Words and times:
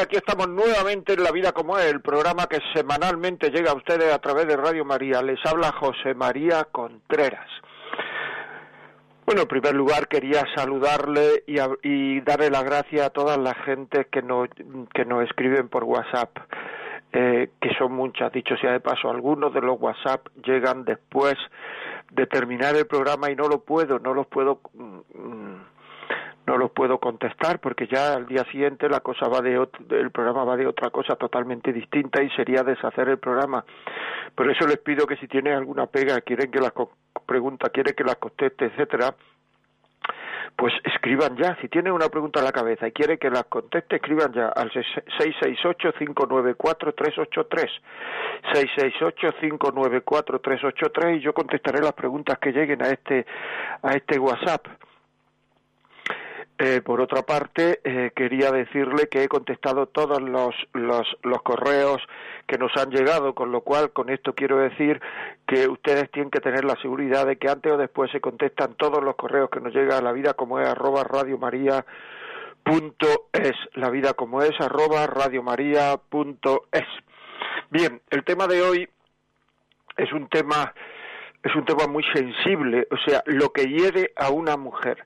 Aquí 0.00 0.16
estamos 0.16 0.48
nuevamente 0.48 1.12
en 1.12 1.22
La 1.22 1.30
Vida 1.30 1.52
como 1.52 1.78
es, 1.78 1.86
el 1.86 2.00
programa 2.00 2.46
que 2.46 2.58
semanalmente 2.74 3.50
llega 3.50 3.70
a 3.70 3.76
ustedes 3.76 4.12
a 4.12 4.18
través 4.18 4.46
de 4.48 4.56
Radio 4.56 4.84
María. 4.84 5.22
Les 5.22 5.38
habla 5.46 5.70
José 5.72 6.14
María 6.14 6.64
Contreras. 6.64 7.48
Bueno, 9.24 9.42
en 9.42 9.48
primer 9.48 9.74
lugar 9.74 10.08
quería 10.08 10.44
saludarle 10.54 11.44
y, 11.46 12.20
darle 12.20 12.50
las 12.50 12.64
gracias 12.64 13.06
a 13.06 13.10
toda 13.10 13.36
la 13.36 13.54
gente 13.54 14.06
que 14.10 14.20
nos, 14.20 14.48
que 14.92 15.04
nos 15.04 15.24
escriben 15.24 15.68
por 15.68 15.84
WhatsApp, 15.84 16.38
eh, 17.12 17.50
que 17.60 17.74
son 17.78 17.92
muchas. 17.92 18.32
Dicho 18.32 18.56
sea 18.56 18.72
de 18.72 18.80
paso, 18.80 19.08
algunos 19.08 19.54
de 19.54 19.60
los 19.60 19.80
WhatsApp 19.80 20.26
llegan 20.44 20.84
después 20.84 21.36
de 22.10 22.26
terminar 22.26 22.74
el 22.74 22.86
programa 22.86 23.30
y 23.30 23.36
no 23.36 23.48
lo 23.48 23.60
puedo, 23.60 23.98
no 24.00 24.12
los 24.12 24.26
puedo... 24.26 24.60
Mm, 24.74 25.73
no 26.46 26.58
los 26.58 26.70
puedo 26.72 26.98
contestar 26.98 27.58
porque 27.58 27.86
ya 27.86 28.14
al 28.14 28.26
día 28.26 28.44
siguiente 28.50 28.88
la 28.88 29.00
cosa 29.00 29.28
va 29.28 29.40
de 29.40 29.54
el 29.54 30.10
programa 30.10 30.44
va 30.44 30.56
de 30.56 30.66
otra 30.66 30.90
cosa 30.90 31.16
totalmente 31.16 31.72
distinta 31.72 32.22
y 32.22 32.30
sería 32.30 32.62
deshacer 32.62 33.08
el 33.08 33.18
programa. 33.18 33.64
Por 34.34 34.50
eso 34.50 34.66
les 34.66 34.78
pido 34.78 35.06
que 35.06 35.16
si 35.16 35.28
tienen 35.28 35.54
alguna 35.54 35.86
pega, 35.86 36.20
quieren 36.20 36.50
que 36.50 36.60
las 36.60 36.72
pregunta, 37.26 37.70
quieren 37.70 37.94
que 37.94 38.04
las 38.04 38.16
conteste, 38.16 38.66
etcétera, 38.66 39.14
pues 40.56 40.72
escriban 40.84 41.36
ya. 41.36 41.56
Si 41.60 41.68
tienen 41.68 41.92
una 41.92 42.08
pregunta 42.08 42.40
en 42.40 42.46
la 42.46 42.52
cabeza 42.52 42.86
y 42.86 42.92
quieren 42.92 43.18
que 43.18 43.28
las 43.30 43.44
conteste, 43.44 43.96
escriban 43.96 44.32
ya 44.32 44.48
al 44.48 44.70
668-594-383. 44.70 47.70
668-594-383 48.52 51.16
y 51.16 51.20
yo 51.20 51.32
contestaré 51.32 51.80
las 51.80 51.94
preguntas 51.94 52.38
que 52.38 52.52
lleguen 52.52 52.82
a 52.82 52.88
este, 52.88 53.24
a 53.82 53.92
este 53.92 54.18
WhatsApp. 54.18 54.66
Eh, 56.66 56.80
por 56.80 57.02
otra 57.02 57.20
parte, 57.20 57.80
eh, 57.84 58.10
quería 58.16 58.50
decirle 58.50 59.10
que 59.10 59.22
he 59.22 59.28
contestado 59.28 59.84
todos 59.84 60.22
los, 60.22 60.54
los, 60.72 61.06
los, 61.22 61.42
correos 61.42 62.00
que 62.46 62.56
nos 62.56 62.74
han 62.78 62.88
llegado, 62.88 63.34
con 63.34 63.52
lo 63.52 63.60
cual, 63.60 63.92
con 63.92 64.08
esto 64.08 64.34
quiero 64.34 64.56
decir 64.56 64.98
que 65.46 65.68
ustedes 65.68 66.10
tienen 66.10 66.30
que 66.30 66.40
tener 66.40 66.64
la 66.64 66.74
seguridad 66.80 67.26
de 67.26 67.36
que 67.36 67.50
antes 67.50 67.70
o 67.70 67.76
después 67.76 68.10
se 68.12 68.22
contestan 68.22 68.76
todos 68.76 69.04
los 69.04 69.14
correos 69.14 69.50
que 69.50 69.60
nos 69.60 69.74
llegan 69.74 69.98
a 69.98 70.00
la 70.00 70.12
vida 70.12 70.32
como 70.32 70.58
es 70.58 70.66
arroba 70.66 71.04
radio 71.04 71.36
maría 71.36 71.84
punto 72.62 73.28
es, 73.34 73.52
la 73.74 73.90
vida 73.90 74.14
como 74.14 74.40
es 74.40 74.58
arroba 74.58 75.06
radio 75.06 75.42
maría 75.42 75.98
punto 76.08 76.62
es. 76.72 76.88
Bien, 77.68 78.00
el 78.08 78.24
tema 78.24 78.46
de 78.46 78.62
hoy 78.62 78.88
es 79.98 80.10
un 80.14 80.30
tema 80.30 80.72
es 81.42 81.54
un 81.54 81.66
tema 81.66 81.86
muy 81.86 82.04
sensible, 82.14 82.88
o 82.90 82.96
sea, 83.06 83.22
lo 83.26 83.52
que 83.52 83.64
hiere 83.64 84.12
a 84.16 84.30
una 84.30 84.56
mujer. 84.56 85.04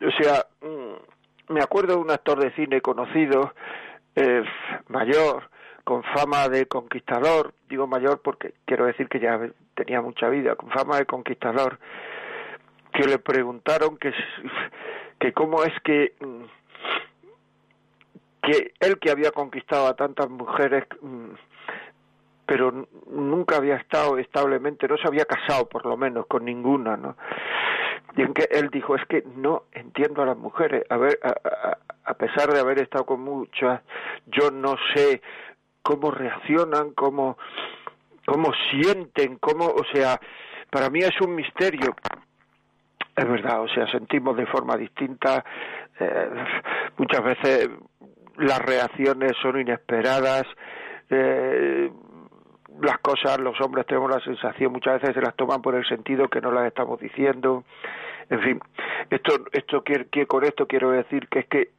O 0.00 0.22
sea, 0.22 0.46
mm, 0.62 1.52
me 1.52 1.60
acuerdo 1.60 1.94
de 1.94 2.00
un 2.00 2.10
actor 2.10 2.38
de 2.40 2.52
cine 2.54 2.80
conocido, 2.80 3.52
eh, 4.14 4.42
mayor, 4.88 5.50
con 5.84 6.02
fama 6.02 6.48
de 6.48 6.66
conquistador, 6.66 7.54
digo 7.68 7.86
mayor 7.86 8.20
porque 8.22 8.54
quiero 8.64 8.86
decir 8.86 9.08
que 9.08 9.20
ya 9.20 9.40
tenía 9.74 10.00
mucha 10.02 10.28
vida, 10.28 10.54
con 10.54 10.70
fama 10.70 10.98
de 10.98 11.06
conquistador, 11.06 11.78
que 12.92 13.04
le 13.04 13.18
preguntaron 13.18 13.96
que, 13.96 14.12
que 15.18 15.32
cómo 15.32 15.62
es 15.64 15.72
que 15.84 16.14
mm, 16.20 16.44
que 18.42 18.72
él 18.80 18.98
que 18.98 19.10
había 19.10 19.30
conquistado 19.30 19.86
a 19.86 19.96
tantas 19.96 20.28
mujeres 20.30 20.84
mm, 21.00 21.30
pero 22.48 22.88
nunca 23.10 23.56
había 23.56 23.76
estado 23.76 24.16
establemente, 24.16 24.88
no 24.88 24.96
se 24.96 25.06
había 25.06 25.26
casado 25.26 25.68
por 25.68 25.84
lo 25.84 25.98
menos 25.98 26.26
con 26.26 26.46
ninguna, 26.46 26.96
¿no? 26.96 27.14
Y 28.16 28.22
en 28.22 28.34
que 28.34 28.48
él 28.50 28.70
dijo 28.70 28.96
es 28.96 29.04
que 29.06 29.22
no 29.36 29.64
entiendo 29.72 30.22
a 30.22 30.26
las 30.26 30.36
mujeres. 30.36 30.84
A 30.90 30.96
ver 30.96 31.18
a, 31.22 32.14
pesar 32.14 32.52
de 32.52 32.60
haber 32.60 32.80
estado 32.80 33.04
con 33.04 33.20
muchas 33.20 33.80
yo 34.26 34.50
no 34.50 34.76
sé 34.94 35.20
cómo 35.82 36.10
reaccionan 36.10 36.92
cómo 36.92 37.38
cómo 38.26 38.50
sienten 38.70 39.36
cómo 39.36 39.66
o 39.66 39.84
sea 39.92 40.18
para 40.70 40.90
mí 40.90 41.00
es 41.00 41.20
un 41.20 41.34
misterio 41.34 41.94
es 43.14 43.28
verdad 43.28 43.60
o 43.60 43.68
sea 43.68 43.86
sentimos 43.92 44.36
de 44.36 44.46
forma 44.46 44.76
distinta 44.76 45.44
eh, 46.00 46.30
muchas 46.96 47.22
veces 47.22 47.70
las 48.38 48.58
reacciones 48.58 49.32
son 49.40 49.60
inesperadas 49.60 50.44
eh, 51.10 51.90
las 52.80 52.98
cosas, 52.98 53.38
los 53.38 53.60
hombres 53.60 53.86
tenemos 53.86 54.10
la 54.10 54.20
sensación, 54.20 54.72
muchas 54.72 55.00
veces 55.00 55.14
se 55.14 55.22
las 55.22 55.34
toman 55.34 55.62
por 55.62 55.74
el 55.74 55.86
sentido 55.86 56.28
que 56.28 56.40
no 56.40 56.50
las 56.52 56.66
estamos 56.66 57.00
diciendo. 57.00 57.64
En 58.30 58.40
fin, 58.40 58.60
esto, 59.10 59.32
esto 59.52 59.82
con 60.26 60.44
esto 60.44 60.66
quiero 60.66 60.90
decir 60.90 61.28
que 61.28 61.40
es 61.40 61.46
que 61.46 61.70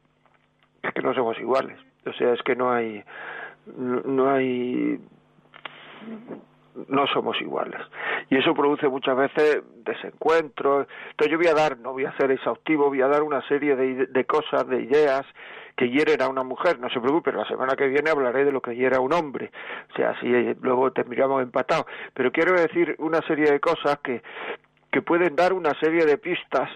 es 0.82 0.94
que 0.94 1.02
no 1.02 1.14
somos 1.14 1.38
iguales. 1.38 1.78
O 2.06 2.12
sea, 2.12 2.32
es 2.32 2.42
que 2.42 2.56
no 2.56 2.72
hay 2.72 3.04
no 3.76 4.30
hay 4.30 4.98
no 6.88 7.06
somos 7.08 7.40
iguales. 7.40 7.80
Y 8.28 8.36
eso 8.36 8.54
produce 8.54 8.88
muchas 8.88 9.16
veces 9.16 9.62
desencuentros. 9.84 10.86
Entonces 11.10 11.32
yo 11.32 11.38
voy 11.38 11.48
a 11.48 11.54
dar, 11.54 11.78
no 11.78 11.92
voy 11.92 12.04
a 12.04 12.16
ser 12.16 12.30
exhaustivo, 12.30 12.88
voy 12.88 13.02
a 13.02 13.08
dar 13.08 13.22
una 13.22 13.46
serie 13.48 13.76
de, 13.76 14.06
de 14.06 14.24
cosas, 14.24 14.66
de 14.66 14.82
ideas 14.82 15.24
que 15.76 15.88
hieren 15.88 16.20
a 16.22 16.28
una 16.28 16.42
mujer. 16.42 16.78
No 16.78 16.90
se 16.90 17.00
preocupe, 17.00 17.32
la 17.32 17.46
semana 17.46 17.74
que 17.74 17.88
viene 17.88 18.10
hablaré 18.10 18.44
de 18.44 18.52
lo 18.52 18.60
que 18.60 18.76
hiera 18.76 18.98
a 18.98 19.00
un 19.00 19.12
hombre. 19.12 19.50
O 19.92 19.96
sea, 19.96 20.10
así 20.10 20.26
eh, 20.26 20.56
luego 20.60 20.92
terminamos 20.92 21.42
empatados. 21.42 21.86
Pero 22.14 22.30
quiero 22.30 22.52
decir 22.52 22.94
una 22.98 23.20
serie 23.22 23.50
de 23.50 23.60
cosas 23.60 23.98
que, 24.02 24.22
que 24.92 25.02
pueden 25.02 25.36
dar 25.36 25.52
una 25.52 25.72
serie 25.80 26.04
de 26.04 26.18
pistas 26.18 26.68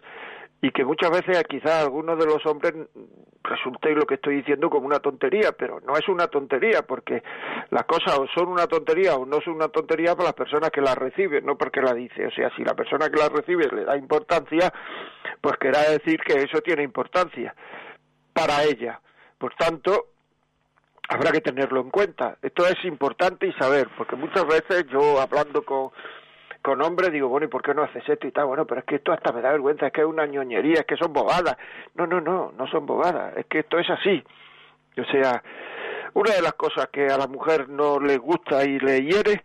y 0.65 0.71
que 0.71 0.83
muchas 0.83 1.11
veces 1.11 1.45
quizás 1.47 1.85
algunos 1.85 2.19
de 2.19 2.25
los 2.25 2.45
hombres 2.47 2.73
resulte 3.43 3.91
lo 3.91 4.07
que 4.07 4.15
estoy 4.15 4.37
diciendo 4.37 4.71
como 4.71 4.87
una 4.87 4.99
tontería, 4.99 5.53
pero 5.53 5.79
no 5.81 5.95
es 5.95 6.09
una 6.09 6.27
tontería 6.29 6.81
porque 6.81 7.23
las 7.69 7.85
cosas 7.85 8.19
o 8.19 8.27
son 8.35 8.49
una 8.49 8.67
tontería 8.67 9.15
o 9.15 9.27
no 9.27 9.43
son 9.43 9.57
una 9.57 9.69
tontería 9.69 10.15
para 10.15 10.29
las 10.29 10.33
personas 10.33 10.71
que 10.71 10.81
las 10.81 10.97
reciben, 10.97 11.45
no 11.45 11.59
porque 11.59 11.83
la 11.83 11.93
dice. 11.93 12.27
O 12.27 12.31
sea, 12.31 12.49
si 12.57 12.65
la 12.65 12.73
persona 12.73 13.11
que 13.11 13.19
la 13.19 13.29
recibe 13.29 13.69
le 13.71 13.85
da 13.85 13.95
importancia, 13.95 14.73
pues 15.39 15.59
querrá 15.59 15.83
decir 15.83 16.19
que 16.21 16.33
eso 16.33 16.63
tiene 16.63 16.83
importancia 16.83 17.55
para 18.33 18.63
ella. 18.65 19.03
Por 19.37 19.55
tanto, 19.57 20.13
habrá 21.11 21.31
que 21.31 21.43
tenerlo 21.43 21.83
en 21.83 21.91
cuenta. 21.91 22.39
Esto 22.41 22.67
es 22.67 22.83
importante 22.87 23.47
y 23.47 23.53
saber, 23.53 23.91
porque 23.99 24.17
muchas 24.17 24.47
veces 24.47 24.87
yo 24.91 25.21
hablando 25.21 25.63
con 25.63 25.91
con 26.65 26.81
hombres 26.81 27.13
digo, 27.13 27.29
bueno, 27.29 27.45
¿y 27.45 27.51
por 27.51 27.61
qué 27.61 27.75
no 27.75 27.83
haces 27.83 28.09
esto 28.09 28.27
y 28.27 28.33
tal? 28.33 28.47
Bueno, 28.47 28.65
pero 28.65 28.81
es 28.81 28.87
que 28.87 28.95
esto 28.95 29.13
hasta 29.13 29.33
me 29.33 29.43
da 29.43 29.53
vergüenza, 29.53 29.89
es 29.89 29.93
que 29.93 30.01
es 30.01 30.07
una 30.07 30.25
ñoñería, 30.25 30.81
es 30.81 30.87
que 30.87 30.97
son 30.97 31.13
bobadas. 31.13 31.59
No, 31.95 32.07
no, 32.07 32.23
no, 32.23 32.53
no 32.57 32.67
son 32.69 32.87
bobadas, 32.87 33.37
es 33.37 33.45
que 33.45 33.59
esto 33.59 33.79
es 33.79 33.91
así. 33.91 34.25
O 34.97 35.05
sea, 35.05 35.43
una 36.15 36.33
de 36.33 36.41
las 36.41 36.55
cosas 36.55 36.89
que 36.91 37.05
a 37.09 37.19
la 37.19 37.27
mujer 37.27 37.69
no 37.69 38.01
le 38.01 38.17
gusta 38.17 38.65
y 38.65 38.79
le 38.79 39.03
hiere, 39.03 39.45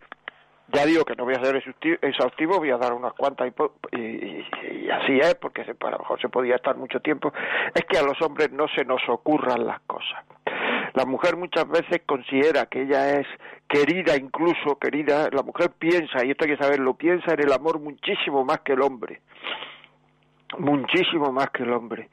ya 0.68 0.86
digo 0.86 1.04
que 1.04 1.14
no 1.14 1.26
voy 1.26 1.34
a 1.34 1.44
ser 1.44 1.62
exhaustivo, 2.00 2.56
voy 2.56 2.70
a 2.70 2.78
dar 2.78 2.94
unas 2.94 3.12
cuantas 3.12 3.52
y, 3.92 4.90
así 4.90 5.18
es, 5.18 5.34
porque 5.34 5.60
a 5.60 5.90
lo 5.90 5.98
mejor 5.98 6.18
se 6.22 6.30
podía 6.30 6.56
estar 6.56 6.74
mucho 6.78 7.00
tiempo, 7.00 7.34
es 7.74 7.84
que 7.84 7.98
a 7.98 8.02
los 8.02 8.18
hombres 8.22 8.50
no 8.50 8.66
se 8.68 8.86
nos 8.86 9.02
ocurran 9.10 9.66
las 9.66 9.80
cosas. 9.80 10.24
La 10.94 11.04
mujer 11.04 11.36
muchas 11.36 11.68
veces 11.68 12.02
considera 12.06 12.66
que 12.66 12.82
ella 12.82 13.20
es 13.20 13.26
querida, 13.68 14.16
incluso 14.16 14.78
querida, 14.78 15.28
la 15.32 15.42
mujer 15.42 15.70
piensa, 15.78 16.24
y 16.24 16.30
esto 16.30 16.44
hay 16.44 16.56
que 16.56 16.62
saberlo, 16.62 16.94
piensa 16.94 17.34
en 17.34 17.40
el 17.40 17.52
amor 17.52 17.80
muchísimo 17.80 18.44
más 18.44 18.60
que 18.60 18.72
el 18.72 18.82
hombre 18.82 19.20
muchísimo 20.58 21.32
más 21.32 21.50
que 21.50 21.62
el 21.62 21.72
hombre. 21.72 22.08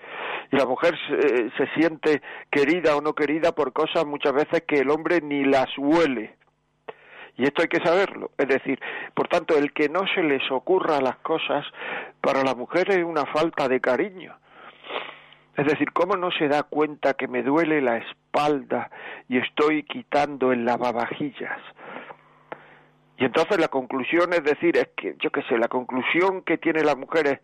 Y 0.51 0.55
la 0.55 0.65
mujer 0.65 0.93
se, 1.07 1.49
se, 1.51 1.67
siente 1.75 2.21
querida 2.51 2.95
o 2.95 3.01
no 3.01 3.13
querida 3.13 3.51
por 3.51 3.73
cosas 3.73 4.05
muchas 4.05 4.33
veces 4.33 4.63
que 4.67 4.79
el 4.79 4.89
hombre 4.89 5.19
ni 5.21 5.43
las 5.43 5.67
huele. 5.77 6.35
Y 7.37 7.43
esto 7.43 7.61
hay 7.61 7.67
que 7.67 7.83
saberlo. 7.83 8.31
Es 8.37 8.47
decir, 8.47 8.79
por 9.13 9.27
tanto, 9.27 9.57
el 9.57 9.73
que 9.73 9.89
no 9.89 10.01
se 10.15 10.23
les 10.23 10.41
ocurra 10.51 11.01
las 11.01 11.17
cosas, 11.17 11.65
para 12.21 12.43
la 12.43 12.55
mujer 12.55 12.89
es 12.89 13.03
una 13.03 13.25
falta 13.25 13.67
de 13.67 13.79
cariño. 13.79 14.35
Es 15.57 15.65
decir, 15.65 15.91
¿cómo 15.91 16.15
no 16.15 16.29
se 16.31 16.47
da 16.47 16.61
cuenta 16.61 17.15
que 17.15 17.27
me 17.27 17.41
duele 17.41 17.81
la 17.81 17.97
espalda 17.97 18.91
y 19.27 19.39
estoy 19.39 19.83
quitando 19.83 20.51
el 20.51 20.63
lavavajillas? 20.63 21.59
Y 23.17 23.25
entonces 23.25 23.59
la 23.59 23.67
conclusión 23.67 24.31
es 24.33 24.43
decir, 24.43 24.77
es 24.77 24.89
que, 24.95 25.15
yo 25.17 25.31
qué 25.31 25.41
sé, 25.43 25.57
la 25.57 25.67
conclusión 25.67 26.43
que 26.43 26.59
tiene 26.59 26.83
la 26.83 26.95
mujer 26.95 27.27
es, 27.27 27.39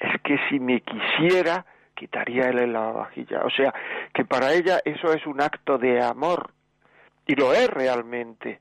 es 0.00 0.20
que 0.22 0.36
si 0.48 0.58
me 0.58 0.80
quisiera, 0.80 1.64
quitaría 1.94 2.48
él 2.48 2.72
la 2.72 2.90
vajilla. 2.90 3.44
O 3.44 3.50
sea, 3.50 3.72
que 4.12 4.24
para 4.24 4.52
ella 4.52 4.80
eso 4.84 5.12
es 5.12 5.24
un 5.24 5.40
acto 5.40 5.78
de 5.78 6.02
amor 6.02 6.50
y 7.24 7.36
lo 7.36 7.52
es 7.52 7.70
realmente. 7.70 8.58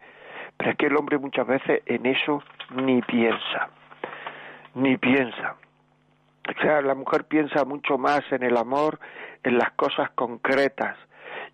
Pero 0.55 0.69
es 0.69 0.77
que 0.77 0.85
el 0.85 0.95
hombre 0.95 1.17
muchas 1.17 1.47
veces 1.47 1.81
en 1.87 2.05
eso 2.05 2.43
ni 2.75 3.01
piensa, 3.01 3.69
ni 4.75 4.97
piensa. 4.97 5.55
O 6.49 6.61
sea, 6.61 6.81
la 6.81 6.93
mujer 6.93 7.25
piensa 7.25 7.63
mucho 7.63 7.97
más 7.97 8.21
en 8.31 8.43
el 8.43 8.57
amor, 8.57 8.99
en 9.43 9.57
las 9.57 9.71
cosas 9.73 10.09
concretas. 10.11 10.97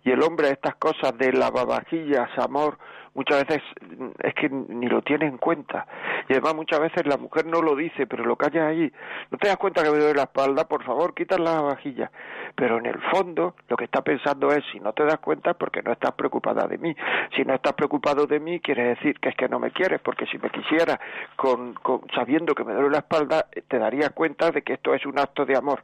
Y 0.04 0.10
el 0.10 0.22
hombre 0.22 0.50
estas 0.50 0.76
cosas 0.76 1.16
de 1.18 1.32
lavavajillas, 1.32 2.30
amor, 2.38 2.78
muchas 3.14 3.44
veces 3.46 3.62
mm, 3.80 4.08
es 4.20 4.34
que 4.34 4.48
ni 4.48 4.86
lo 4.86 5.02
tiene 5.02 5.26
en 5.26 5.38
cuenta. 5.38 5.86
Y 6.28 6.32
además 6.32 6.54
muchas 6.54 6.80
veces 6.80 7.06
la 7.06 7.16
mujer 7.16 7.46
no 7.46 7.60
lo 7.60 7.74
dice, 7.76 8.06
pero 8.06 8.24
lo 8.24 8.36
calla 8.36 8.68
ahí. 8.68 8.90
No 9.30 9.38
te 9.38 9.48
das 9.48 9.56
cuenta 9.56 9.82
que 9.82 9.90
me 9.90 9.98
duele 9.98 10.14
la 10.14 10.22
espalda, 10.22 10.66
por 10.66 10.84
favor, 10.84 11.14
quita 11.14 11.36
la 11.38 11.60
vajilla. 11.60 12.10
Pero 12.54 12.78
en 12.78 12.86
el 12.86 13.00
fondo 13.10 13.54
lo 13.68 13.76
que 13.76 13.84
está 13.84 14.02
pensando 14.02 14.50
es, 14.50 14.64
si 14.72 14.80
no 14.80 14.92
te 14.92 15.04
das 15.04 15.18
cuenta, 15.18 15.54
porque 15.54 15.82
no 15.82 15.92
estás 15.92 16.12
preocupada 16.12 16.66
de 16.66 16.78
mí. 16.78 16.94
Si 17.36 17.44
no 17.44 17.54
estás 17.54 17.74
preocupado 17.74 18.26
de 18.26 18.40
mí, 18.40 18.60
quiere 18.60 18.84
decir 18.94 19.18
que 19.20 19.30
es 19.30 19.36
que 19.36 19.48
no 19.48 19.58
me 19.58 19.70
quieres, 19.70 20.00
porque 20.00 20.26
si 20.26 20.38
me 20.38 20.50
quisiera, 20.50 20.98
con, 21.36 21.74
con, 21.74 22.02
sabiendo 22.14 22.54
que 22.54 22.64
me 22.64 22.72
duele 22.72 22.90
la 22.90 22.98
espalda, 22.98 23.46
te 23.68 23.78
darías 23.78 24.10
cuenta 24.10 24.50
de 24.50 24.62
que 24.62 24.74
esto 24.74 24.94
es 24.94 25.04
un 25.06 25.18
acto 25.18 25.44
de 25.44 25.56
amor. 25.56 25.82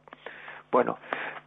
Bueno, 0.71 0.97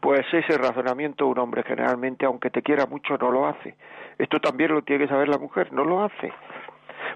pues 0.00 0.22
ese 0.32 0.56
razonamiento 0.56 1.26
un 1.26 1.38
hombre 1.38 1.62
generalmente, 1.62 2.26
aunque 2.26 2.50
te 2.50 2.62
quiera 2.62 2.86
mucho, 2.86 3.16
no 3.18 3.30
lo 3.30 3.46
hace. 3.46 3.74
Esto 4.18 4.40
también 4.40 4.72
lo 4.72 4.82
tiene 4.82 5.04
que 5.04 5.10
saber 5.10 5.28
la 5.28 5.38
mujer, 5.38 5.72
no 5.72 5.84
lo 5.84 6.02
hace. 6.02 6.32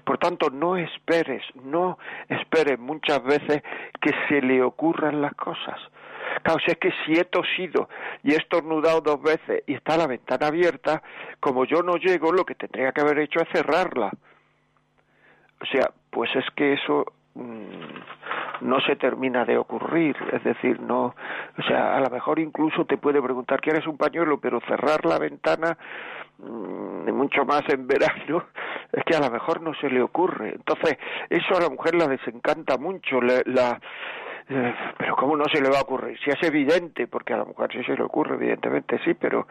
Por 0.03 0.17
tanto, 0.17 0.49
no 0.49 0.77
esperes, 0.77 1.43
no 1.63 1.97
esperes 2.29 2.79
muchas 2.79 3.23
veces 3.23 3.63
que 4.01 4.11
se 4.27 4.41
le 4.41 4.61
ocurran 4.61 5.21
las 5.21 5.33
cosas. 5.33 5.79
Claro, 6.43 6.59
si 6.63 6.71
es 6.71 6.77
que 6.77 6.91
si 7.05 7.13
he 7.13 7.23
tosido 7.25 7.89
y 8.23 8.33
he 8.33 8.37
estornudado 8.37 9.01
dos 9.01 9.21
veces 9.21 9.63
y 9.67 9.73
está 9.73 9.97
la 9.97 10.07
ventana 10.07 10.47
abierta, 10.47 11.01
como 11.39 11.65
yo 11.65 11.81
no 11.81 11.95
llego, 11.95 12.31
lo 12.31 12.45
que 12.45 12.55
tendría 12.55 12.91
que 12.91 13.01
haber 13.01 13.19
hecho 13.19 13.39
es 13.41 13.49
cerrarla. 13.51 14.11
O 15.61 15.65
sea, 15.65 15.91
pues 16.11 16.29
es 16.35 16.45
que 16.55 16.73
eso 16.73 17.05
Mm, 17.35 17.99
no 18.61 18.79
se 18.81 18.95
termina 18.95 19.45
de 19.45 19.57
ocurrir, 19.57 20.15
es 20.31 20.43
decir, 20.43 20.79
no, 20.79 21.15
o 21.57 21.61
sea, 21.67 21.95
a 21.95 21.99
lo 21.99 22.09
mejor 22.09 22.39
incluso 22.39 22.85
te 22.85 22.97
puede 22.97 23.21
preguntar, 23.21 23.61
¿quieres 23.61 23.85
un 23.87 23.97
pañuelo? 23.97 24.39
Pero 24.39 24.59
cerrar 24.67 25.05
la 25.05 25.19
ventana, 25.19 25.77
mm, 26.39 27.11
mucho 27.11 27.45
más 27.45 27.63
en 27.69 27.87
verano, 27.87 28.45
es 28.91 29.03
que 29.03 29.15
a 29.15 29.19
lo 29.19 29.29
mejor 29.29 29.61
no 29.61 29.73
se 29.75 29.89
le 29.89 30.01
ocurre. 30.01 30.53
Entonces, 30.55 30.97
eso 31.29 31.57
a 31.57 31.61
la 31.61 31.69
mujer 31.69 31.95
la 31.95 32.07
desencanta 32.07 32.77
mucho, 32.77 33.21
la, 33.21 33.79
pero 34.97 35.15
cómo 35.15 35.35
no 35.35 35.45
se 35.51 35.59
le 35.59 35.69
va 35.69 35.79
a 35.79 35.81
ocurrir 35.81 36.19
si 36.19 36.29
es 36.29 36.43
evidente 36.43 37.07
porque 37.07 37.33
a 37.33 37.37
la 37.37 37.45
mujer 37.45 37.71
sí 37.71 37.83
se 37.83 37.95
le 37.95 38.03
ocurre 38.03 38.35
evidentemente 38.35 38.99
sí 39.03 39.15
pero 39.15 39.47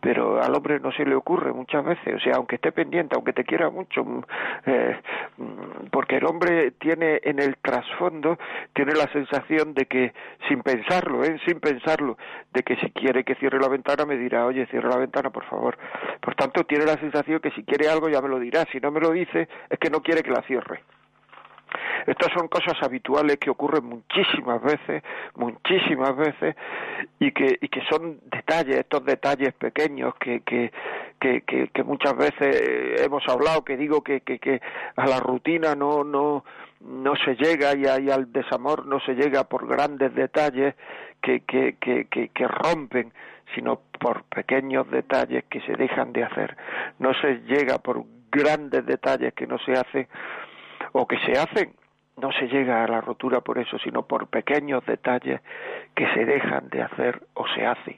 pero 0.00 0.42
al 0.42 0.52
hombre 0.54 0.80
no 0.80 0.90
se 0.92 1.04
le 1.04 1.14
ocurre 1.14 1.52
muchas 1.52 1.84
veces. 1.84 2.14
O 2.16 2.18
sea 2.18 2.34
aunque 2.36 2.56
esté 2.56 2.72
pendiente 2.72 3.14
aunque 3.14 3.32
te 3.32 3.44
quiera 3.44 3.70
mucho 3.70 4.04
mm, 4.04 4.22
eh, 4.66 5.00
mm, 5.36 5.86
porque 5.92 6.16
el 6.16 6.26
hombre 6.26 6.72
tiene 6.72 7.20
en 7.22 7.38
el 7.38 7.56
trasfondo 7.58 8.36
tiene 8.72 8.94
la 8.94 9.06
sensación 9.12 9.72
de 9.72 9.86
que 9.86 10.12
sin 10.48 10.62
pensarlo 10.62 11.22
¿eh? 11.22 11.38
sin 11.46 11.60
pensarlo 11.60 12.18
de 12.52 12.62
que 12.62 12.76
si 12.76 12.90
quiere 12.90 13.24
que 13.24 13.36
cierre 13.36 13.60
la 13.60 13.68
ventana 13.68 14.04
me 14.04 14.16
dirá 14.16 14.46
oye 14.46 14.66
cierra 14.66 14.88
la 14.88 14.98
ventana 14.98 15.30
por 15.30 15.44
favor 15.44 15.78
por 16.20 16.34
tanto 16.34 16.64
tiene 16.64 16.86
la 16.86 16.96
sensación 16.96 17.38
que 17.38 17.52
si 17.52 17.62
quiere 17.62 17.88
algo 17.88 18.08
ya 18.08 18.20
me 18.20 18.28
lo 18.28 18.40
dirá 18.40 18.64
si 18.72 18.80
no 18.80 18.90
me 18.90 19.00
lo 19.00 19.10
dice 19.10 19.48
es 19.70 19.78
que 19.78 19.90
no 19.90 20.00
quiere 20.00 20.22
que 20.22 20.30
la 20.30 20.42
cierre 20.42 20.82
estas 22.06 22.32
son 22.32 22.48
cosas 22.48 22.74
habituales 22.82 23.38
que 23.38 23.50
ocurren 23.50 23.84
muchísimas 23.84 24.62
veces, 24.62 25.02
muchísimas 25.34 26.16
veces, 26.16 26.56
y 27.18 27.32
que, 27.32 27.58
y 27.60 27.68
que 27.68 27.82
son 27.90 28.20
detalles, 28.30 28.76
estos 28.78 29.04
detalles 29.04 29.52
pequeños 29.54 30.14
que, 30.16 30.40
que, 30.40 30.70
que, 31.20 31.42
que, 31.42 31.82
muchas 31.84 32.16
veces 32.16 33.00
hemos 33.00 33.26
hablado, 33.28 33.64
que 33.64 33.76
digo 33.76 34.02
que, 34.02 34.20
que, 34.20 34.38
que 34.38 34.60
a 34.96 35.06
la 35.06 35.20
rutina 35.20 35.74
no, 35.74 36.04
no, 36.04 36.44
no 36.80 37.14
se 37.16 37.36
llega 37.36 37.74
y, 37.74 37.84
y 38.04 38.10
al 38.10 38.32
desamor 38.32 38.86
no 38.86 39.00
se 39.00 39.14
llega 39.14 39.44
por 39.44 39.66
grandes 39.66 40.14
detalles 40.14 40.74
que, 41.22 41.40
que, 41.40 41.76
que, 41.80 42.06
que, 42.06 42.28
que 42.28 42.48
rompen 42.48 43.12
sino 43.54 43.80
por 44.00 44.24
pequeños 44.24 44.90
detalles 44.90 45.44
que 45.44 45.60
se 45.60 45.72
dejan 45.76 46.12
de 46.12 46.24
hacer. 46.24 46.56
No 46.98 47.12
se 47.14 47.40
llega 47.46 47.78
por 47.78 48.04
grandes 48.30 48.84
detalles 48.84 49.32
que 49.34 49.46
no 49.46 49.58
se 49.58 49.72
hacen 49.72 50.08
o 50.94 51.06
que 51.06 51.18
se 51.18 51.32
hacen 51.32 51.74
no 52.16 52.30
se 52.30 52.46
llega 52.46 52.84
a 52.84 52.88
la 52.88 53.00
rotura 53.00 53.40
por 53.40 53.58
eso, 53.58 53.76
sino 53.80 54.02
por 54.02 54.28
pequeños 54.28 54.86
detalles 54.86 55.40
que 55.94 56.06
se 56.14 56.24
dejan 56.24 56.68
de 56.68 56.82
hacer 56.82 57.20
o 57.34 57.46
se 57.48 57.66
hacen. 57.66 57.96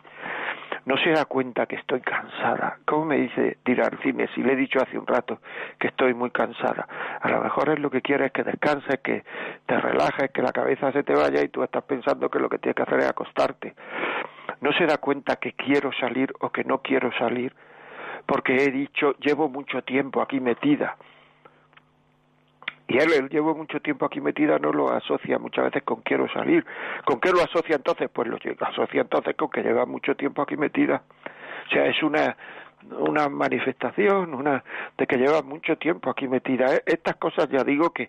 No 0.86 0.96
se 0.96 1.10
da 1.10 1.26
cuenta 1.26 1.66
que 1.66 1.76
estoy 1.76 2.00
cansada. 2.00 2.78
¿Cómo 2.86 3.04
me 3.04 3.16
dice 3.16 3.58
tirar 3.64 4.00
cine 4.02 4.28
si 4.34 4.42
le 4.42 4.54
he 4.54 4.56
dicho 4.56 4.78
hace 4.80 4.96
un 4.96 5.06
rato 5.06 5.40
que 5.78 5.88
estoy 5.88 6.14
muy 6.14 6.30
cansada? 6.30 6.88
A 7.20 7.28
lo 7.28 7.42
mejor 7.42 7.68
es 7.68 7.78
lo 7.78 7.90
que 7.90 8.00
quieres 8.00 8.32
que 8.32 8.44
descanses, 8.44 9.00
que 9.00 9.24
te 9.66 9.78
relajes, 9.78 10.30
que 10.30 10.40
la 10.40 10.52
cabeza 10.52 10.90
se 10.92 11.02
te 11.02 11.12
vaya 11.12 11.42
y 11.42 11.48
tú 11.48 11.62
estás 11.62 11.84
pensando 11.84 12.30
que 12.30 12.38
lo 12.38 12.48
que 12.48 12.58
tienes 12.58 12.76
que 12.76 12.82
hacer 12.82 13.00
es 13.00 13.10
acostarte. 13.10 13.74
No 14.62 14.72
se 14.72 14.86
da 14.86 14.96
cuenta 14.96 15.36
que 15.36 15.52
quiero 15.52 15.90
salir 15.92 16.32
o 16.40 16.50
que 16.50 16.64
no 16.64 16.78
quiero 16.78 17.12
salir 17.18 17.52
porque 18.24 18.56
he 18.56 18.70
dicho 18.70 19.12
llevo 19.18 19.50
mucho 19.50 19.82
tiempo 19.82 20.22
aquí 20.22 20.40
metida 20.40 20.96
y 22.88 22.98
él, 22.98 23.12
él 23.12 23.28
llevo 23.28 23.54
mucho 23.54 23.80
tiempo 23.80 24.06
aquí 24.06 24.20
metida, 24.20 24.58
no 24.58 24.72
lo 24.72 24.90
asocia 24.90 25.38
muchas 25.38 25.64
veces 25.66 25.82
con 25.82 26.02
quiero 26.02 26.28
salir. 26.32 26.64
¿Con 27.04 27.20
qué 27.20 27.30
lo 27.30 27.40
asocia 27.40 27.76
entonces? 27.76 28.08
Pues 28.12 28.28
lo 28.28 28.38
asocia 28.60 29.00
entonces 29.00 29.34
con 29.36 29.50
que 29.50 29.62
lleva 29.62 29.86
mucho 29.86 30.14
tiempo 30.14 30.42
aquí 30.42 30.56
metida. 30.56 31.02
O 31.66 31.70
sea, 31.70 31.86
es 31.86 32.00
una 32.02 32.36
una 32.98 33.28
manifestación, 33.28 34.34
una 34.34 34.62
de 34.96 35.06
que 35.06 35.16
lleva 35.16 35.42
mucho 35.42 35.76
tiempo 35.76 36.10
aquí 36.10 36.28
metida. 36.28 36.74
E, 36.74 36.82
estas 36.86 37.16
cosas 37.16 37.48
ya 37.48 37.64
digo 37.64 37.90
que 37.90 38.08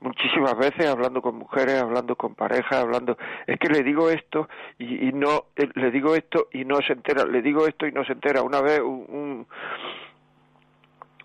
muchísimas 0.00 0.56
veces 0.56 0.86
hablando 0.86 1.20
con 1.20 1.36
mujeres, 1.36 1.82
hablando 1.82 2.16
con 2.16 2.34
parejas, 2.34 2.72
hablando, 2.72 3.16
es 3.46 3.58
que 3.58 3.68
le 3.68 3.82
digo 3.82 4.10
esto 4.10 4.48
y, 4.78 5.12
no, 5.12 5.44
eh, 5.56 5.68
le 5.74 5.90
digo 5.90 6.14
esto 6.14 6.48
y 6.52 6.64
no 6.64 6.76
se 6.80 6.94
entera, 6.94 7.24
le 7.24 7.42
digo 7.42 7.66
esto 7.66 7.86
y 7.86 7.92
no 7.92 8.04
se 8.04 8.12
entera. 8.12 8.42
Una 8.42 8.60
vez 8.60 8.80
un, 8.80 9.04
un, 9.08 9.46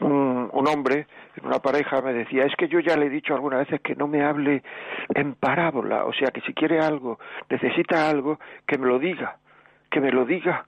un 0.02 0.68
hombre 0.68 1.08
en 1.36 1.46
una 1.46 1.60
pareja 1.60 2.02
me 2.02 2.14
decía, 2.14 2.46
es 2.46 2.56
que 2.56 2.68
yo 2.68 2.80
ya 2.80 2.96
le 2.96 3.08
he 3.08 3.10
dicho 3.10 3.34
algunas 3.34 3.60
veces 3.60 3.82
que 3.82 3.96
no 3.96 4.08
me 4.08 4.24
hable 4.24 4.64
en 5.14 5.36
parábola, 5.36 6.06
o 6.06 6.14
sea, 6.14 6.32
que 6.32 6.42
si 6.42 6.54
quiere 6.54 6.80
algo, 6.80 7.20
necesita 7.50 8.10
algo, 8.10 8.40
que 8.66 8.78
me 8.78 8.88
lo 8.88 9.00
diga, 9.00 9.38
que 9.90 10.02
me 10.02 10.12
lo 10.12 10.26
diga. 10.26 10.66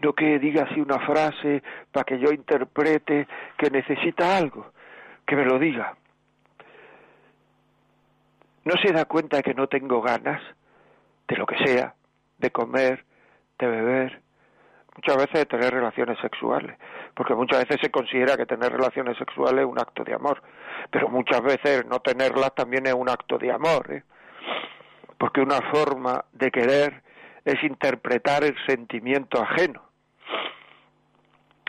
No 0.00 0.12
que 0.12 0.38
diga 0.38 0.62
así 0.62 0.80
una 0.80 1.00
frase 1.00 1.62
para 1.90 2.04
que 2.04 2.20
yo 2.20 2.30
interprete 2.30 3.26
que 3.56 3.70
necesita 3.70 4.36
algo, 4.36 4.70
que 5.26 5.34
me 5.34 5.44
lo 5.44 5.58
diga. 5.58 5.96
No 8.64 8.74
se 8.80 8.92
da 8.92 9.06
cuenta 9.06 9.38
de 9.38 9.42
que 9.42 9.54
no 9.54 9.66
tengo 9.66 10.00
ganas 10.00 10.40
de 11.26 11.36
lo 11.36 11.46
que 11.46 11.58
sea, 11.64 11.94
de 12.38 12.50
comer, 12.50 13.04
de 13.58 13.66
beber, 13.66 14.20
muchas 14.94 15.16
veces 15.16 15.40
de 15.40 15.46
tener 15.46 15.72
relaciones 15.72 16.18
sexuales, 16.20 16.78
porque 17.18 17.34
muchas 17.34 17.58
veces 17.66 17.78
se 17.82 17.90
considera 17.90 18.36
que 18.36 18.46
tener 18.46 18.70
relaciones 18.70 19.18
sexuales 19.18 19.64
es 19.64 19.66
un 19.66 19.76
acto 19.76 20.04
de 20.04 20.14
amor, 20.14 20.40
pero 20.88 21.08
muchas 21.08 21.42
veces 21.42 21.84
no 21.86 21.98
tenerlas 21.98 22.54
también 22.54 22.86
es 22.86 22.94
un 22.94 23.08
acto 23.08 23.38
de 23.38 23.50
amor, 23.50 23.92
¿eh? 23.92 24.04
porque 25.18 25.40
una 25.40 25.60
forma 25.72 26.24
de 26.30 26.52
querer 26.52 27.02
es 27.44 27.60
interpretar 27.64 28.44
el 28.44 28.54
sentimiento 28.68 29.42
ajeno. 29.42 29.82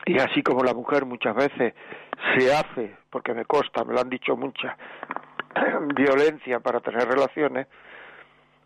Y 0.06 0.20
así 0.20 0.44
como 0.44 0.64
la 0.64 0.76
mujer 0.76 1.06
muchas 1.06 1.36
veces 1.36 1.74
se 2.38 2.54
hace, 2.54 2.96
porque 3.10 3.34
me 3.34 3.46
consta, 3.46 3.84
me 3.84 3.96
lo 3.96 4.02
han 4.02 4.10
dicho 4.10 4.38
muchas, 4.38 4.78
violencia 5.96 6.60
para 6.60 6.80
tener 6.80 7.08
relaciones, 7.08 7.66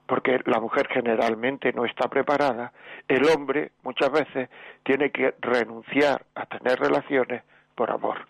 porque 0.06 0.40
la 0.46 0.60
mujer 0.60 0.88
generalmente 0.90 1.72
no 1.74 1.86
está 1.86 2.08
preparada, 2.10 2.72
el 3.08 3.26
hombre 3.30 3.72
muchas 3.84 4.12
veces 4.12 4.50
tiene 4.84 5.12
que 5.12 5.34
renunciar 5.40 6.24
a 6.36 6.46
tener 6.46 6.80
relaciones 6.80 7.44
por 7.76 7.92
amor. 7.92 8.26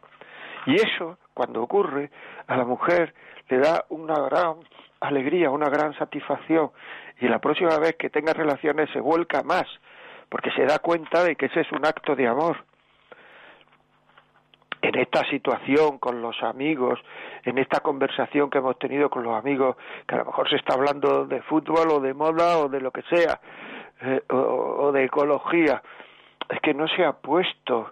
Y 0.66 0.76
eso, 0.76 1.18
cuando 1.34 1.62
ocurre, 1.62 2.10
a 2.48 2.56
la 2.56 2.66
mujer 2.66 3.14
le 3.50 3.60
da 3.60 3.86
una 3.90 4.20
gran 4.22 4.56
alegría, 5.02 5.50
una 5.50 5.70
gran 5.70 5.94
satisfacción, 5.98 6.72
y 7.20 7.28
la 7.28 7.40
próxima 7.40 7.78
vez 7.80 7.96
que 7.98 8.10
tenga 8.10 8.34
relaciones 8.34 8.90
se 8.92 9.00
vuelca 9.00 9.44
más, 9.44 9.66
porque 10.30 10.52
se 10.52 10.66
da 10.66 10.80
cuenta 10.80 11.24
de 11.24 11.36
que 11.36 11.48
ese 11.48 11.62
es 11.62 11.72
un 11.72 11.86
acto 11.86 12.16
de 12.16 12.28
amor 12.28 12.64
en 14.84 15.00
esta 15.00 15.24
situación 15.30 15.98
con 15.98 16.22
los 16.22 16.44
amigos, 16.44 17.00
en 17.46 17.58
esta 17.58 17.80
conversación 17.80 18.50
que 18.50 18.58
hemos 18.58 18.78
tenido 18.78 19.10
con 19.10 19.24
los 19.24 19.34
amigos, 19.34 19.78
que 20.06 20.16
a 20.16 20.18
lo 20.20 20.26
mejor 20.26 20.50
se 20.50 20.58
está 20.58 20.74
hablando 20.74 21.26
de 21.26 21.42
fútbol 21.44 21.90
o 21.90 22.00
de 22.02 22.14
moda 22.14 22.58
o 22.58 22.68
de 22.68 22.82
lo 22.82 22.92
que 22.92 23.02
sea, 23.04 23.40
eh, 24.02 24.22
o, 24.30 24.92
de 24.92 25.06
ecología, 25.06 25.82
es 26.50 26.60
que 26.60 26.74
no 26.74 26.86
se 26.90 27.06
ha 27.06 27.14
puesto 27.14 27.92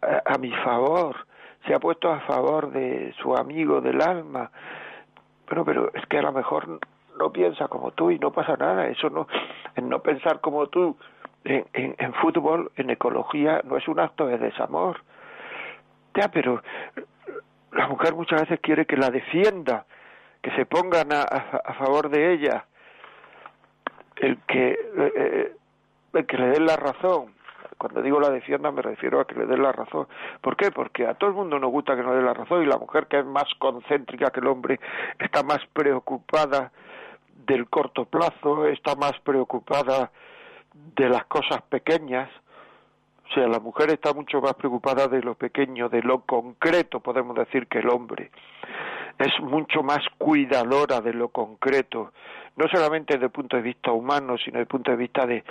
a, 0.00 0.38
mi 0.38 0.50
favor, 0.64 1.16
se 1.66 1.74
ha 1.74 1.78
puesto 1.78 2.10
a 2.10 2.20
favor 2.20 2.70
de 2.70 3.12
su 3.20 3.36
amigo 3.36 3.82
del 3.82 4.00
alma. 4.00 4.50
Bueno, 5.46 5.66
pero 5.66 5.90
es 5.92 6.06
que 6.06 6.18
a 6.18 6.22
lo 6.22 6.32
mejor 6.32 6.80
no 7.18 7.30
piensa 7.30 7.68
como 7.68 7.90
tú 7.90 8.10
y 8.10 8.18
no 8.18 8.32
pasa 8.32 8.56
nada. 8.56 8.88
Eso 8.88 9.10
no, 9.10 9.28
en 9.74 9.90
no 9.90 10.00
pensar 10.00 10.40
como 10.40 10.68
tú 10.68 10.96
en, 11.44 12.14
fútbol, 12.14 12.72
en 12.76 12.88
ecología, 12.88 13.60
no 13.64 13.76
es 13.76 13.86
un 13.86 14.00
acto 14.00 14.26
de 14.26 14.38
desamor. 14.38 15.02
Ya, 16.16 16.28
pero 16.28 16.62
la 17.72 17.88
mujer 17.88 18.14
muchas 18.14 18.40
veces 18.40 18.60
quiere 18.60 18.86
que 18.86 18.96
la 18.96 19.10
defienda, 19.10 19.84
que 20.42 20.50
se 20.52 20.64
pongan 20.64 21.12
a, 21.12 21.22
a, 21.22 21.74
favor 21.74 22.08
de 22.08 22.32
ella, 22.32 22.64
el 24.16 24.38
que, 24.46 24.78
eh, 24.96 25.52
el 26.14 26.26
que 26.26 26.38
le 26.38 26.46
den 26.48 26.64
la 26.64 26.76
razón. 26.76 27.34
Cuando 27.76 28.00
digo 28.00 28.18
la 28.18 28.30
defienda 28.30 28.72
me 28.72 28.80
refiero 28.80 29.20
a 29.20 29.26
que 29.26 29.34
le 29.34 29.44
den 29.44 29.62
la 29.62 29.72
razón. 29.72 30.08
¿Por 30.40 30.56
qué? 30.56 30.70
Porque 30.70 31.06
a 31.06 31.14
todo 31.14 31.28
el 31.28 31.36
mundo 31.36 31.58
nos 31.58 31.70
gusta 31.70 31.94
que 31.94 32.02
nos 32.02 32.16
dé 32.16 32.22
la 32.22 32.32
razón 32.32 32.62
y 32.62 32.66
la 32.66 32.78
mujer 32.78 33.06
que 33.06 33.18
es 33.18 33.26
más 33.26 33.52
concéntrica 33.58 34.30
que 34.30 34.40
el 34.40 34.46
hombre 34.46 34.80
está 35.18 35.42
más 35.42 35.60
preocupada 35.74 36.72
del 37.46 37.68
corto 37.68 38.06
plazo, 38.06 38.66
está 38.66 38.94
más 38.94 39.12
preocupada 39.22 40.10
de 40.72 41.08
las 41.10 41.26
cosas 41.26 41.60
pequeñas. 41.68 42.30
O 43.28 43.34
sea, 43.34 43.48
la 43.48 43.58
mujer 43.58 43.90
está 43.90 44.12
mucho 44.12 44.40
más 44.40 44.54
preocupada 44.54 45.08
de 45.08 45.20
lo 45.20 45.34
pequeño, 45.34 45.88
de 45.88 46.02
lo 46.02 46.20
concreto, 46.20 47.00
podemos 47.00 47.36
decir, 47.36 47.66
que 47.66 47.78
el 47.78 47.88
hombre. 47.88 48.30
Es 49.18 49.40
mucho 49.40 49.82
más 49.82 50.00
cuidadora 50.18 51.00
de 51.00 51.12
lo 51.12 51.28
concreto, 51.28 52.12
no 52.56 52.68
solamente 52.68 53.14
desde 53.14 53.26
el 53.26 53.32
punto 53.32 53.56
de 53.56 53.62
vista 53.62 53.90
humano, 53.90 54.36
sino 54.38 54.58
desde 54.58 54.60
el 54.60 54.66
punto 54.66 54.90
de 54.90 54.96
vista 54.96 55.26
de, 55.26 55.42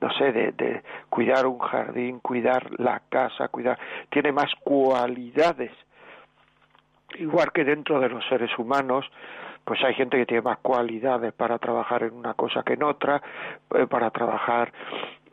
no 0.00 0.10
sé, 0.12 0.32
de, 0.32 0.52
de 0.52 0.82
cuidar 1.08 1.46
un 1.46 1.58
jardín, 1.58 2.20
cuidar 2.20 2.68
la 2.78 3.00
casa, 3.08 3.48
cuidar, 3.48 3.78
tiene 4.10 4.32
más 4.32 4.52
cualidades. 4.60 5.72
Igual 7.18 7.52
que 7.52 7.64
dentro 7.64 7.98
de 8.00 8.08
los 8.08 8.26
seres 8.28 8.50
humanos, 8.58 9.06
pues 9.64 9.82
hay 9.82 9.94
gente 9.94 10.16
que 10.16 10.26
tiene 10.26 10.42
más 10.42 10.58
cualidades 10.58 11.32
para 11.32 11.58
trabajar 11.58 12.02
en 12.02 12.14
una 12.14 12.34
cosa 12.34 12.62
que 12.62 12.74
en 12.74 12.82
otra, 12.82 13.22
eh, 13.74 13.86
para 13.86 14.10
trabajar 14.10 14.72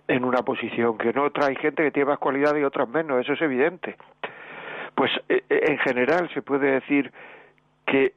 en 0.07 0.25
una 0.25 0.41
posición 0.43 0.97
que 0.97 1.09
en 1.09 1.17
otra, 1.17 1.47
hay 1.47 1.55
gente 1.55 1.83
que 1.83 1.91
tiene 1.91 2.09
más 2.09 2.19
cualidades 2.19 2.61
y 2.61 2.65
otras 2.65 2.89
menos, 2.89 3.21
eso 3.21 3.33
es 3.33 3.41
evidente. 3.41 3.95
Pues 4.95 5.11
eh, 5.29 5.43
eh, 5.49 5.61
en 5.67 5.77
general 5.79 6.29
se 6.33 6.41
puede 6.41 6.71
decir 6.71 7.11
que 7.85 8.13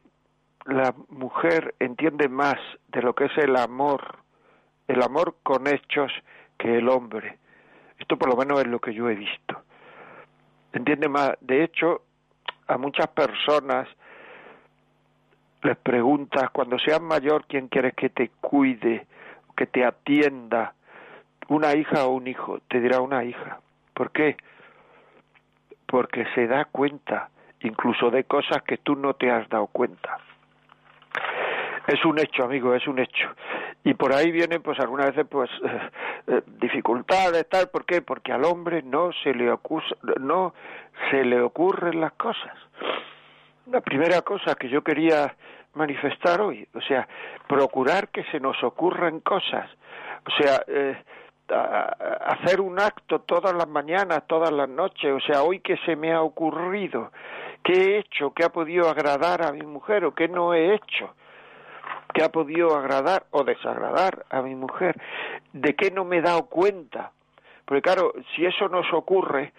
la 0.67 0.95
mujer 1.09 1.75
entiende 1.79 2.29
más 2.29 2.57
de 2.89 3.03
lo 3.03 3.15
que 3.15 3.27
es 3.27 3.39
el 3.39 3.57
amor, 3.57 4.19
el 4.89 5.03
amor 5.03 5.37
con 5.43 5.67
hechos 5.67 6.13
que 6.59 6.79
el 6.79 6.89
hombre. 6.89 7.39
Esto 7.99 8.17
por 8.17 8.31
lo 8.31 8.37
menos 8.37 8.61
es 8.61 8.67
lo 8.67 8.81
que 8.81 8.93
yo 8.93 9.09
he 9.09 9.15
visto. 9.15 9.63
Entiende 10.73 11.09
más, 11.09 11.33
de 11.41 11.65
hecho, 11.65 12.03
a 12.67 12.77
muchas 12.77 13.07
personas 13.09 13.89
les 15.63 15.77
preguntas 15.79 16.51
cuando 16.51 16.79
seas 16.79 17.01
mayor 17.01 17.47
quién 17.47 17.69
quieres 17.69 17.95
que 17.95 18.11
te 18.11 18.31
cuide, 18.41 19.07
que 19.57 19.67
te 19.67 19.85
atienda, 19.85 20.75
una 21.49 21.75
hija 21.75 22.07
o 22.07 22.11
un 22.11 22.27
hijo, 22.27 22.61
te 22.69 22.81
dirá 22.81 23.01
una 23.01 23.25
hija. 23.25 23.61
¿Por 23.95 24.11
qué? 24.11 24.37
Porque 25.87 26.27
se 26.35 26.47
da 26.47 26.65
cuenta 26.67 27.31
incluso 27.61 28.11
de 28.11 28.25
cosas 28.25 28.63
que 28.63 28.79
tú 28.79 28.97
no 28.97 29.15
te 29.15 29.31
has 29.31 29.49
dado 29.49 29.67
cuenta. 29.69 30.19
Es 31.87 32.05
un 32.05 32.19
hecho, 32.19 32.45
amigo, 32.45 32.75
es 32.75 32.87
un 32.87 32.99
hecho. 32.99 33.29
Y 33.85 33.95
por 33.95 34.13
ahí 34.13 34.33
vienen, 34.33 34.61
pues 34.63 34.79
algunas 34.81 35.07
veces, 35.07 35.27
pues 35.31 35.49
eh, 36.27 36.43
dificultades, 36.61 37.49
tal. 37.49 37.69
¿Por 37.69 37.85
qué? 37.85 38.03
Porque 38.03 38.33
al 38.33 38.45
hombre 38.45 38.83
no 38.83 39.11
se 39.23 39.33
le 39.33 39.57
no 40.21 40.55
se 41.11 41.25
le 41.25 41.41
ocurren 41.41 42.01
las 42.01 42.13
cosas. 42.15 42.55
La 43.71 43.81
primera 43.81 44.23
cosa 44.23 44.57
que 44.57 44.69
yo 44.69 44.83
quería 44.83 45.35
manifestar 45.75 46.41
hoy, 46.41 46.67
o 46.75 46.81
sea, 46.81 47.07
procurar 47.47 48.09
que 48.09 48.25
se 48.25 48.41
nos 48.41 48.63
ocurran 48.65 49.21
cosas, 49.21 49.69
o 50.27 50.43
sea, 50.43 50.63
eh, 50.67 50.97
hacer 51.49 52.61
un 52.61 52.81
acto 52.81 53.21
todas 53.21 53.55
las 53.55 53.69
mañanas, 53.69 54.27
todas 54.27 54.53
las 54.53 54.69
noches, 54.69 55.13
o 55.13 55.21
sea, 55.21 55.43
hoy 55.43 55.61
que 55.61 55.77
se 55.79 55.97
me 55.97 56.13
ha 56.13 56.23
ocurrido, 56.23 57.13
qué 57.63 57.73
he 57.73 57.99
hecho, 57.99 58.33
qué 58.33 58.45
ha 58.45 58.49
podido 58.51 58.89
agradar 58.89 59.43
a 59.43 59.53
mi 59.53 59.65
mujer 59.65 60.05
o 60.05 60.15
qué 60.15 60.29
no 60.29 60.55
he 60.55 60.75
hecho, 60.75 61.15
qué 62.13 62.25
ha 62.25 62.31
podido 62.31 62.77
agradar 62.77 63.27
o 63.31 63.45
desagradar 63.45 64.25
a 64.31 64.43
mi 64.43 64.55
mujer, 64.55 65.01
de 65.53 65.75
qué 65.75 65.91
no 65.91 66.05
me 66.05 66.19
he 66.19 66.23
dado 66.23 66.47
cuenta, 66.47 67.13
porque 67.65 67.83
claro, 67.83 68.13
si 68.35 68.45
eso 68.45 68.69
nos 68.69 68.93
ocurre, 68.93 69.53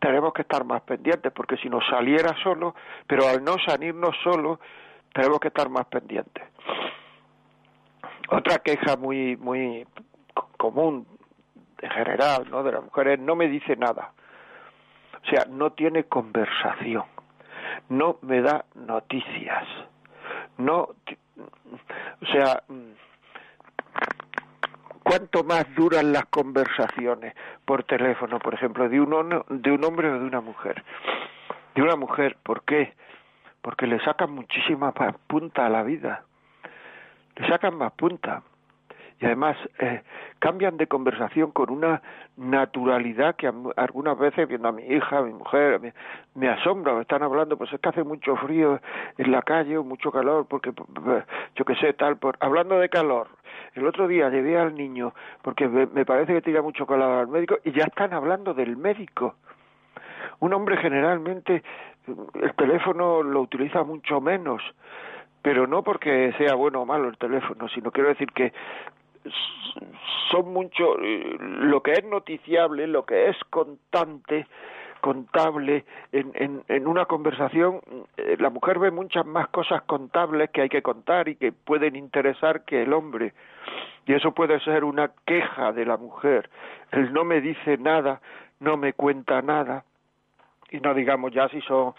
tenemos 0.00 0.32
que 0.32 0.42
estar 0.42 0.64
más 0.64 0.82
pendientes, 0.82 1.32
porque 1.32 1.56
si 1.56 1.68
nos 1.68 1.86
saliera 1.86 2.34
solo, 2.42 2.74
pero 3.06 3.28
al 3.28 3.42
no 3.44 3.56
salirnos 3.64 4.16
solo, 4.22 4.58
tenemos 5.12 5.38
que 5.38 5.48
estar 5.48 5.68
más 5.68 5.86
pendientes. 5.86 6.44
Otra 8.28 8.58
queja 8.58 8.96
muy, 8.96 9.36
muy 9.36 9.86
común, 10.62 11.08
en 11.80 11.90
general, 11.90 12.46
¿no? 12.48 12.62
de 12.62 12.70
las 12.70 12.84
mujeres, 12.84 13.18
no 13.18 13.34
me 13.34 13.48
dice 13.48 13.74
nada. 13.74 14.12
O 15.20 15.26
sea, 15.28 15.44
no 15.48 15.72
tiene 15.72 16.04
conversación, 16.04 17.02
no 17.88 18.18
me 18.22 18.40
da 18.42 18.64
noticias, 18.76 19.66
no, 20.58 20.88
o 22.20 22.26
sea, 22.32 22.62
¿Cuánto 25.02 25.42
más 25.42 25.66
duran 25.74 26.12
las 26.12 26.26
conversaciones 26.26 27.34
por 27.64 27.82
teléfono, 27.82 28.38
por 28.38 28.54
ejemplo, 28.54 28.88
de 28.88 29.00
un, 29.00 29.42
de 29.48 29.72
un 29.72 29.84
hombre 29.84 30.08
o 30.08 30.18
de 30.18 30.24
una 30.24 30.40
mujer? 30.40 30.84
De 31.74 31.82
una 31.82 31.96
mujer, 31.96 32.36
¿por 32.42 32.62
qué? 32.62 32.94
Porque 33.60 33.88
le 33.88 33.98
sacan 34.04 34.30
muchísima 34.30 34.94
más 34.96 35.16
punta 35.26 35.66
a 35.66 35.68
la 35.68 35.82
vida. 35.82 36.24
Le 37.34 37.48
sacan 37.48 37.76
más 37.76 37.92
punta. 37.92 38.42
Y 39.22 39.26
además 39.26 39.56
eh, 39.78 40.02
cambian 40.40 40.76
de 40.76 40.88
conversación 40.88 41.52
con 41.52 41.70
una 41.70 42.02
naturalidad 42.36 43.36
que 43.36 43.48
algunas 43.76 44.18
veces 44.18 44.48
viendo 44.48 44.66
a 44.66 44.72
mi 44.72 44.82
hija, 44.82 45.18
a 45.18 45.22
mi 45.22 45.32
mujer, 45.32 45.78
me, 45.78 45.94
me 46.34 46.48
asombra, 46.48 46.92
me 46.92 47.02
están 47.02 47.22
hablando, 47.22 47.56
pues 47.56 47.72
es 47.72 47.80
que 47.80 47.88
hace 47.88 48.02
mucho 48.02 48.34
frío 48.34 48.80
en 49.16 49.30
la 49.30 49.42
calle 49.42 49.78
o 49.78 49.84
mucho 49.84 50.10
calor, 50.10 50.46
porque 50.48 50.72
yo 51.54 51.64
qué 51.64 51.74
sé, 51.76 51.92
tal, 51.92 52.16
por, 52.16 52.36
hablando 52.40 52.80
de 52.80 52.88
calor, 52.88 53.28
el 53.74 53.86
otro 53.86 54.08
día 54.08 54.28
llevé 54.28 54.58
al 54.58 54.74
niño, 54.74 55.14
porque 55.42 55.68
me, 55.68 56.04
parece 56.04 56.32
que 56.34 56.42
tira 56.42 56.60
mucho 56.60 56.84
calor 56.84 57.20
al 57.20 57.28
médico, 57.28 57.58
y 57.62 57.70
ya 57.70 57.84
están 57.84 58.12
hablando 58.14 58.54
del 58.54 58.76
médico. 58.76 59.36
Un 60.40 60.52
hombre 60.52 60.78
generalmente 60.78 61.62
el 62.08 62.54
teléfono 62.54 63.22
lo 63.22 63.40
utiliza 63.40 63.84
mucho 63.84 64.20
menos, 64.20 64.62
pero 65.42 65.68
no 65.68 65.84
porque 65.84 66.34
sea 66.38 66.56
bueno 66.56 66.82
o 66.82 66.86
malo 66.86 67.08
el 67.08 67.18
teléfono, 67.18 67.68
sino 67.68 67.92
quiero 67.92 68.08
decir 68.08 68.28
que 68.32 68.52
son 70.30 70.52
mucho 70.52 70.96
lo 70.98 71.82
que 71.82 71.92
es 71.92 72.04
noticiable, 72.04 72.86
lo 72.86 73.04
que 73.04 73.28
es 73.28 73.36
constante, 73.50 74.46
contable 75.02 75.84
en, 76.12 76.30
en, 76.34 76.62
en 76.68 76.86
una 76.86 77.06
conversación, 77.06 77.80
eh, 78.16 78.36
la 78.38 78.50
mujer 78.50 78.78
ve 78.78 78.92
muchas 78.92 79.26
más 79.26 79.48
cosas 79.48 79.82
contables 79.82 80.50
que 80.50 80.62
hay 80.62 80.68
que 80.68 80.80
contar 80.80 81.28
y 81.28 81.34
que 81.34 81.50
pueden 81.50 81.96
interesar 81.96 82.64
que 82.64 82.82
el 82.82 82.92
hombre. 82.92 83.34
Y 84.06 84.14
eso 84.14 84.32
puede 84.32 84.60
ser 84.60 84.84
una 84.84 85.10
queja 85.26 85.72
de 85.72 85.84
la 85.84 85.96
mujer. 85.96 86.48
Él 86.92 87.12
no 87.12 87.24
me 87.24 87.40
dice 87.40 87.76
nada, 87.78 88.20
no 88.60 88.76
me 88.76 88.92
cuenta 88.92 89.42
nada. 89.42 89.84
Y 90.70 90.78
no 90.78 90.94
digamos 90.94 91.32
ya 91.32 91.48
si 91.48 91.60
son 91.62 91.94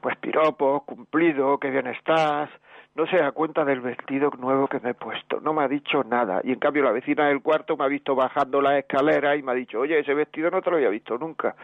pues 0.00 0.16
piropos, 0.16 0.82
cumplido, 0.82 1.58
qué 1.58 1.70
bien 1.70 1.86
estás, 1.86 2.50
no 2.94 3.06
se 3.06 3.16
da 3.16 3.32
cuenta 3.32 3.64
del 3.64 3.80
vestido 3.80 4.30
nuevo 4.38 4.68
que 4.68 4.80
me 4.80 4.90
he 4.90 4.94
puesto, 4.94 5.40
no 5.40 5.52
me 5.52 5.64
ha 5.64 5.68
dicho 5.68 6.04
nada. 6.04 6.40
Y 6.44 6.52
en 6.52 6.58
cambio 6.58 6.84
la 6.84 6.92
vecina 6.92 7.28
del 7.28 7.42
cuarto 7.42 7.76
me 7.76 7.84
ha 7.84 7.88
visto 7.88 8.14
bajando 8.14 8.60
la 8.60 8.78
escalera 8.78 9.36
y 9.36 9.42
me 9.42 9.52
ha 9.52 9.54
dicho, 9.54 9.80
oye, 9.80 9.98
ese 9.98 10.14
vestido 10.14 10.50
no 10.50 10.62
te 10.62 10.70
lo 10.70 10.76
había 10.76 10.90
visto 10.90 11.18
nunca 11.18 11.54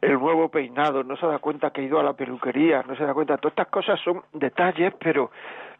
el 0.00 0.14
nuevo 0.18 0.48
peinado, 0.48 1.02
no 1.02 1.16
se 1.16 1.26
da 1.26 1.38
cuenta 1.38 1.70
que 1.70 1.80
ha 1.80 1.84
ido 1.84 1.98
a 1.98 2.02
la 2.02 2.12
peluquería, 2.12 2.84
no 2.86 2.96
se 2.96 3.04
da 3.04 3.14
cuenta. 3.14 3.38
Todas 3.38 3.52
estas 3.52 3.68
cosas 3.68 4.00
son 4.00 4.22
detalles, 4.32 4.94
pero, 4.98 5.30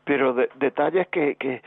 pero 0.05 0.35
detalles 0.35 1.09
que, 1.09 1.37
que, 1.37 1.63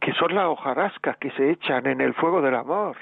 que 0.00 0.12
son 0.14 0.34
las 0.34 0.46
hojarascas 0.46 1.16
que 1.16 1.30
se 1.32 1.50
echan 1.50 1.86
en 1.86 2.00
el 2.00 2.14
fuego 2.14 2.40
del 2.42 2.54
amor. 2.54 2.96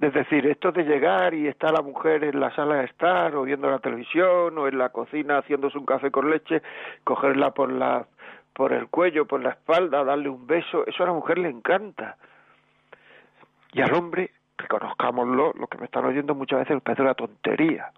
Es 0.00 0.14
decir, 0.14 0.46
esto 0.46 0.72
de 0.72 0.84
llegar 0.84 1.34
y 1.34 1.46
está 1.46 1.70
la 1.70 1.82
mujer 1.82 2.24
en 2.24 2.40
la 2.40 2.54
sala 2.54 2.76
de 2.76 2.84
estar 2.86 3.34
o 3.34 3.42
viendo 3.42 3.70
la 3.70 3.80
televisión 3.80 4.56
o 4.56 4.66
en 4.66 4.78
la 4.78 4.88
cocina 4.88 5.38
haciéndose 5.38 5.76
un 5.76 5.84
café 5.84 6.10
con 6.10 6.30
leche, 6.30 6.62
cogerla 7.04 7.50
por 7.50 7.70
la 7.70 8.06
por 8.54 8.72
el 8.72 8.88
cuello, 8.88 9.26
por 9.26 9.42
la 9.42 9.50
espalda, 9.50 10.04
darle 10.04 10.28
un 10.28 10.46
beso, 10.46 10.86
eso 10.86 11.02
a 11.02 11.06
la 11.06 11.12
mujer 11.12 11.38
le 11.38 11.48
encanta. 11.48 12.16
Y 13.72 13.80
al 13.80 13.94
hombre 13.94 14.32
reconozcámoslo, 14.58 15.52
lo 15.58 15.66
que 15.66 15.78
me 15.78 15.84
están 15.84 16.04
oyendo 16.04 16.34
muchas 16.34 16.60
veces 16.60 16.82
parece 16.82 17.02
una 17.02 17.14
tontería. 17.14 17.90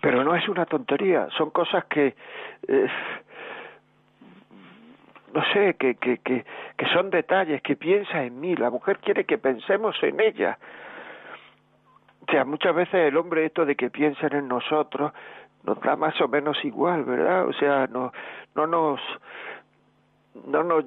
Pero 0.00 0.22
no 0.22 0.34
es 0.34 0.48
una 0.48 0.66
tontería, 0.66 1.28
son 1.36 1.50
cosas 1.50 1.84
que, 1.86 2.14
eh, 2.68 2.86
no 5.34 5.42
sé, 5.52 5.74
que, 5.74 5.96
que, 5.96 6.18
que, 6.18 6.44
son 6.92 7.10
detalles, 7.10 7.62
que 7.62 7.76
piensa 7.76 8.24
en 8.24 8.40
mí, 8.40 8.56
la 8.56 8.70
mujer 8.70 8.98
quiere 8.98 9.24
que 9.24 9.38
pensemos 9.38 9.96
en 10.02 10.20
ella. 10.20 10.58
O 12.26 12.30
sea, 12.30 12.44
muchas 12.44 12.74
veces 12.74 12.94
el 12.94 13.16
hombre 13.16 13.46
esto 13.46 13.64
de 13.64 13.76
que 13.76 13.90
piensen 13.90 14.34
en 14.34 14.48
nosotros 14.48 15.12
nos 15.64 15.80
da 15.80 15.96
más 15.96 16.18
o 16.20 16.28
menos 16.28 16.62
igual, 16.64 17.04
¿verdad? 17.04 17.46
O 17.46 17.52
sea, 17.52 17.86
no, 17.86 18.12
no 18.54 18.66
nos 18.66 19.00
no 20.46 20.62
nos 20.62 20.84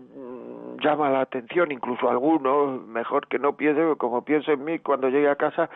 llama 0.82 1.10
la 1.10 1.22
atención, 1.22 1.72
incluso 1.72 2.10
algunos, 2.10 2.82
mejor 2.88 3.28
que 3.28 3.38
no 3.38 3.58
piense, 3.58 3.96
como 3.98 4.24
pienso 4.24 4.52
en 4.52 4.64
mí, 4.64 4.80
cuando 4.80 5.10
llegue 5.10 5.30
a 5.30 5.36
casa 5.36 5.70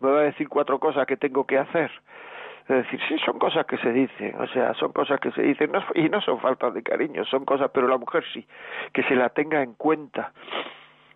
me 0.00 0.10
va 0.10 0.20
a 0.20 0.24
decir 0.24 0.48
cuatro 0.48 0.78
cosas 0.78 1.06
que 1.06 1.16
tengo 1.16 1.44
que 1.44 1.58
hacer. 1.58 1.90
Es 2.68 2.84
decir, 2.84 3.00
sí, 3.08 3.16
son 3.24 3.38
cosas 3.38 3.64
que 3.64 3.78
se 3.78 3.90
dicen, 3.90 4.34
o 4.38 4.46
sea, 4.48 4.74
son 4.74 4.92
cosas 4.92 5.18
que 5.20 5.30
se 5.32 5.40
dicen 5.40 5.72
y 5.94 6.10
no 6.10 6.20
son 6.20 6.38
faltas 6.38 6.74
de 6.74 6.82
cariño, 6.82 7.24
son 7.24 7.46
cosas, 7.46 7.70
pero 7.72 7.88
la 7.88 7.96
mujer 7.96 8.22
sí, 8.34 8.46
que 8.92 9.02
se 9.04 9.14
la 9.16 9.30
tenga 9.30 9.62
en 9.62 9.72
cuenta. 9.72 10.32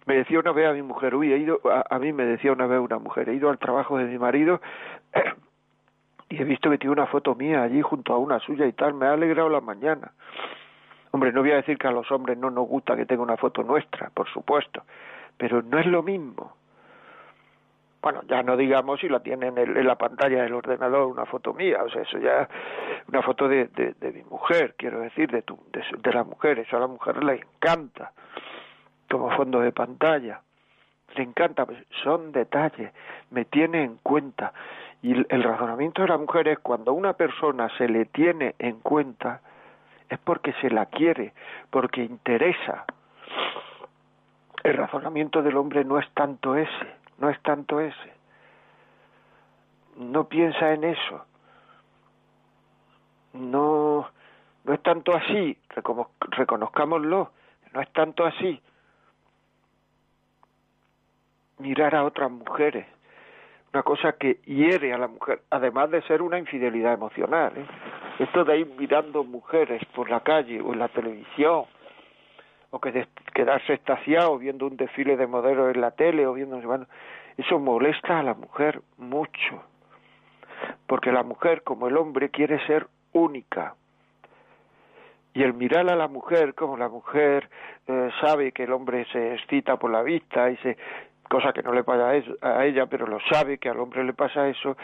Me 0.06 0.14
decía 0.16 0.38
una 0.38 0.52
vez 0.52 0.66
a 0.66 0.72
mi 0.72 0.80
mujer, 0.80 1.14
uy, 1.14 1.30
he 1.30 1.36
ido, 1.36 1.60
a, 1.90 1.98
mí 1.98 2.10
me 2.14 2.24
decía 2.24 2.52
una 2.52 2.66
vez 2.66 2.80
una 2.80 2.98
mujer, 2.98 3.28
he 3.28 3.34
ido 3.34 3.50
al 3.50 3.58
trabajo 3.58 3.98
de 3.98 4.04
mi 4.04 4.18
marido 4.18 4.62
y 6.30 6.40
he 6.40 6.44
visto 6.44 6.70
que 6.70 6.78
tiene 6.78 6.94
una 6.94 7.06
foto 7.06 7.34
mía 7.34 7.62
allí 7.62 7.82
junto 7.82 8.14
a 8.14 8.18
una 8.18 8.38
suya 8.40 8.64
y 8.64 8.72
tal, 8.72 8.94
me 8.94 9.06
ha 9.06 9.12
alegrado 9.12 9.50
la 9.50 9.60
mañana. 9.60 10.12
Hombre, 11.10 11.32
no 11.32 11.42
voy 11.42 11.50
a 11.50 11.56
decir 11.56 11.76
que 11.76 11.86
a 11.86 11.92
los 11.92 12.10
hombres 12.10 12.38
no 12.38 12.50
nos 12.50 12.66
gusta 12.66 12.96
que 12.96 13.04
tenga 13.04 13.22
una 13.22 13.36
foto 13.36 13.62
nuestra, 13.62 14.08
por 14.08 14.26
supuesto, 14.30 14.84
pero 15.36 15.60
no 15.60 15.78
es 15.78 15.84
lo 15.84 16.02
mismo. 16.02 16.56
Bueno, 18.02 18.22
ya 18.26 18.42
no 18.42 18.56
digamos 18.56 19.00
si 19.00 19.08
la 19.08 19.20
tienen 19.20 19.56
en, 19.56 19.86
la 19.86 19.94
pantalla 19.94 20.42
del 20.42 20.54
ordenador 20.54 21.06
una 21.06 21.24
foto 21.24 21.54
mía, 21.54 21.84
o 21.84 21.88
sea, 21.88 22.02
eso 22.02 22.18
ya 22.18 22.48
una 23.06 23.22
foto 23.22 23.46
de, 23.46 23.68
de, 23.68 24.12
mi 24.12 24.24
mujer, 24.24 24.74
quiero 24.76 25.00
decir, 25.00 25.30
de, 25.30 25.42
tu, 25.42 25.56
de, 25.72 25.84
de 25.98 26.12
la 26.12 26.24
mujer, 26.24 26.58
eso 26.58 26.76
a 26.76 26.80
la 26.80 26.88
mujer 26.88 27.22
le 27.22 27.34
encanta 27.34 28.12
como 29.12 29.30
fondo 29.36 29.60
de 29.60 29.72
pantalla. 29.72 30.40
Le 31.14 31.22
encanta, 31.22 31.66
pues, 31.66 31.78
son 32.02 32.32
detalles, 32.32 32.92
me 33.30 33.44
tiene 33.44 33.84
en 33.84 33.98
cuenta. 34.02 34.52
Y 35.02 35.12
el 35.12 35.42
razonamiento 35.42 36.02
de 36.02 36.08
la 36.08 36.16
mujer 36.16 36.48
es 36.48 36.58
cuando 36.60 36.92
a 36.92 36.94
una 36.94 37.12
persona 37.12 37.68
se 37.76 37.88
le 37.88 38.06
tiene 38.06 38.54
en 38.58 38.80
cuenta, 38.80 39.42
es 40.08 40.18
porque 40.18 40.54
se 40.62 40.70
la 40.70 40.86
quiere, 40.86 41.34
porque 41.70 42.02
interesa. 42.02 42.86
El 44.64 44.76
razonamiento 44.78 45.42
del 45.42 45.56
hombre 45.56 45.84
no 45.84 45.98
es 45.98 46.08
tanto 46.14 46.56
ese, 46.56 47.01
no 47.18 47.30
es 47.30 47.40
tanto 47.42 47.80
ese. 47.80 48.12
No 49.96 50.28
piensa 50.28 50.72
en 50.72 50.84
eso. 50.84 51.24
No, 53.34 54.08
no 54.64 54.74
es 54.74 54.82
tanto 54.82 55.14
así, 55.14 55.58
reconozcámoslo, 56.30 57.32
no 57.72 57.80
es 57.80 57.92
tanto 57.92 58.24
así. 58.24 58.60
Mirar 61.58 61.94
a 61.94 62.04
otras 62.04 62.30
mujeres, 62.30 62.86
una 63.72 63.82
cosa 63.82 64.12
que 64.12 64.40
hiere 64.44 64.92
a 64.92 64.98
la 64.98 65.08
mujer, 65.08 65.42
además 65.50 65.90
de 65.90 66.02
ser 66.02 66.20
una 66.20 66.38
infidelidad 66.38 66.92
emocional. 66.92 67.52
¿eh? 67.56 67.66
Esto 68.18 68.44
de 68.44 68.58
ir 68.58 68.66
mirando 68.78 69.24
mujeres 69.24 69.82
por 69.94 70.10
la 70.10 70.20
calle 70.20 70.60
o 70.60 70.72
en 70.72 70.78
la 70.78 70.88
televisión, 70.88 71.64
o 72.72 72.80
que 72.80 73.06
quedarse 73.32 73.74
estaciado 73.74 74.36
viendo 74.38 74.66
un 74.66 74.76
desfile 74.76 75.16
de 75.16 75.28
modelos 75.28 75.72
en 75.72 75.80
la 75.80 75.92
tele 75.92 76.26
o 76.26 76.32
viendo 76.32 76.60
eso 77.36 77.58
molesta 77.60 78.18
a 78.18 78.22
la 78.24 78.34
mujer 78.34 78.82
mucho 78.98 79.62
porque 80.86 81.12
la 81.12 81.22
mujer 81.22 81.62
como 81.62 81.88
el 81.88 81.96
hombre 81.96 82.30
quiere 82.30 82.64
ser 82.66 82.86
única. 83.12 83.74
Y 85.34 85.42
el 85.42 85.54
mirar 85.54 85.90
a 85.90 85.96
la 85.96 86.08
mujer 86.08 86.54
como 86.54 86.76
la 86.76 86.88
mujer 86.88 87.48
eh, 87.86 88.10
sabe 88.20 88.52
que 88.52 88.64
el 88.64 88.72
hombre 88.72 89.06
se 89.12 89.34
excita 89.34 89.76
por 89.76 89.90
la 89.90 90.02
vista 90.02 90.50
y 90.50 90.56
se 90.58 90.76
cosa 91.28 91.54
que 91.54 91.62
no 91.62 91.72
le 91.72 91.82
pasa 91.82 92.10
a 92.42 92.66
ella 92.66 92.84
pero 92.86 93.06
lo 93.06 93.18
sabe 93.30 93.56
que 93.56 93.70
al 93.70 93.80
hombre 93.80 94.04
le 94.04 94.12
pasa 94.12 94.48
eso 94.48 94.76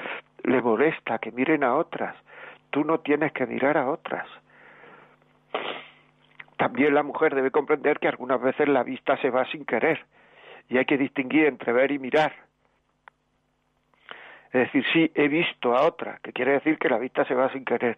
le 0.45 0.63
molesta 0.63 1.19
que 1.19 1.31
miren 1.31 1.63
a 1.63 1.75
otras. 1.75 2.17
Tú 2.71 2.85
no 2.85 3.01
tienes 3.01 3.33
que 3.33 3.47
mirar 3.47 3.77
a 3.77 3.91
otras. 3.91 4.27
También 6.59 6.93
la 6.93 7.03
mujer 7.03 7.35
debe 7.35 7.51
comprender 7.51 8.01
que 8.01 8.09
algunas 8.09 8.41
veces 8.43 8.69
la 8.69 8.83
vista 8.83 9.17
se 9.19 9.31
va 9.31 9.47
sin 9.47 9.65
querer 9.65 10.05
y 10.69 10.77
hay 10.77 10.85
que 10.85 10.99
distinguir 10.99 11.47
entre 11.47 11.73
ver 11.73 11.93
y 11.93 11.99
mirar. 11.99 12.33
Es 14.47 14.73
decir, 14.73 14.85
sí, 14.93 15.13
he 15.15 15.29
visto 15.29 15.77
a 15.77 15.87
otra, 15.87 16.19
que 16.23 16.33
quiere 16.33 16.53
decir 16.53 16.79
que 16.79 16.89
la 16.89 16.99
vista 16.99 17.25
se 17.27 17.35
va 17.35 17.53
sin 17.53 17.65
querer. 17.65 17.97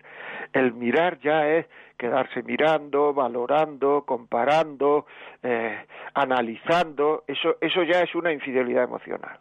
El 0.52 0.74
mirar 0.74 1.18
ya 1.20 1.48
es 1.48 1.66
quedarse 1.96 2.42
mirando, 2.42 3.14
valorando, 3.14 4.04
comparando, 4.04 5.06
eh, 5.42 5.87
analizando, 6.12 7.24
eso, 7.26 7.56
eso 7.61 7.82
ya 7.84 8.02
es 8.02 8.14
una 8.14 8.32
infidelidad 8.32 8.84
emocional. 8.84 9.38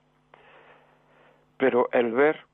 Pero 1.58 1.90
el 1.92 2.14
ver 2.14 2.46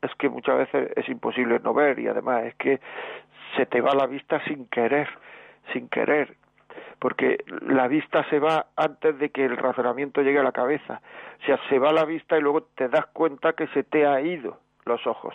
es 0.00 0.14
que 0.14 0.30
muchas 0.30 0.56
veces 0.58 0.92
es 0.96 1.08
imposible 1.10 1.58
no 1.62 1.74
ver 1.74 1.98
y 1.98 2.08
además 2.08 2.44
es 2.44 2.54
que 2.54 2.80
se 3.56 3.66
te 3.66 3.80
va 3.80 3.94
la 3.94 4.06
vista 4.06 4.42
sin 4.44 4.66
querer, 4.66 5.08
sin 5.72 5.88
querer, 5.88 6.36
porque 6.98 7.44
la 7.62 7.88
vista 7.88 8.24
se 8.30 8.38
va 8.38 8.66
antes 8.76 9.18
de 9.18 9.30
que 9.30 9.44
el 9.44 9.56
razonamiento 9.56 10.22
llegue 10.22 10.38
a 10.38 10.42
la 10.42 10.52
cabeza. 10.52 11.00
O 11.42 11.46
sea, 11.46 11.58
se 11.68 11.78
va 11.78 11.92
la 11.92 12.04
vista 12.04 12.38
y 12.38 12.40
luego 12.40 12.62
te 12.74 12.88
das 12.88 13.06
cuenta 13.06 13.52
que 13.52 13.66
se 13.68 13.82
te 13.82 14.06
ha 14.06 14.20
ido 14.20 14.58
los 14.84 15.06
ojos. 15.06 15.34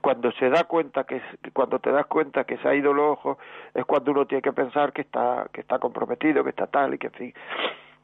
Cuando 0.00 0.32
se 0.32 0.48
da 0.48 0.64
cuenta 0.64 1.04
que 1.04 1.20
cuando 1.52 1.78
te 1.78 1.90
das 1.90 2.06
cuenta 2.06 2.44
que 2.44 2.56
se 2.58 2.68
ha 2.68 2.74
ido 2.74 2.94
los 2.94 3.18
ojos 3.18 3.38
es 3.74 3.84
cuando 3.84 4.12
uno 4.12 4.26
tiene 4.26 4.40
que 4.40 4.52
pensar 4.52 4.92
que 4.92 5.02
está 5.02 5.46
que 5.52 5.60
está 5.60 5.78
comprometido, 5.78 6.42
que 6.42 6.50
está 6.50 6.66
tal 6.66 6.94
y 6.94 6.98
que 6.98 7.08
en 7.08 7.12
fin, 7.12 7.34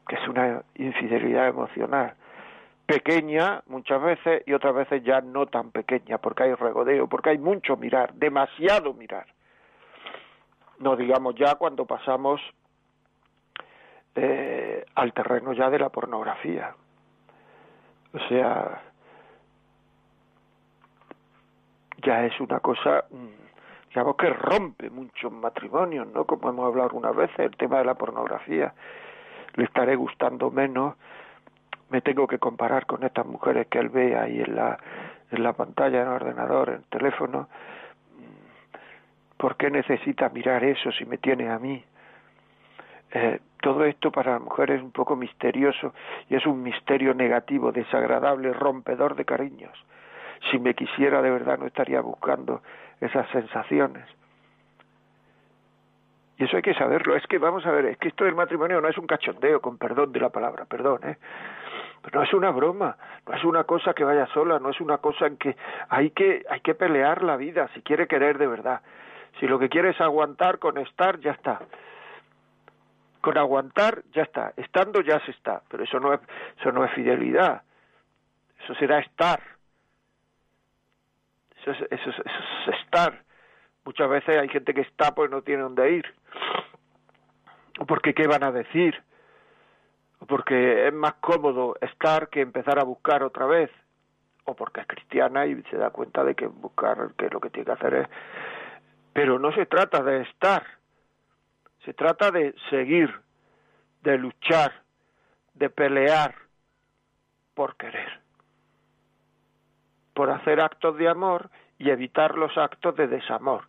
que 0.07 0.15
es 0.15 0.27
una 0.27 0.61
infidelidad 0.75 1.47
emocional 1.47 2.13
pequeña 2.87 3.61
muchas 3.67 4.01
veces 4.01 4.43
y 4.47 4.53
otras 4.53 4.73
veces 4.73 5.03
ya 5.03 5.21
no 5.21 5.45
tan 5.45 5.71
pequeña, 5.71 6.17
porque 6.17 6.43
hay 6.43 6.53
regodeo, 6.53 7.07
porque 7.07 7.31
hay 7.31 7.37
mucho 7.37 7.75
mirar, 7.75 8.13
demasiado 8.13 8.93
mirar. 8.93 9.27
No 10.79 10.95
digamos 10.95 11.35
ya 11.35 11.55
cuando 11.55 11.85
pasamos 11.85 12.41
eh, 14.15 14.85
al 14.95 15.13
terreno 15.13 15.53
ya 15.53 15.69
de 15.69 15.79
la 15.79 15.89
pornografía. 15.89 16.75
O 18.13 18.19
sea, 18.27 18.81
ya 22.03 22.25
es 22.25 22.39
una 22.39 22.59
cosa, 22.59 23.05
mm, 23.09 23.89
digamos 23.89 24.15
que 24.15 24.29
rompe 24.29 24.89
muchos 24.89 25.31
matrimonios, 25.31 26.07
¿no? 26.07 26.25
Como 26.25 26.49
hemos 26.49 26.65
hablado 26.65 26.89
algunas 26.89 27.15
veces, 27.15 27.39
el 27.39 27.57
tema 27.57 27.79
de 27.79 27.85
la 27.85 27.95
pornografía. 27.95 28.73
Le 29.55 29.65
estaré 29.65 29.95
gustando 29.95 30.51
menos 30.51 30.95
me 31.89 32.01
tengo 32.01 32.27
que 32.27 32.39
comparar 32.39 32.85
con 32.85 33.03
estas 33.03 33.25
mujeres 33.25 33.67
que 33.67 33.79
él 33.79 33.89
ve 33.89 34.17
ahí 34.17 34.41
en 34.41 34.55
la, 34.55 34.77
en 35.31 35.43
la 35.43 35.53
pantalla, 35.53 36.01
en 36.01 36.07
el 36.07 36.13
ordenador, 36.13 36.69
en 36.69 36.75
el 36.75 36.83
teléfono. 36.85 37.47
¿Por 39.37 39.55
qué 39.55 39.69
necesita 39.69 40.29
mirar 40.29 40.63
eso 40.63 40.91
si 40.91 41.05
me 41.05 41.17
tiene 41.17 41.49
a 41.49 41.59
mí? 41.59 41.83
Eh, 43.11 43.39
todo 43.61 43.85
esto 43.85 44.11
para 44.11 44.33
la 44.33 44.39
mujer 44.39 44.71
es 44.71 44.81
un 44.81 44.91
poco 44.91 45.15
misterioso 45.15 45.93
y 46.29 46.35
es 46.35 46.45
un 46.45 46.61
misterio 46.61 47.13
negativo, 47.13 47.71
desagradable, 47.71 48.51
rompedor 48.53 49.15
de 49.15 49.25
cariños. 49.25 49.77
Si 50.51 50.59
me 50.59 50.73
quisiera 50.73 51.21
de 51.21 51.31
verdad 51.31 51.57
no 51.57 51.67
estaría 51.67 52.01
buscando 52.01 52.61
esas 53.01 53.29
sensaciones. 53.29 54.05
Y 56.37 56.43
eso 56.43 56.55
hay 56.55 56.61
que 56.61 56.75
saberlo. 56.75 57.15
Es 57.15 57.25
que 57.25 57.39
vamos 57.39 57.65
a 57.65 57.71
ver, 57.71 57.85
es 57.85 57.97
que 57.97 58.09
esto 58.09 58.25
del 58.25 58.35
matrimonio 58.35 58.79
no 58.79 58.87
es 58.87 58.97
un 58.97 59.07
cachondeo, 59.07 59.59
con 59.59 59.77
perdón 59.77 60.11
de 60.11 60.19
la 60.19 60.29
palabra, 60.29 60.65
perdón, 60.65 60.99
¿eh? 61.03 61.17
no 62.13 62.23
es 62.23 62.33
una 62.33 62.51
broma, 62.51 62.95
no 63.27 63.33
es 63.33 63.43
una 63.43 63.63
cosa 63.63 63.93
que 63.93 64.03
vaya 64.03 64.27
sola, 64.27 64.59
no 64.59 64.69
es 64.69 64.79
una 64.79 64.99
cosa 64.99 65.27
en 65.27 65.37
que 65.37 65.57
hay 65.89 66.11
que 66.11 66.45
hay 66.49 66.61
que 66.61 66.75
pelear 66.75 67.23
la 67.23 67.37
vida 67.37 67.69
si 67.73 67.81
quiere 67.81 68.07
querer 68.07 68.37
de 68.37 68.47
verdad. 68.47 68.81
Si 69.39 69.47
lo 69.47 69.59
que 69.59 69.69
quiere 69.69 69.89
es 69.91 70.01
aguantar 70.01 70.59
con 70.59 70.77
estar, 70.77 71.19
ya 71.19 71.31
está. 71.31 71.59
Con 73.21 73.37
aguantar, 73.37 74.03
ya 74.13 74.23
está. 74.23 74.53
Estando, 74.57 75.01
ya 75.01 75.19
se 75.25 75.31
está. 75.31 75.61
Pero 75.69 75.83
eso 75.83 75.99
no 75.99 76.13
es, 76.13 76.21
eso 76.59 76.71
no 76.71 76.83
es 76.85 76.91
fidelidad. 76.93 77.63
Eso 78.63 78.73
será 78.75 78.99
estar. 78.99 79.41
Eso 81.61 81.71
es, 81.71 81.81
eso 81.91 82.09
es 82.09 82.79
estar. 82.81 83.23
Muchas 83.85 84.09
veces 84.09 84.37
hay 84.37 84.49
gente 84.49 84.73
que 84.73 84.81
está 84.81 85.13
pues 85.13 85.29
no 85.29 85.41
tiene 85.41 85.63
dónde 85.63 85.91
ir. 85.91 86.05
Porque 87.87 88.13
qué 88.13 88.27
van 88.27 88.43
a 88.43 88.51
decir 88.51 89.01
porque 90.25 90.87
es 90.87 90.93
más 90.93 91.15
cómodo 91.15 91.75
estar 91.81 92.29
que 92.29 92.41
empezar 92.41 92.79
a 92.79 92.83
buscar 92.83 93.23
otra 93.23 93.45
vez, 93.45 93.69
o 94.45 94.55
porque 94.55 94.81
es 94.81 94.87
cristiana 94.87 95.45
y 95.45 95.61
se 95.63 95.77
da 95.77 95.89
cuenta 95.89 96.23
de 96.23 96.35
que 96.35 96.47
buscar, 96.47 97.11
que 97.17 97.29
lo 97.29 97.39
que 97.39 97.49
tiene 97.49 97.65
que 97.65 97.71
hacer 97.71 97.93
es... 97.93 98.07
Pero 99.17 99.39
no 99.39 99.51
se 99.51 99.65
trata 99.65 100.03
de 100.03 100.21
estar, 100.21 100.63
se 101.83 101.91
trata 101.95 102.29
de 102.29 102.53
seguir, 102.69 103.11
de 104.03 104.15
luchar, 104.15 104.83
de 105.55 105.71
pelear 105.71 106.35
por 107.55 107.75
querer, 107.77 108.19
por 110.13 110.29
hacer 110.29 110.61
actos 110.61 110.95
de 110.97 111.09
amor 111.09 111.49
y 111.79 111.89
evitar 111.89 112.35
los 112.35 112.55
actos 112.59 112.95
de 112.95 113.07
desamor. 113.07 113.63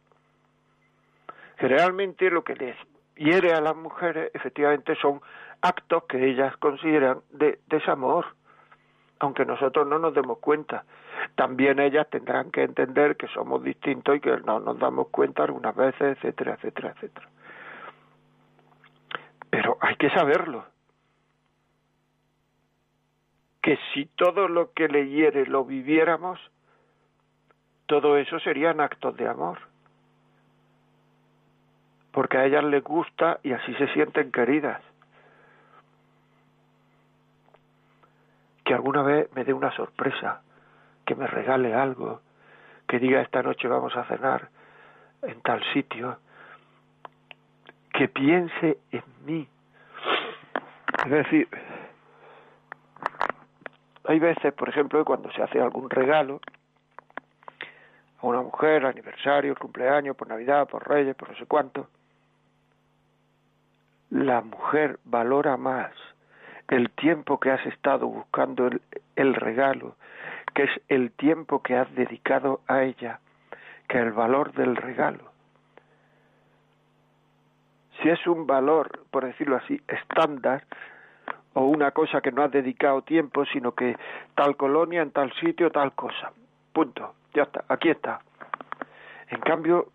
Generalmente 1.57 2.29
lo 2.29 2.45
que 2.45 2.55
les 2.55 2.77
hiere 3.17 3.55
a 3.55 3.63
las 3.63 3.75
mujeres 3.75 4.31
efectivamente 4.35 4.97
son 4.97 5.23
actos 5.63 6.05
que 6.11 6.29
ellas 6.29 6.55
consideran 6.59 7.23
de 7.31 7.59
desamor, 7.69 8.27
aunque 9.19 9.47
nosotros 9.47 9.87
no 9.87 9.99
nos 9.99 10.13
demos 10.13 10.41
cuenta. 10.41 10.85
También 11.39 11.79
ellas 11.79 12.11
tendrán 12.11 12.51
que 12.51 12.65
entender 12.65 13.17
que 13.17 13.29
somos 13.29 13.63
distintos 13.63 14.17
y 14.17 14.21
que 14.21 14.39
no 14.39 14.59
nos 14.59 14.77
damos 14.77 15.07
cuenta 15.11 15.45
algunas 15.45 15.77
veces, 15.77 16.17
etcétera, 16.17 16.55
etcétera, 16.55 16.91
etcétera. 16.97 17.29
Pero 19.49 19.79
hay 19.81 19.95
que 19.95 20.11
saberlo. 20.11 20.67
Que 23.63 23.79
si 23.95 24.07
todo 24.07 24.49
lo 24.49 24.73
que 24.73 24.89
le 24.89 25.11
hiere 25.11 25.47
lo 25.47 25.65
viviéramos, 25.65 26.41
todo 27.87 28.17
eso 28.17 28.41
serían 28.41 28.81
actos 28.81 29.17
de 29.17 29.29
amor. 29.29 29.61
Porque 32.11 32.37
a 32.37 32.47
ellas 32.47 32.65
les 32.65 32.83
gusta 32.83 33.39
y 33.45 33.53
así 33.53 33.73
se 33.75 33.87
sienten 33.93 34.33
queridas. 34.33 34.83
Que 38.65 38.75
alguna 38.75 39.03
vez 39.03 39.33
me 39.37 39.45
dé 39.45 39.53
una 39.53 39.71
sorpresa 39.77 40.43
que 41.09 41.15
me 41.15 41.27
regale 41.27 41.73
algo, 41.73 42.21
que 42.87 42.99
diga 42.99 43.23
esta 43.23 43.43
noche 43.43 43.67
vamos 43.67 43.97
a 43.97 44.05
cenar 44.05 44.51
en 45.23 45.41
tal 45.41 45.65
sitio, 45.73 46.19
que 47.95 48.09
piense 48.09 48.77
en 48.93 49.03
mí. 49.25 49.49
Es 51.07 51.11
decir, 51.11 51.49
hay 54.05 54.19
veces, 54.19 54.53
por 54.53 54.69
ejemplo, 54.69 55.03
cuando 55.07 55.33
se 55.33 55.43
hace 55.43 55.59
algún 55.59 55.89
regalo 55.89 56.43
a 58.21 58.27
una 58.27 58.43
mujer, 58.43 58.85
aniversario, 58.85 59.57
cumpleaños, 59.57 60.15
por 60.15 60.29
Navidad, 60.29 60.69
por 60.69 60.87
Reyes, 60.87 61.17
por 61.17 61.31
no 61.31 61.37
sé 61.37 61.47
cuánto, 61.47 61.89
la 64.11 64.43
mujer 64.43 64.99
valora 65.05 65.57
más 65.57 65.91
el 66.69 66.91
tiempo 66.91 67.41
que 67.41 67.51
has 67.51 67.65
estado 67.65 68.09
buscando 68.09 68.67
el, 68.67 68.83
el 69.17 69.35
regalo, 69.35 69.97
que 70.59 70.65
es 70.65 70.81
el 70.89 71.13
tiempo 71.13 71.63
que 71.63 71.77
has 71.77 71.89
dedicado 71.95 72.63
a 72.67 72.83
ella, 72.83 73.21
que 73.87 73.97
el 73.97 74.11
valor 74.11 74.53
del 74.55 74.75
regalo. 74.75 75.31
Si 78.03 78.09
es 78.09 78.27
un 78.27 78.45
valor, 78.45 79.07
por 79.13 79.25
decirlo 79.25 79.55
así, 79.55 79.81
estándar, 79.87 80.65
o 81.55 81.61
una 81.61 81.93
cosa 81.93 82.21
que 82.21 82.33
no 82.33 82.43
has 82.43 82.51
dedicado 82.51 83.03
tiempo, 83.03 83.45
sino 83.45 83.71
que 83.71 83.97
tal 84.35 84.57
colonia, 84.57 85.01
en 85.01 85.13
tal 85.13 85.33
sitio, 85.35 85.71
tal 85.71 85.93
cosa. 85.93 86.33
Punto. 86.73 87.15
Ya 87.35 87.45
está, 87.45 87.65
aquí 87.69 87.91
está. 87.91 88.19
En 89.29 89.39
cambio, 89.43 89.93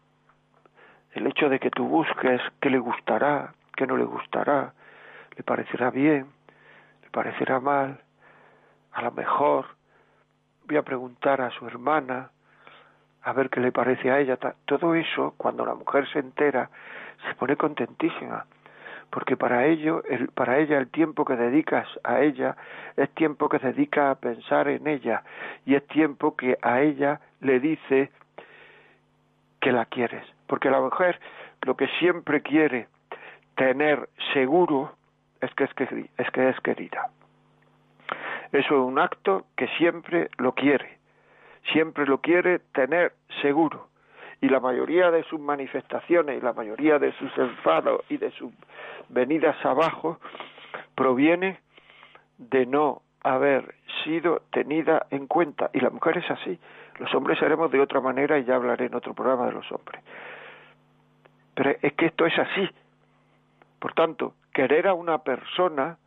el 1.11 1.27
hecho 1.27 1.49
de 1.49 1.59
que 1.59 1.71
tú 1.71 1.85
busques 1.89 2.39
qué 2.61 2.69
le 2.69 2.79
gustará, 2.79 3.53
qué 3.75 3.85
no 3.85 3.97
le 3.97 4.05
gustará, 4.05 4.71
le 5.35 5.43
parecerá 5.43 5.91
bien, 5.91 6.27
le 7.01 7.09
parecerá 7.09 7.59
mal, 7.59 7.99
a 8.93 9.01
lo 9.01 9.11
mejor 9.11 9.65
voy 10.67 10.77
a 10.77 10.83
preguntar 10.83 11.41
a 11.41 11.49
su 11.51 11.67
hermana 11.67 12.29
a 13.23 13.33
ver 13.33 13.49
qué 13.49 13.59
le 13.59 13.71
parece 13.71 14.11
a 14.11 14.19
ella. 14.19 14.37
Todo 14.65 14.95
eso, 14.95 15.33
cuando 15.37 15.65
la 15.65 15.75
mujer 15.75 16.07
se 16.11 16.19
entera, 16.19 16.69
se 17.27 17.35
pone 17.35 17.55
contentísima, 17.55 18.45
porque 19.09 19.37
para 19.37 19.65
ello, 19.65 20.03
el, 20.09 20.29
para 20.29 20.57
ella 20.59 20.77
el 20.77 20.89
tiempo 20.89 21.23
que 21.23 21.35
dedicas 21.35 21.87
a 22.03 22.21
ella 22.21 22.55
es 22.97 23.09
tiempo 23.11 23.47
que 23.47 23.59
dedica 23.59 24.11
a 24.11 24.15
pensar 24.15 24.67
en 24.67 24.87
ella 24.87 25.23
y 25.65 25.75
es 25.75 25.85
tiempo 25.87 26.35
que 26.35 26.57
a 26.61 26.81
ella 26.81 27.19
le 27.41 27.59
dice 27.59 28.11
que 29.61 29.71
la 29.71 29.85
quieres, 29.85 30.25
porque 30.47 30.69
la 30.69 30.81
mujer 30.81 31.19
lo 31.61 31.77
que 31.77 31.87
siempre 31.99 32.41
quiere 32.41 32.87
tener 33.55 34.09
seguro 34.33 34.93
es 35.41 35.53
que 35.53 35.65
es, 35.65 35.73
que, 35.73 36.09
es, 36.17 36.31
que 36.31 36.49
es 36.49 36.59
querida. 36.61 37.09
Eso 38.53 38.75
es 38.75 38.81
un 38.87 38.99
acto 38.99 39.47
que 39.57 39.67
siempre 39.79 40.29
lo 40.37 40.53
quiere, 40.53 40.99
siempre 41.71 42.05
lo 42.05 42.19
quiere 42.19 42.59
tener 42.59 43.13
seguro. 43.41 43.87
Y 44.41 44.49
la 44.49 44.59
mayoría 44.59 45.09
de 45.09 45.23
sus 45.23 45.39
manifestaciones 45.39 46.37
y 46.37 46.45
la 46.45 46.53
mayoría 46.53 46.99
de 46.99 47.13
sus 47.13 47.35
enfados 47.35 48.05
y 48.09 48.17
de 48.17 48.29
sus 48.31 48.51
venidas 49.09 49.55
abajo 49.65 50.19
proviene 50.93 51.61
de 52.37 52.67
no 52.67 53.01
haber 53.23 53.73
sido 54.03 54.43
tenida 54.51 55.07
en 55.09 55.25
cuenta. 55.25 55.71
Y 55.73 55.79
la 55.79 55.89
mujer 55.89 56.19
es 56.19 56.29
así. 56.29 56.59
Los 56.99 57.11
hombres 57.15 57.39
seremos 57.39 57.71
de 57.71 57.79
otra 57.79 58.01
manera 58.01 58.37
y 58.37 58.43
ya 58.43 58.55
hablaré 58.55 58.85
en 58.85 58.93
otro 58.93 59.15
programa 59.15 59.47
de 59.47 59.53
los 59.53 59.71
hombres. 59.71 60.03
Pero 61.55 61.71
es 61.81 61.93
que 61.93 62.05
esto 62.05 62.27
es 62.27 62.37
así. 62.37 62.69
Por 63.79 63.93
tanto, 63.93 64.35
querer 64.53 64.87
a 64.87 64.93
una 64.93 65.19
persona 65.19 65.97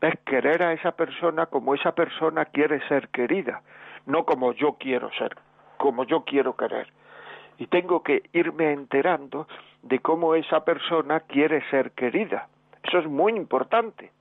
es 0.00 0.18
querer 0.20 0.62
a 0.62 0.72
esa 0.72 0.92
persona 0.92 1.46
como 1.46 1.74
esa 1.74 1.92
persona 1.92 2.44
quiere 2.46 2.86
ser 2.88 3.08
querida, 3.08 3.62
no 4.06 4.24
como 4.24 4.52
yo 4.52 4.76
quiero 4.78 5.10
ser, 5.12 5.36
como 5.76 6.04
yo 6.04 6.24
quiero 6.24 6.56
querer. 6.56 6.92
Y 7.58 7.66
tengo 7.66 8.02
que 8.02 8.22
irme 8.32 8.72
enterando 8.72 9.48
de 9.82 9.98
cómo 9.98 10.34
esa 10.34 10.64
persona 10.64 11.20
quiere 11.20 11.62
ser 11.70 11.90
querida. 11.92 12.48
Eso 12.84 12.98
es 12.98 13.06
muy 13.06 13.32
importante. 13.32 14.12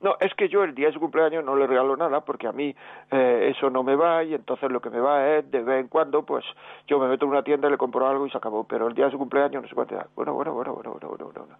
No, 0.00 0.16
es 0.18 0.32
que 0.34 0.48
yo 0.48 0.64
el 0.64 0.74
día 0.74 0.86
de 0.86 0.94
su 0.94 1.00
cumpleaños 1.00 1.44
no 1.44 1.56
le 1.56 1.66
regalo 1.66 1.94
nada 1.94 2.22
porque 2.22 2.46
a 2.46 2.52
mí 2.52 2.74
eh, 3.10 3.52
eso 3.54 3.68
no 3.68 3.82
me 3.82 3.96
va 3.96 4.24
y 4.24 4.34
entonces 4.34 4.70
lo 4.70 4.80
que 4.80 4.88
me 4.88 4.98
va 4.98 5.28
es 5.28 5.50
de 5.50 5.62
vez 5.62 5.80
en 5.80 5.88
cuando 5.88 6.24
pues 6.24 6.42
yo 6.86 6.98
me 6.98 7.06
meto 7.06 7.26
en 7.26 7.32
una 7.32 7.42
tienda, 7.42 7.68
le 7.68 7.76
compro 7.76 8.06
algo 8.06 8.26
y 8.26 8.30
se 8.30 8.38
acabó. 8.38 8.64
Pero 8.64 8.88
el 8.88 8.94
día 8.94 9.06
de 9.06 9.10
su 9.10 9.18
cumpleaños 9.18 9.62
no 9.62 9.68
sé 9.68 9.74
cuánto. 9.74 9.96
Bueno, 10.16 10.32
bueno, 10.32 10.54
bueno, 10.54 10.72
bueno, 10.74 10.90
bueno, 10.98 11.08
bueno, 11.08 11.32
bueno. 11.34 11.56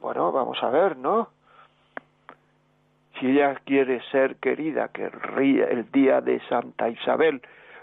Bueno, 0.00 0.30
vamos 0.30 0.62
a 0.62 0.70
ver, 0.70 0.96
¿no? 0.96 1.30
Si 3.18 3.26
ella 3.30 3.54
quiere 3.64 4.00
ser 4.10 4.36
querida, 4.36 4.88
que 4.88 5.04
el 5.06 5.90
día 5.90 6.20
de 6.20 6.40
Santa 6.48 6.88
Isabel, 6.88 7.40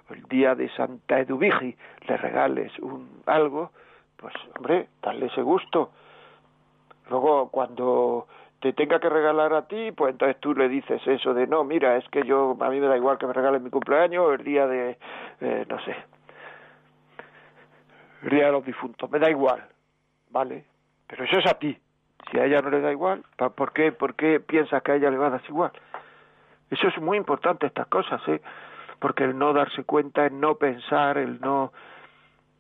o 0.09 0.13
el 0.13 0.23
día 0.23 0.55
de 0.55 0.69
Santa 0.69 1.19
Eduvigi, 1.19 1.75
le 2.07 2.17
regales 2.17 2.77
un 2.79 3.21
algo, 3.25 3.71
pues 4.17 4.33
hombre, 4.55 4.87
dale 5.01 5.27
ese 5.27 5.41
gusto. 5.41 5.91
Luego 7.09 7.49
cuando 7.49 8.27
te 8.59 8.73
tenga 8.73 8.99
que 8.99 9.09
regalar 9.09 9.53
a 9.53 9.67
ti, 9.67 9.91
pues 9.91 10.13
entonces 10.13 10.39
tú 10.39 10.53
le 10.53 10.69
dices 10.69 11.01
eso 11.05 11.33
de 11.33 11.47
no, 11.47 11.63
mira, 11.63 11.97
es 11.97 12.07
que 12.09 12.23
yo 12.23 12.55
a 12.59 12.69
mí 12.69 12.79
me 12.79 12.87
da 12.87 12.95
igual 12.95 13.17
que 13.17 13.27
me 13.27 13.33
regales 13.33 13.61
mi 13.61 13.69
cumpleaños 13.69 14.25
o 14.25 14.33
el 14.33 14.43
día 14.43 14.67
de 14.67 14.97
eh, 15.41 15.65
no 15.67 15.79
sé, 15.81 15.95
el 18.23 18.29
día 18.29 18.45
de 18.45 18.51
los 18.53 18.65
difuntos, 18.65 19.11
me 19.11 19.19
da 19.19 19.29
igual, 19.29 19.67
¿vale? 20.29 20.63
Pero 21.07 21.25
eso 21.25 21.39
es 21.39 21.45
a 21.45 21.59
ti. 21.59 21.77
Si 22.31 22.39
a 22.39 22.45
ella 22.45 22.62
no 22.62 22.69
le 22.69 22.81
da 22.81 22.91
igual, 22.91 23.23
¿por 23.55 23.73
qué, 23.73 23.91
por 23.91 24.15
qué 24.15 24.39
piensas 24.39 24.81
que 24.83 24.93
a 24.93 24.95
ella 24.95 25.12
le 25.12 25.17
va 25.17 25.27
a 25.27 25.31
dar 25.31 25.41
igual? 25.47 25.71
Eso 26.69 26.88
es 26.88 26.97
muy 26.99 27.17
importante, 27.17 27.67
estas 27.67 27.88
cosas, 27.88 28.21
¿eh? 28.27 28.41
Porque 28.99 29.23
el 29.25 29.38
no 29.38 29.53
darse 29.53 29.83
cuenta, 29.83 30.25
el 30.25 30.39
no 30.39 30.55
pensar, 30.55 31.17
el 31.17 31.39
no... 31.41 31.73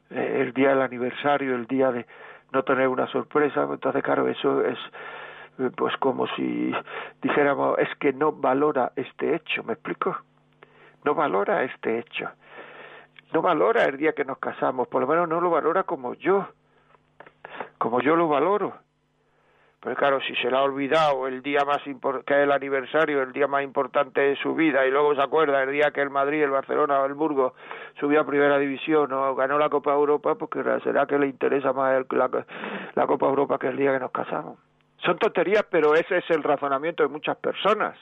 Eh, 0.09 0.41
el 0.41 0.53
día 0.53 0.69
del 0.69 0.81
aniversario, 0.81 1.55
el 1.55 1.65
día 1.65 1.91
de 1.91 2.05
no 2.51 2.63
tener 2.63 2.87
una 2.87 3.07
sorpresa, 3.07 3.63
entonces 3.63 4.03
claro, 4.03 4.27
eso 4.27 4.63
es 4.63 4.77
eh, 5.59 5.69
pues 5.75 5.95
como 5.97 6.27
si 6.35 6.73
dijéramos, 7.21 7.77
es 7.79 7.89
que 7.99 8.11
no 8.13 8.31
valora 8.31 8.91
este 8.95 9.35
hecho, 9.35 9.63
¿me 9.63 9.73
explico? 9.73 10.17
No 11.03 11.13
valora 11.13 11.63
este 11.63 11.99
hecho. 11.99 12.29
No 13.33 13.41
valora 13.41 13.85
el 13.85 13.97
día 13.97 14.13
que 14.13 14.25
nos 14.25 14.37
casamos, 14.37 14.87
por 14.87 15.01
lo 15.01 15.07
menos 15.07 15.27
no 15.27 15.41
lo 15.41 15.49
valora 15.49 15.83
como 15.83 16.13
yo, 16.15 16.47
como 17.77 18.01
yo 18.01 18.15
lo 18.15 18.27
valoro. 18.27 18.73
Pero 19.83 19.97
claro, 19.97 20.21
si 20.21 20.33
se 20.35 20.49
le 20.49 20.55
ha 20.55 20.61
olvidado 20.61 21.27
el 21.27 21.41
día 21.41 21.65
más 21.65 21.81
que 21.83 22.33
es 22.33 22.43
el 22.43 22.53
aniversario, 22.53 23.21
el 23.21 23.33
día 23.33 23.47
más 23.47 23.63
importante 23.63 24.21
de 24.21 24.37
su 24.37 24.55
vida, 24.55 24.85
y 24.85 24.91
luego 24.91 25.13
se 25.13 25.21
acuerda 25.21 25.61
el 25.61 25.73
día 25.73 25.91
que 25.91 26.01
el 26.01 26.09
Madrid, 26.09 26.41
el 26.41 26.51
Barcelona 26.51 27.01
o 27.01 27.05
el 27.05 27.13
Burgos 27.15 27.51
subió 27.99 28.21
a 28.21 28.25
Primera 28.25 28.57
División 28.57 29.11
o 29.11 29.35
ganó 29.35 29.59
la 29.59 29.67
Copa 29.67 29.91
Europa, 29.91 30.35
porque 30.35 30.63
será 30.85 31.05
que 31.05 31.19
le 31.19 31.27
interesa 31.27 31.73
más 31.73 32.05
la, 32.11 32.29
la 32.95 33.07
Copa 33.07 33.25
Europa 33.25 33.59
que 33.59 33.67
el 33.67 33.75
día 33.75 33.91
que 33.91 33.99
nos 33.99 34.11
casamos. 34.11 34.57
Son 34.99 35.17
tonterías, 35.17 35.65
pero 35.69 35.95
ese 35.95 36.19
es 36.19 36.29
el 36.29 36.43
razonamiento 36.43 37.03
de 37.03 37.09
muchas 37.09 37.35
personas. 37.35 37.97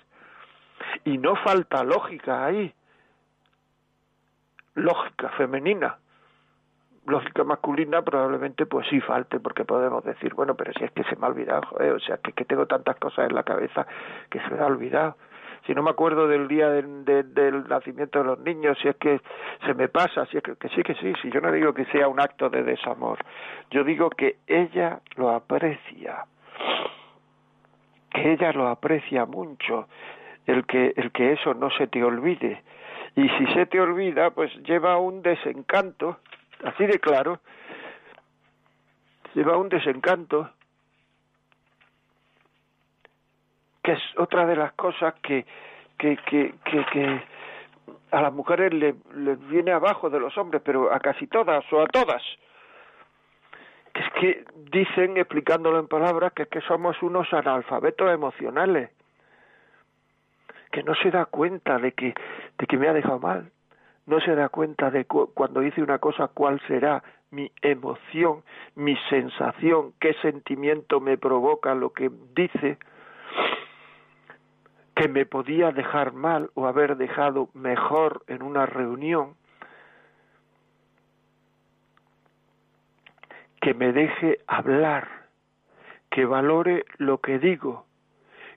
Y 1.04 1.18
no 1.18 1.36
falta 1.36 1.84
lógica 1.84 2.46
ahí. 2.46 2.72
Lógica 4.76 5.30
femenina 5.30 5.98
lógica 7.06 7.44
masculina 7.44 8.02
probablemente 8.02 8.66
pues 8.66 8.88
sí 8.88 9.02
falte 9.02 9.40
porque 9.40 9.66
podemos 9.66 10.04
decir 10.04 10.34
bueno 10.34 10.56
pero 10.56 10.72
si 10.74 10.84
es 10.84 10.92
que 10.92 11.04
se 11.04 11.16
me 11.16 11.26
ha 11.26 11.30
olvidado 11.30 11.64
joder, 11.64 11.94
o 11.94 12.00
sea 12.00 12.18
que, 12.18 12.32
que 12.34 12.46
tengo 12.46 12.68
tantas 12.68 12.96
cosas 12.98 13.30
en 13.30 13.36
la 13.36 13.44
cabeza 13.44 13.88
que 14.30 14.40
se 14.40 14.50
me 14.50 14.60
ha 14.60 14.66
olvidado. 14.66 15.18
Si 15.66 15.76
no 15.76 15.84
me 15.84 15.92
acuerdo 15.92 16.28
del 16.28 16.48
día 16.48 16.70
del 16.70 17.68
nacimiento 17.68 18.20
de 18.20 18.26
los 18.26 18.40
niños 18.40 18.78
si 18.82 18.88
es 18.88 18.96
que 18.96 19.22
se 19.66 19.74
me 19.76 19.90
pasa 19.90 20.26
si 20.28 20.38
es 20.38 20.44
que, 20.44 20.56
que 20.56 20.70
sí 20.70 20.82
que 20.82 20.96
sí 20.96 21.14
si 21.22 21.30
yo 21.30 21.40
no 21.40 21.52
digo 21.52 21.74
que 21.74 21.86
sea 21.86 22.08
un 22.08 22.20
acto 22.20 22.50
de 22.50 22.64
desamor 22.64 23.20
yo 23.70 23.84
digo 23.84 24.10
que 24.10 24.38
ella 24.48 25.02
lo 25.18 25.30
aprecia 25.30 26.26
que 28.12 28.34
ella 28.34 28.52
lo 28.54 28.68
aprecia 28.68 29.26
mucho 29.26 29.88
el 30.46 30.66
que 30.66 30.94
el 30.96 31.12
que 31.12 31.34
eso 31.34 31.54
no 31.54 31.70
se 31.72 31.88
te 31.88 32.04
olvide. 32.04 32.62
Y 33.16 33.28
si 33.30 33.46
se 33.54 33.66
te 33.66 33.80
olvida 33.80 34.32
pues 34.32 34.54
lleva 34.64 34.98
un 34.98 35.22
desencanto 35.22 36.20
así 36.64 36.86
de 36.86 37.00
claro, 37.00 37.40
lleva 39.34 39.58
un 39.58 39.70
desencanto, 39.70 40.50
que 43.84 43.94
es 43.94 44.02
otra 44.18 44.46
de 44.46 44.56
las 44.56 44.74
cosas 44.74 45.16
que, 45.22 45.46
que, 45.98 46.18
que, 46.18 46.54
que, 46.66 47.24
a 48.12 48.22
las 48.22 48.34
mujeres 48.34 48.74
les, 48.74 48.96
viene 49.50 49.72
abajo 49.72 50.10
de 50.10 50.20
los 50.20 50.38
hombres, 50.38 50.62
pero 50.64 50.94
a 50.94 51.00
casi 51.00 51.28
todas 51.28 51.64
o 51.72 51.82
a 51.82 51.88
todas. 51.88 52.22
Que 53.94 54.02
es 54.02 54.12
que 54.14 54.46
dicen, 54.72 55.18
explicándolo 55.18 55.80
en 55.80 55.88
palabras, 55.88 56.34
que 56.34 56.44
es 56.44 56.50
que 56.50 56.62
somos 56.62 57.02
unos 57.02 57.32
analfabetos 57.34 58.12
emocionales, 58.12 58.92
que 60.72 60.84
no 60.84 60.94
se 60.96 61.12
da 61.12 61.26
cuenta 61.26 61.78
de 61.78 61.92
que, 61.94 62.14
de 62.58 62.68
que 62.68 62.78
me 62.78 62.88
ha 62.88 62.94
dejado 62.94 63.20
mal, 63.20 63.52
no 64.12 64.20
se 64.20 64.36
da 64.36 64.50
cuenta 64.50 64.92
de 64.92 65.06
cuando 65.06 65.62
dice 65.62 65.82
una 65.82 66.00
cosa 66.00 66.28
cuál 66.28 66.60
será 66.68 67.02
mi 67.32 67.50
emoción, 67.62 68.44
mi 68.76 68.98
sensación, 69.10 69.94
qué 70.02 70.14
sentimiento 70.22 71.00
me 71.00 71.18
provoca 71.18 71.74
lo 71.74 71.94
que 71.94 72.12
dice, 72.36 72.78
que 74.98 75.08
me 75.08 75.26
podía 75.26 75.72
dejar 75.72 76.12
mal 76.12 76.52
o 76.56 76.68
haber 76.68 76.98
dejado 76.98 77.48
mejor 77.54 78.24
en 78.28 78.44
una 78.44 78.66
reunión, 78.66 79.36
que 83.62 83.74
me 83.74 83.94
deje 83.94 84.40
hablar, 84.46 85.08
que 86.10 86.26
valore 86.26 86.84
lo 86.98 87.20
que 87.20 87.40
digo, 87.40 87.86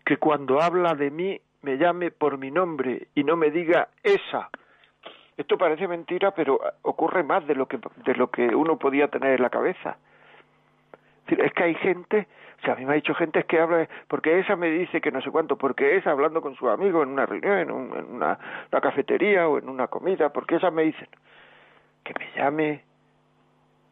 que 0.04 0.16
cuando 0.16 0.60
habla 0.60 0.96
de 0.96 1.12
mí 1.12 1.40
me 1.62 1.78
llame 1.78 2.10
por 2.10 2.38
mi 2.38 2.50
nombre 2.50 3.06
y 3.14 3.22
no 3.22 3.36
me 3.36 3.52
diga 3.52 3.90
esa. 4.02 4.50
Esto 5.36 5.58
parece 5.58 5.88
mentira, 5.88 6.30
pero 6.32 6.60
ocurre 6.82 7.22
más 7.22 7.46
de 7.46 7.54
lo 7.54 7.66
que 7.66 7.78
de 8.04 8.14
lo 8.14 8.30
que 8.30 8.54
uno 8.54 8.78
podía 8.78 9.08
tener 9.08 9.34
en 9.34 9.42
la 9.42 9.50
cabeza. 9.50 9.96
Es 11.26 11.52
que 11.52 11.62
hay 11.62 11.74
gente 11.76 12.28
o 12.64 12.66
sea, 12.66 12.74
a 12.74 12.76
mí 12.78 12.86
me 12.86 12.92
ha 12.92 12.96
dicho 12.96 13.14
gente 13.14 13.42
que 13.44 13.60
habla, 13.60 13.86
porque 14.08 14.38
esa 14.38 14.56
me 14.56 14.70
dice 14.70 15.02
que 15.02 15.10
no 15.10 15.20
sé 15.20 15.30
cuánto, 15.30 15.58
porque 15.58 15.96
esa 15.96 16.12
hablando 16.12 16.40
con 16.40 16.54
su 16.56 16.70
amigo 16.70 17.02
en 17.02 17.10
una 17.10 17.26
reunión, 17.26 17.58
en, 17.58 17.70
una, 17.70 18.38
cafetería 18.70 19.46
o 19.46 19.58
en 19.58 19.68
una 19.68 19.88
comida, 19.88 20.30
porque 20.30 20.56
esa 20.56 20.70
me 20.70 20.84
dicen 20.84 21.08
que 22.02 22.14
me 22.18 22.32
llame 22.34 22.82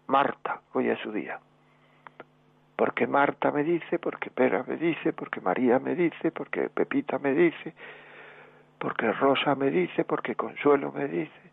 Marta, 0.07 0.63
hoy 0.73 0.89
es 0.89 0.99
su 1.01 1.13
día. 1.13 1.39
Porque 2.75 3.07
Marta 3.07 3.51
me 3.51 3.63
dice, 3.63 3.99
porque 3.99 4.31
Pera 4.31 4.65
me 4.67 4.79
dice, 4.79 5.13
porque 5.13 5.43
María 5.43 5.79
me 5.79 5.95
dice, 5.95 6.31
porque 6.31 6.71
Pepita 6.71 7.19
me 7.19 7.35
dice, 7.35 7.75
porque 8.83 9.13
Rosa 9.13 9.55
me 9.55 9.71
dice, 9.71 10.05
porque 10.05 10.35
Consuelo 10.35 10.91
me 10.91 11.07
dice. 11.07 11.51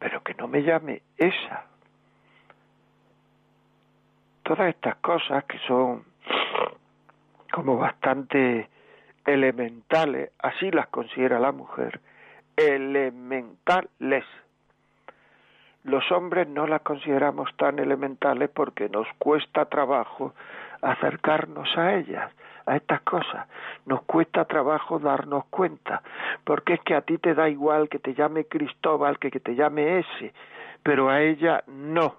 Pero 0.00 0.24
que 0.24 0.34
no 0.34 0.48
me 0.48 0.64
llame 0.64 1.02
esa 1.16 1.66
todas 4.42 4.68
estas 4.68 4.96
cosas 4.96 5.44
que 5.44 5.58
son 5.68 6.04
como 7.52 7.78
bastante 7.78 8.68
elementales, 9.24 10.32
así 10.40 10.70
las 10.72 10.88
considera 10.88 11.38
la 11.38 11.52
mujer, 11.52 12.00
elementales. 12.56 14.24
Los 15.84 16.10
hombres 16.10 16.48
no 16.48 16.66
las 16.66 16.82
consideramos 16.82 17.56
tan 17.56 17.78
elementales 17.78 18.50
porque 18.50 18.88
nos 18.88 19.06
cuesta 19.18 19.66
trabajo 19.66 20.34
acercarnos 20.82 21.68
a 21.78 21.94
ellas, 21.94 22.32
a 22.66 22.76
estas 22.76 23.02
cosas. 23.02 23.46
Nos 23.86 24.02
cuesta 24.02 24.44
trabajo 24.44 24.98
darnos 24.98 25.44
cuenta, 25.46 26.02
porque 26.44 26.74
es 26.74 26.80
que 26.80 26.94
a 26.94 27.02
ti 27.02 27.18
te 27.18 27.34
da 27.34 27.48
igual 27.48 27.88
que 27.88 27.98
te 27.98 28.14
llame 28.14 28.46
Cristóbal 28.46 29.18
que 29.18 29.30
que 29.30 29.40
te 29.40 29.54
llame 29.54 29.98
ese, 30.00 30.32
pero 30.82 31.10
a 31.10 31.20
ella 31.20 31.62
no 31.66 32.16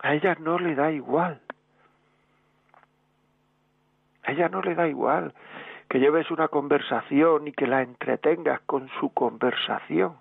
a 0.00 0.14
ella 0.14 0.36
no 0.38 0.58
le 0.58 0.74
da 0.76 0.92
igual. 0.92 1.40
A 4.22 4.32
ella 4.32 4.48
no 4.48 4.62
le 4.62 4.74
da 4.74 4.86
igual 4.86 5.34
que 5.88 5.98
lleves 5.98 6.30
una 6.30 6.48
conversación 6.48 7.48
y 7.48 7.52
que 7.52 7.66
la 7.66 7.82
entretengas 7.82 8.60
con 8.66 8.88
su 9.00 9.12
conversación. 9.12 10.16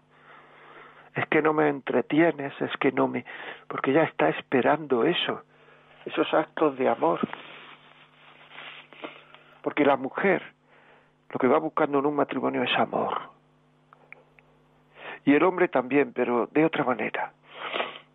Es 1.14 1.28
que 1.28 1.42
no 1.42 1.54
me 1.54 1.68
entretienes, 1.68 2.54
es 2.62 2.72
que 2.78 2.92
no 2.92 3.08
me... 3.08 3.26
porque 3.68 3.92
ella 3.92 4.04
está 4.04 4.30
esperando 4.30 5.04
eso, 5.04 5.42
esos 6.06 6.34
actos 6.34 6.78
de 6.78 6.88
amor. 6.88 7.20
Porque 9.68 9.84
la 9.84 9.98
mujer 9.98 10.42
lo 11.30 11.38
que 11.38 11.48
va 11.50 11.58
buscando 11.58 12.00
en 12.00 12.06
un 12.06 12.16
matrimonio 12.16 12.64
es 12.64 12.74
amor. 12.80 13.20
Y 15.26 15.34
el 15.34 15.44
hombre 15.44 15.68
también, 15.68 16.14
pero 16.14 16.48
de 16.54 16.64
otra 16.64 16.86
manera 16.86 17.34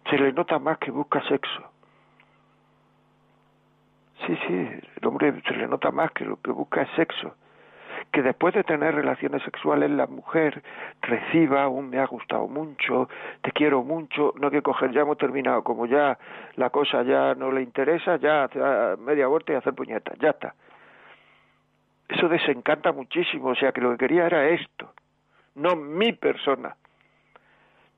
se 0.09 0.17
le 0.17 0.33
nota 0.33 0.59
más 0.59 0.79
que 0.79 0.91
busca 0.91 1.21
sexo. 1.29 1.63
Sí, 4.27 4.35
sí, 4.47 4.81
el 4.99 5.07
hombre 5.07 5.43
se 5.47 5.55
le 5.55 5.69
nota 5.69 5.91
más 5.91 6.11
que 6.13 6.25
lo 6.25 6.41
que 6.41 6.53
busca 6.53 6.81
es 6.81 6.91
sexo. 6.97 7.35
Que 8.13 8.23
después 8.23 8.55
de 8.55 8.65
tener 8.65 8.95
relaciones 8.95 9.43
sexuales 9.43 9.91
la 9.91 10.07
mujer 10.07 10.63
reciba 11.03 11.69
un 11.69 11.91
me 11.91 11.99
ha 11.99 12.07
gustado 12.07 12.49
mucho, 12.49 13.11
te 13.43 13.53
quiero 13.53 13.83
mucho, 13.83 14.33
no 14.41 14.47
hay 14.47 14.53
que 14.55 14.63
coger, 14.63 14.91
ya 14.93 15.03
hemos 15.03 15.19
terminado, 15.19 15.63
como 15.63 15.85
ya 15.85 16.19
la 16.57 16.71
cosa 16.71 17.03
ya 17.03 17.35
no 17.35 17.53
le 17.53 17.61
interesa, 17.61 18.17
ya 18.17 18.49
media 19.01 19.27
vuelta 19.27 19.53
y 19.53 19.57
hacer 19.57 19.75
puñetas, 19.75 20.19
ya 20.19 20.31
está. 20.31 20.55
Eso 22.13 22.29
desencanta 22.29 22.93
muchísimo, 22.93 23.49
o 23.49 23.55
sea 23.55 23.73
que 23.73 23.81
lo 23.81 23.93
que 23.93 23.97
quería 23.97 24.27
era 24.27 24.49
esto, 24.51 24.93
no 25.55 25.77
mi 25.77 26.13
persona. 26.13 26.77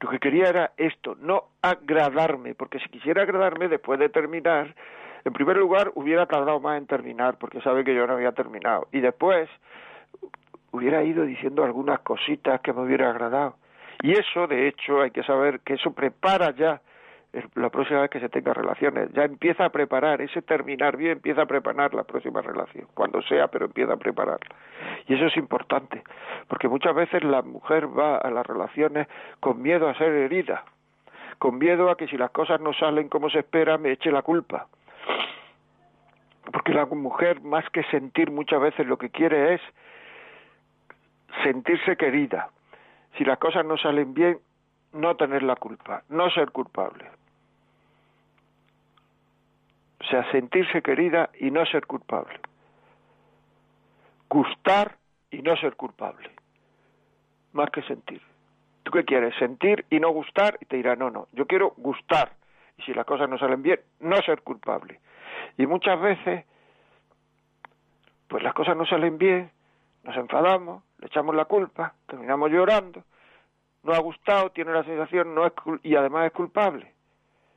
Lo 0.01 0.09
que 0.09 0.21
quería 0.21 0.49
era 0.49 0.73
esto, 0.77 1.17
no 1.21 1.49
agradarme, 1.63 2.55
porque 2.55 2.79
si 2.79 2.89
quisiera 2.91 3.23
agradarme 3.23 3.69
después 3.69 3.99
de 3.99 4.09
terminar, 4.09 4.73
en 5.25 5.33
primer 5.33 5.57
lugar 5.57 5.91
hubiera 5.97 6.27
tardado 6.27 6.61
más 6.61 6.79
en 6.79 6.87
terminar, 6.87 7.39
porque 7.39 7.61
sabe 7.61 7.83
que 7.83 7.95
yo 7.95 8.07
no 8.07 8.13
había 8.13 8.31
terminado. 8.31 8.87
Y 8.93 9.01
después 9.01 9.49
hubiera 10.71 11.03
ido 11.03 11.25
diciendo 11.25 11.65
algunas 11.65 11.99
cositas 12.01 12.61
que 12.61 12.73
me 12.73 12.83
hubiera 12.83 13.11
agradado. 13.11 13.57
Y 14.03 14.13
eso, 14.13 14.47
de 14.47 14.69
hecho, 14.69 15.01
hay 15.01 15.11
que 15.11 15.25
saber 15.25 15.61
que 15.61 15.75
eso 15.75 15.93
prepara 15.93 16.53
ya 16.53 16.81
la 17.55 17.71
próxima 17.71 18.01
vez 18.01 18.11
que 18.11 18.21
se 18.21 18.29
tenga 18.29 18.55
relaciones. 18.55 19.13
Ya 19.13 19.25
empieza 19.25 19.65
a 19.65 19.71
preparar, 19.71 20.21
ese 20.21 20.43
terminar 20.43 20.97
bien 20.97 21.13
empieza 21.13 21.43
a 21.43 21.47
preparar 21.47 21.95
la 21.95 22.05
próxima 22.05 22.41
relación, 22.41 22.87
cuando 22.95 23.23
sea, 23.23 23.49
pero 23.49 23.67
empieza 23.67 23.95
a 23.95 23.97
prepararla. 23.97 24.55
Y 25.07 25.15
eso 25.15 25.27
es 25.27 25.37
importante, 25.37 26.03
porque 26.49 26.69
muchas 26.69 26.95
veces 26.95 27.25
la 27.25 27.43
mujer 27.43 27.87
va 27.87 28.19
a 28.19 28.31
las 28.31 28.47
relaciones 28.47 29.09
con 29.41 29.61
miedo 29.63 29.89
a 29.89 29.95
ser 29.95 30.13
herida, 30.13 30.65
con 31.39 31.59
miedo 31.59 31.91
a 31.91 31.97
que 31.97 32.07
si 32.07 32.17
las 32.17 32.31
cosas 32.31 32.61
no 32.61 32.73
salen 32.73 33.09
como 33.09 33.31
se 33.31 33.41
espera 33.41 33.79
me 33.79 33.93
eche 33.93 34.11
la 34.11 34.23
culpa. 34.23 34.69
Porque 36.53 36.73
la 36.73 36.87
mujer, 36.87 37.41
más 37.41 37.69
que 37.71 37.83
sentir 37.85 38.31
muchas 38.31 38.61
veces 38.61 38.87
lo 38.87 38.99
que 38.99 39.11
quiere 39.11 39.55
es 39.55 39.61
sentirse 41.43 41.97
querida. 41.97 42.51
Si 43.17 43.25
las 43.25 43.39
cosas 43.39 43.65
no 43.65 43.77
salen 43.77 44.15
bien, 44.15 44.39
no 44.93 45.17
tener 45.17 45.43
la 45.43 45.57
culpa, 45.57 46.03
no 46.09 46.31
ser 46.31 46.51
culpable. 46.53 47.07
O 50.05 50.07
sea, 50.07 50.31
sentirse 50.31 50.83
querida 50.83 51.31
y 51.41 51.51
no 51.51 51.65
ser 51.65 51.87
culpable. 51.87 52.39
Gustar 54.29 54.99
y 55.31 55.41
no 55.41 55.57
ser 55.57 55.77
culpable. 55.77 56.31
Más 57.53 57.71
que 57.71 57.83
sentir. 57.83 58.21
¿Tú 58.83 58.93
qué 58.93 59.05
quieres? 59.05 59.35
Sentir 59.39 59.87
y 59.89 60.01
no 60.01 60.11
gustar 60.11 60.59
y 60.61 60.67
te 60.67 60.77
dirá, 60.77 60.95
no, 60.95 61.11
no, 61.11 61.29
yo 61.33 61.47
quiero 61.47 61.73
gustar. 61.79 62.33
Y 62.77 62.83
si 62.83 62.93
las 62.93 63.07
cosas 63.07 63.31
no 63.31 63.39
salen 63.39 63.63
bien, 63.63 63.81
no 64.01 64.17
ser 64.23 64.43
culpable. 64.43 65.01
Y 65.57 65.67
muchas 65.67 65.99
veces, 65.99 66.45
pues 68.29 68.43
las 68.43 68.53
cosas 68.53 68.77
no 68.77 68.85
salen 68.85 69.17
bien, 69.17 69.51
nos 70.03 70.17
enfadamos, 70.17 70.83
le 70.99 71.07
echamos 71.07 71.35
la 71.35 71.47
culpa, 71.47 71.95
terminamos 72.07 72.51
llorando, 72.51 73.05
no 73.85 73.95
ha 73.95 74.01
gustado, 74.01 74.51
tiene 74.51 74.73
la 74.73 74.85
sensación, 74.85 75.35
no 75.35 75.47
es 75.47 75.53
y 75.83 75.97
además 75.97 76.27
es 76.27 76.33
culpable 76.33 76.94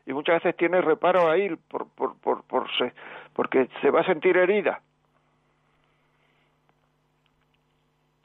y 0.07 0.13
muchas 0.13 0.41
veces 0.41 0.55
tiene 0.55 0.79
reparo 0.81 1.29
a 1.29 1.37
ir 1.37 1.57
por, 1.57 1.89
por, 1.89 2.17
por, 2.19 2.43
por 2.43 2.71
se, 2.77 2.93
porque 3.33 3.69
se 3.81 3.91
va 3.91 3.99
a 4.01 4.05
sentir 4.05 4.37
herida. 4.37 4.79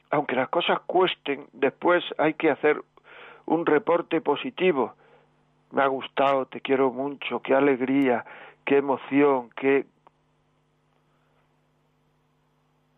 Aunque 0.09 0.35
las 0.35 0.47
cosas 0.47 0.79
cuesten, 0.85 1.45
después 1.51 2.01
hay 2.17 2.35
que 2.35 2.49
hacer 2.49 2.81
un 3.45 3.65
reporte 3.65 4.21
positivo. 4.21 4.93
Me 5.71 5.81
ha 5.81 5.87
gustado, 5.87 6.45
te 6.45 6.61
quiero 6.61 6.89
mucho, 6.89 7.41
qué 7.41 7.53
alegría, 7.53 8.23
qué 8.63 8.77
emoción, 8.77 9.49
qué... 9.57 9.85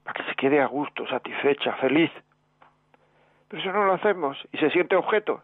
para 0.04 0.14
que 0.14 0.30
se 0.30 0.36
quede 0.36 0.62
a 0.62 0.68
gusto, 0.68 1.08
satisfecha, 1.08 1.74
feliz. 1.78 2.12
Pero 3.48 3.64
eso 3.64 3.72
no 3.72 3.86
lo 3.86 3.94
hacemos 3.94 4.38
y 4.52 4.60
se 4.60 4.70
siente 4.70 4.96
objeto. 4.96 5.42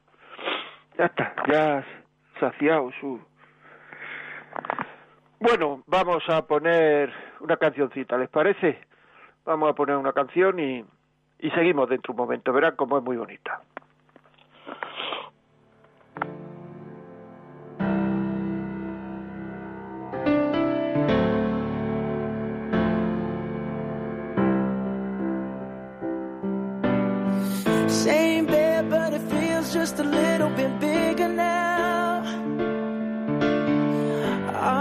Ya 0.95 1.05
está, 1.05 1.33
ya 1.47 1.83
saciado 2.39 2.91
su, 2.99 3.19
bueno, 5.39 5.83
vamos 5.87 6.23
a 6.29 6.45
poner 6.45 7.11
una 7.39 7.57
cancioncita, 7.57 8.17
¿les 8.17 8.29
parece? 8.29 8.79
Vamos 9.45 9.69
a 9.69 9.73
poner 9.73 9.95
una 9.95 10.13
canción 10.13 10.59
y, 10.59 10.85
y 11.39 11.49
seguimos 11.51 11.89
dentro 11.89 12.13
de 12.13 12.21
un 12.21 12.27
momento. 12.27 12.53
Verán 12.53 12.75
cómo 12.75 12.97
es 12.97 13.03
muy 13.03 13.17
bonita. 13.17 13.61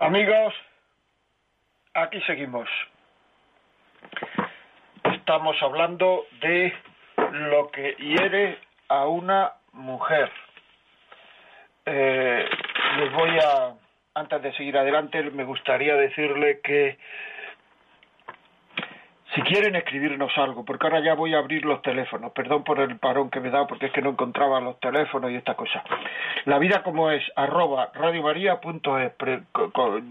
Amigos, 0.00 0.54
aquí 1.92 2.22
seguimos. 2.22 2.66
Estamos 5.12 5.54
hablando 5.60 6.24
de 6.40 6.72
lo 7.32 7.70
que 7.70 7.96
hiere 7.98 8.58
a 8.88 9.06
una 9.06 9.52
mujer. 9.74 10.32
Eh, 11.84 12.48
les 12.96 13.12
voy 13.12 13.30
a, 13.44 13.74
antes 14.14 14.40
de 14.40 14.54
seguir 14.54 14.78
adelante, 14.78 15.22
me 15.22 15.44
gustaría 15.44 15.94
decirle 15.96 16.60
que 16.62 16.96
si 19.34 19.42
quieren 19.42 19.76
escribirnos 19.76 20.36
algo, 20.36 20.64
porque 20.64 20.86
ahora 20.86 21.00
ya 21.00 21.14
voy 21.14 21.34
a 21.34 21.38
abrir 21.38 21.64
los 21.64 21.82
teléfonos, 21.82 22.32
perdón 22.32 22.64
por 22.64 22.80
el 22.80 22.98
parón 22.98 23.30
que 23.30 23.40
me 23.40 23.48
he 23.48 23.50
dado 23.50 23.66
porque 23.66 23.86
es 23.86 23.92
que 23.92 24.02
no 24.02 24.10
encontraba 24.10 24.60
los 24.60 24.80
teléfonos 24.80 25.30
y 25.30 25.36
esta 25.36 25.54
cosa. 25.54 25.84
La 26.46 26.58
vida 26.58 26.82
como 26.82 27.10
es, 27.10 27.22
arroba 27.36 27.90
radiomaria.es, 27.94 29.12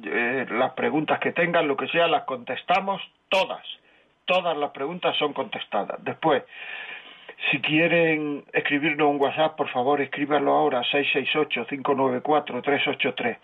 eh, 0.06 0.46
las 0.52 0.72
preguntas 0.74 1.20
que 1.20 1.34
tengan, 1.34 1.68
lo 1.68 1.76
que 1.76 1.88
sea, 1.90 2.08
las 2.08 2.24
contestamos 2.24 3.02
todas, 3.28 3.66
todas 4.26 4.58
las 4.58 4.72
preguntas 4.72 5.18
son 5.18 5.34
contestadas. 5.34 6.02
Después, 6.04 6.44
si 7.50 7.62
quieren 7.62 8.44
escribirnos 8.52 9.10
un 9.10 9.18
WhatsApp, 9.20 9.56
por 9.56 9.70
favor, 9.70 10.02
escríbanlo 10.02 10.52
ahora, 10.52 10.84
668-594-383. 10.84 13.38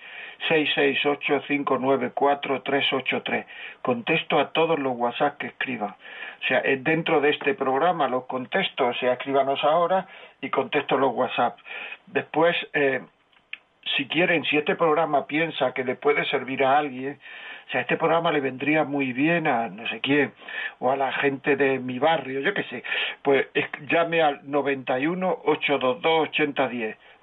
668-594-383. 0.50 3.46
Contesto 3.82 4.38
a 4.38 4.52
todos 4.52 4.78
los 4.80 4.98
WhatsApp 4.98 5.38
que 5.38 5.48
escriban. 5.48 5.92
O 5.92 6.48
sea, 6.48 6.62
dentro 6.80 7.22
de 7.22 7.30
este 7.30 7.54
programa 7.54 8.10
los 8.10 8.26
contesto, 8.26 8.88
o 8.88 8.94
sea, 8.96 9.14
escríbanos 9.14 9.64
ahora 9.64 10.08
y 10.42 10.50
contesto 10.50 10.98
los 10.98 11.14
WhatsApp. 11.14 11.58
Después, 12.08 12.54
eh, 12.74 13.00
si 13.95 14.06
quieren, 14.08 14.43
si 14.45 14.58
este 14.58 14.76
programa 14.76 15.28
piensa 15.28 15.74
que 15.74 15.84
le 15.84 15.95
puede 15.95 16.26
servir 16.26 16.63
a 16.63 16.78
alguien, 16.78 17.19
o 17.67 17.71
sea, 17.71 17.82
este 17.82 17.98
programa 17.98 18.32
le 18.32 18.41
vendría 18.41 18.84
muy 18.84 19.13
bien 19.13 19.48
a 19.48 19.69
no 19.69 19.88
sé 19.88 20.00
quién, 20.00 20.34
o 20.80 20.91
a 20.91 20.95
la 20.95 21.12
gente 21.13 21.56
de 21.56 21.80
mi 21.80 22.00
barrio, 22.00 22.39
yo 22.41 22.54
qué 22.54 22.63
sé, 22.63 22.84
pues 23.21 23.48
llame 23.89 24.21
al 24.21 24.41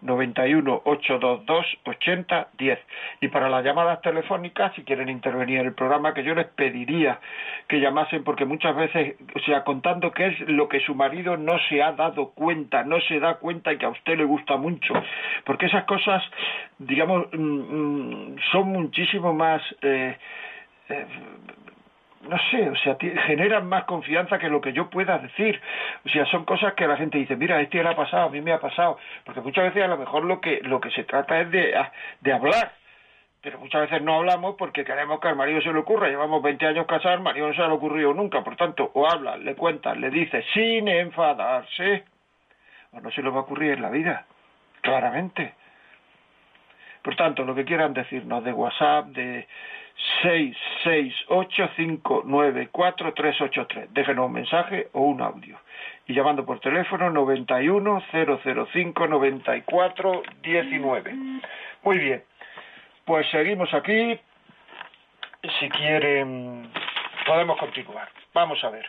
91 0.03 0.83
822 0.83 0.83
8010. 0.83 0.83
91 0.83 0.83
822 0.85 1.79
8010 1.85 2.79
y 3.21 3.29
para 3.29 3.49
las 3.49 3.65
llamadas 3.65 4.01
telefónicas 4.03 4.73
si 4.75 4.83
quieren 4.83 5.09
intervenir 5.09 5.61
en 5.61 5.67
el 5.67 5.75
programa 5.75 6.15
que 6.15 6.25
yo 6.25 6.35
les 6.35 6.47
pediría 6.47 7.21
que 7.69 7.81
llamasen 7.81 8.25
porque 8.25 8.45
muchas 8.45 8.75
veces 8.77 9.17
o 9.35 9.39
sea 9.41 9.65
contando 9.65 10.13
qué 10.13 10.27
es 10.27 10.41
lo 10.49 10.69
que 10.69 10.81
su 10.81 10.95
marido 10.95 11.37
no 11.37 11.59
se 11.69 11.83
ha 11.83 11.93
dado 11.93 12.31
cuenta 12.31 12.85
no 12.85 13.01
se 13.01 13.21
da 13.21 13.35
cuenta 13.35 13.73
y 13.73 13.79
que 13.79 13.87
a 13.87 13.91
usted 13.91 14.19
le 14.19 14.25
gusta 14.25 14.57
mucho 14.57 14.95
porque 15.45 15.67
esas 15.67 15.85
cosas 15.85 16.23
digamos 16.79 17.27
mm, 17.33 17.37
mm, 17.39 18.37
son 18.51 18.69
muchísimo 18.69 19.33
más 19.33 19.63
eh, 19.83 20.17
eh, 20.89 21.07
no 22.29 22.39
sé, 22.51 22.71
o 22.71 22.77
sea, 22.77 22.97
generan 23.27 23.69
más 23.69 23.85
confianza 23.85 24.39
que 24.39 24.49
lo 24.49 24.61
que 24.61 24.73
yo 24.73 24.89
pueda 24.89 25.19
decir. 25.19 25.61
O 26.05 26.09
sea, 26.09 26.25
son 26.27 26.45
cosas 26.45 26.75
que 26.75 26.87
la 26.87 26.97
gente 26.97 27.19
dice, 27.19 27.37
mira, 27.37 27.61
este 27.61 27.83
le 27.83 27.89
ha 27.89 27.97
pasado, 27.97 28.27
a 28.27 28.31
mí 28.31 28.41
me 28.41 28.53
ha 28.53 28.61
pasado. 28.61 28.99
Porque 29.25 29.41
muchas 29.41 29.65
veces 29.65 29.83
a 29.83 29.89
lo 29.89 29.97
mejor 29.97 30.25
lo 30.25 30.41
que, 30.41 30.61
lo 30.63 30.81
que 30.81 30.91
se 30.91 31.05
trata 31.05 31.41
es 31.41 31.51
de, 31.51 31.75
de 32.21 32.33
hablar. 32.33 32.73
Pero 33.43 33.59
muchas 33.59 33.83
veces 33.83 34.03
no 34.03 34.15
hablamos 34.15 34.55
porque 34.57 34.85
queremos 34.85 35.19
que 35.19 35.29
al 35.29 35.37
marido 35.37 35.61
se 35.63 35.73
le 35.73 35.81
ocurra. 35.81 36.09
Llevamos 36.09 36.43
20 36.43 36.65
años 36.65 36.87
casados, 36.87 37.19
al 37.19 37.25
marido 37.25 37.49
no 37.49 37.55
se 37.55 37.61
le 37.61 37.67
ha 37.67 37.73
ocurrido 37.73 38.15
nunca. 38.15 38.45
Por 38.45 38.55
tanto, 38.55 38.93
o 38.95 39.09
habla, 39.09 39.37
le 39.37 39.57
cuenta, 39.57 39.95
le 39.95 40.11
dice 40.11 40.45
sin 40.55 40.87
enfadarse, 40.87 42.05
o 42.93 43.01
no 43.01 43.11
se 43.11 43.21
le 43.21 43.31
va 43.31 43.39
a 43.39 43.43
ocurrir 43.43 43.73
en 43.73 43.83
la 43.83 43.91
vida, 43.91 44.27
claramente. 44.81 45.55
Por 47.03 47.17
tanto, 47.17 47.43
lo 47.43 47.53
que 47.53 47.65
quieran 47.65 47.93
decirnos 47.95 48.45
de 48.45 48.53
WhatsApp, 48.53 49.07
de 49.07 49.49
seis 50.23 50.57
seis 50.83 51.15
ocho 51.29 51.69
cinco 51.77 52.23
nueve 52.25 52.69
cuatro 52.73 53.13
tres 53.15 53.41
ocho 53.41 53.67
tres. 53.67 53.93
Déjenos 53.93 54.27
un 54.27 54.33
mensaje 54.33 54.89
o 54.93 55.03
un 55.03 55.21
audio. 55.21 55.59
Y 56.07 56.15
llamando 56.15 56.45
por 56.45 56.61
teléfono 56.61 57.11
noventa 57.11 57.63
y 57.63 57.69
uno 57.69 58.03
cero 58.11 58.41
cero 58.43 58.67
cinco 58.73 59.07
noventa 59.07 59.57
y 59.57 59.63
cuatro 59.63 60.23
diecinueve. 60.43 61.15
Muy 61.83 61.99
bien. 61.99 62.25
Pues 63.05 63.29
seguimos 63.31 63.73
aquí. 63.75 64.19
Si 65.59 65.69
quieren 65.71 66.71
podemos 67.27 67.59
continuar. 67.59 68.09
Vamos 68.35 68.63
a 68.65 68.71
ver. 68.71 68.89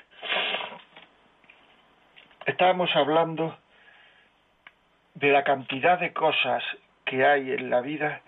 Estábamos 2.45 2.95
hablando 2.95 3.57
de 5.13 5.31
la 5.31 5.43
cantidad 5.43 5.99
de 5.99 6.11
cosas 6.13 6.63
que 7.05 7.25
hay 7.25 7.51
en 7.51 7.69
la 7.69 7.81
vida 7.81 8.21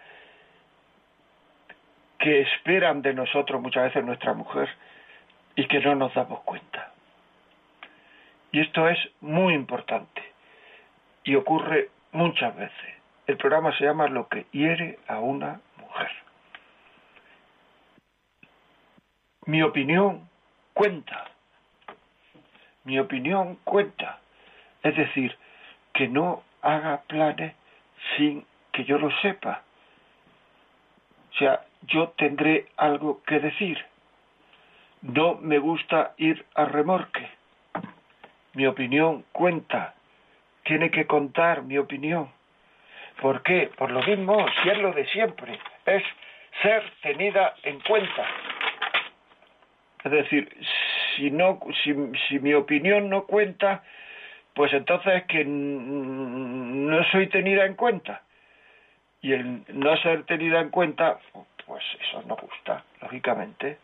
que 2.20 2.42
esperan 2.42 3.02
de 3.02 3.14
nosotros 3.14 3.62
muchas 3.62 3.86
veces 3.86 4.04
nuestra 4.04 4.34
mujer 4.34 4.70
y 5.56 5.68
que 5.68 5.80
no 5.80 5.96
nos 5.96 6.14
damos 6.14 6.42
cuenta. 6.42 6.92
Y 8.52 8.62
esto 8.62 8.88
es 8.88 8.98
muy 9.22 9.54
importante 9.54 10.24
y 11.24 11.36
ocurre 11.36 11.90
muchas 12.12 12.56
veces. 12.56 12.96
El 13.28 13.38
programa 13.38 13.76
se 13.78 13.84
llama 13.84 14.08
Lo 14.08 14.28
que 14.28 14.46
hiere 14.52 15.00
a 15.08 15.20
una 15.20 15.60
mujer. 15.78 16.12
Mi 19.46 19.62
opinión 19.62 20.30
cuenta. 20.74 21.26
Mi 22.84 23.00
opinión 23.00 23.58
cuenta. 23.64 24.20
Es 24.84 24.96
decir, 24.96 25.36
que 25.94 26.08
no 26.08 26.44
haga 26.62 27.02
planes 27.08 27.56
sin 28.16 28.46
que 28.72 28.86
yo 28.86 28.98
lo 28.98 29.10
sepa. 29.22 29.64
O 31.32 31.38
sea, 31.38 31.66
yo 31.88 32.10
tendré 32.18 32.68
algo 32.78 33.22
que 33.24 33.40
decir. 33.40 33.78
No 35.02 35.36
me 35.36 35.60
gusta 35.60 36.14
ir 36.18 36.46
a 36.56 36.66
remorque. 36.66 37.28
Mi 38.54 38.66
opinión 38.66 39.26
cuenta. 39.32 39.94
Tiene 40.64 40.90
que 40.90 41.06
contar 41.06 41.64
mi 41.64 41.78
opinión. 41.78 42.30
¿Por 43.22 43.44
qué? 43.44 43.70
Por 43.78 43.92
lo 43.92 44.02
mismo, 44.04 44.46
si 44.62 44.70
es 44.70 44.78
lo 44.80 44.92
de 44.94 45.06
siempre. 45.08 45.60
Es 45.86 46.04
ser 46.62 46.84
tenida 47.02 47.54
en 47.64 47.80
cuenta. 47.82 48.26
Es 50.04 50.12
decir, 50.12 50.50
si 51.16 51.32
no, 51.32 51.60
si, 51.84 51.94
si 52.28 52.40
mi 52.40 52.54
opinión 52.54 53.10
no 53.10 53.26
cuenta, 53.26 53.84
pues 54.54 54.72
entonces 54.74 55.24
que 55.26 55.44
no 55.46 57.04
soy 57.12 57.28
tenida 57.28 57.66
en 57.66 57.76
cuenta. 57.76 58.22
Y 59.22 59.34
el 59.34 59.64
no 59.74 59.98
ser 59.98 60.24
tenida 60.26 60.62
en 60.62 60.70
cuenta, 60.70 61.20
pues 61.66 61.84
eso 62.00 62.24
no 62.26 62.36
gusta, 62.36 62.84
lógicamente. 63.02 63.80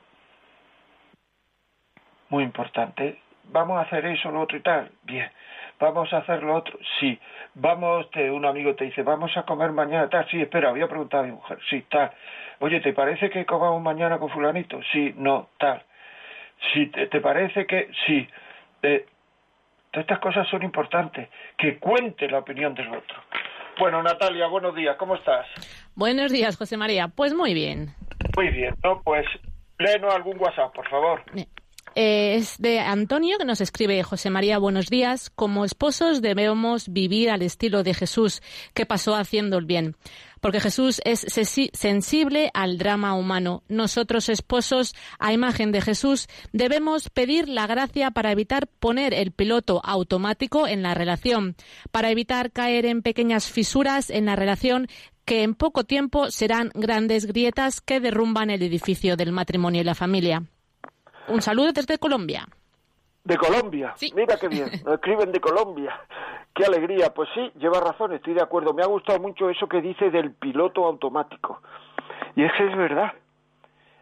Muy 2.29 2.43
importante. 2.43 3.21
Vamos 3.45 3.77
a 3.77 3.82
hacer 3.82 4.05
eso, 4.05 4.32
lo 4.32 4.41
otro 4.41 4.57
y 4.57 4.61
tal. 4.61 4.91
Bien. 5.03 5.29
Vamos 5.79 6.13
a 6.13 6.17
hacer 6.17 6.43
lo 6.43 6.55
otro. 6.55 6.77
Sí. 6.99 7.19
Vamos, 7.55 8.09
te, 8.11 8.29
un 8.29 8.45
amigo 8.45 8.75
te 8.75 8.86
dice, 8.86 9.01
vamos 9.01 9.36
a 9.36 9.43
comer 9.43 9.71
mañana 9.71 10.09
tal. 10.09 10.27
Sí, 10.29 10.41
espera, 10.41 10.71
voy 10.71 10.82
a 10.82 10.88
preguntar 10.88 11.21
a 11.21 11.27
mi 11.27 11.32
mujer. 11.32 11.59
Sí, 11.69 11.82
tal. 11.89 12.11
Oye, 12.59 12.79
¿te 12.79 12.93
parece 12.93 13.29
que 13.29 13.45
comamos 13.45 13.82
mañana 13.82 14.19
con 14.19 14.29
fulanito? 14.29 14.79
Sí, 14.91 15.13
no, 15.17 15.49
tal. 15.57 15.84
Sí, 16.73 16.88
¿te, 16.88 17.19
parece 17.19 17.65
que? 17.65 17.89
Sí. 18.05 18.29
Eh, 18.84 19.05
Todas 19.91 20.05
estas 20.05 20.19
cosas 20.19 20.47
son 20.47 20.63
importantes, 20.63 21.27
que 21.57 21.77
cuente 21.77 22.29
la 22.29 22.39
opinión 22.39 22.73
del 22.73 22.88
otro. 22.88 23.17
Bueno, 23.77 24.01
Natalia, 24.01 24.47
buenos 24.47 24.73
días, 24.73 24.95
¿cómo 24.95 25.15
estás? 25.15 25.45
Buenos 26.01 26.31
días, 26.31 26.57
José 26.57 26.77
María. 26.77 27.09
Pues 27.09 27.31
muy 27.35 27.53
bien. 27.53 27.93
Muy 28.35 28.49
bien, 28.49 28.73
¿no? 28.83 29.03
Pues 29.03 29.23
léenos 29.77 30.11
algún 30.11 30.35
WhatsApp, 30.41 30.73
por 30.73 30.89
favor. 30.89 31.21
Eh, 31.95 32.35
es 32.35 32.57
de 32.57 32.79
Antonio 32.79 33.37
que 33.37 33.45
nos 33.45 33.59
escribe 33.59 34.01
José 34.03 34.29
María, 34.29 34.57
buenos 34.57 34.87
días. 34.87 35.29
Como 35.29 35.65
esposos 35.65 36.21
debemos 36.21 36.87
vivir 36.87 37.29
al 37.29 37.41
estilo 37.41 37.83
de 37.83 37.93
Jesús, 37.93 38.41
que 38.73 38.85
pasó 38.85 39.15
haciendo 39.15 39.57
el 39.57 39.65
bien 39.65 39.95
porque 40.41 40.59
Jesús 40.59 41.01
es 41.05 41.25
sensible 41.73 42.49
al 42.53 42.77
drama 42.77 43.13
humano. 43.13 43.63
Nosotros, 43.69 44.27
esposos, 44.27 44.93
a 45.19 45.31
imagen 45.31 45.71
de 45.71 45.81
Jesús, 45.81 46.27
debemos 46.51 47.09
pedir 47.09 47.47
la 47.47 47.67
gracia 47.67 48.11
para 48.11 48.31
evitar 48.31 48.67
poner 48.67 49.13
el 49.13 49.31
piloto 49.31 49.81
automático 49.83 50.67
en 50.67 50.81
la 50.81 50.95
relación, 50.95 51.55
para 51.91 52.09
evitar 52.09 52.51
caer 52.51 52.85
en 52.85 53.03
pequeñas 53.03 53.49
fisuras 53.49 54.09
en 54.09 54.25
la 54.25 54.35
relación 54.35 54.87
que 55.25 55.43
en 55.43 55.53
poco 55.53 55.83
tiempo 55.83 56.31
serán 56.31 56.71
grandes 56.73 57.27
grietas 57.27 57.79
que 57.79 57.99
derrumban 57.99 58.49
el 58.49 58.63
edificio 58.63 59.15
del 59.15 59.31
matrimonio 59.31 59.81
y 59.81 59.85
la 59.85 59.95
familia. 59.95 60.43
Un 61.28 61.41
saludo 61.41 61.72
desde 61.72 61.97
Colombia. 61.97 62.47
De 63.24 63.38
Colombia. 63.38 63.93
Mira 64.15 64.38
qué 64.38 64.47
bien. 64.47 64.69
Nos 64.86 64.95
escriben 64.95 65.32
de 65.32 65.39
Colombia. 65.39 65.99
Qué 66.53 66.65
alegría. 66.65 67.13
Pues 67.13 67.30
sí, 67.34 67.51
lleva 67.59 67.80
razón, 67.80 68.13
estoy 68.13 68.34
de 68.34 68.41
acuerdo. 68.41 68.74
Me 68.74 68.84
ha 68.84 68.88
gustado 68.88 69.19
mucho 69.19 69.49
eso 69.49 69.67
que 69.67 69.82
dice 69.82 70.09
del 70.09 70.34
piloto 70.34 70.86
automático. 70.86 71.61
Y 72.36 72.43
es 72.43 72.51
que 72.57 72.67
es 72.67 72.76
verdad. 72.76 73.13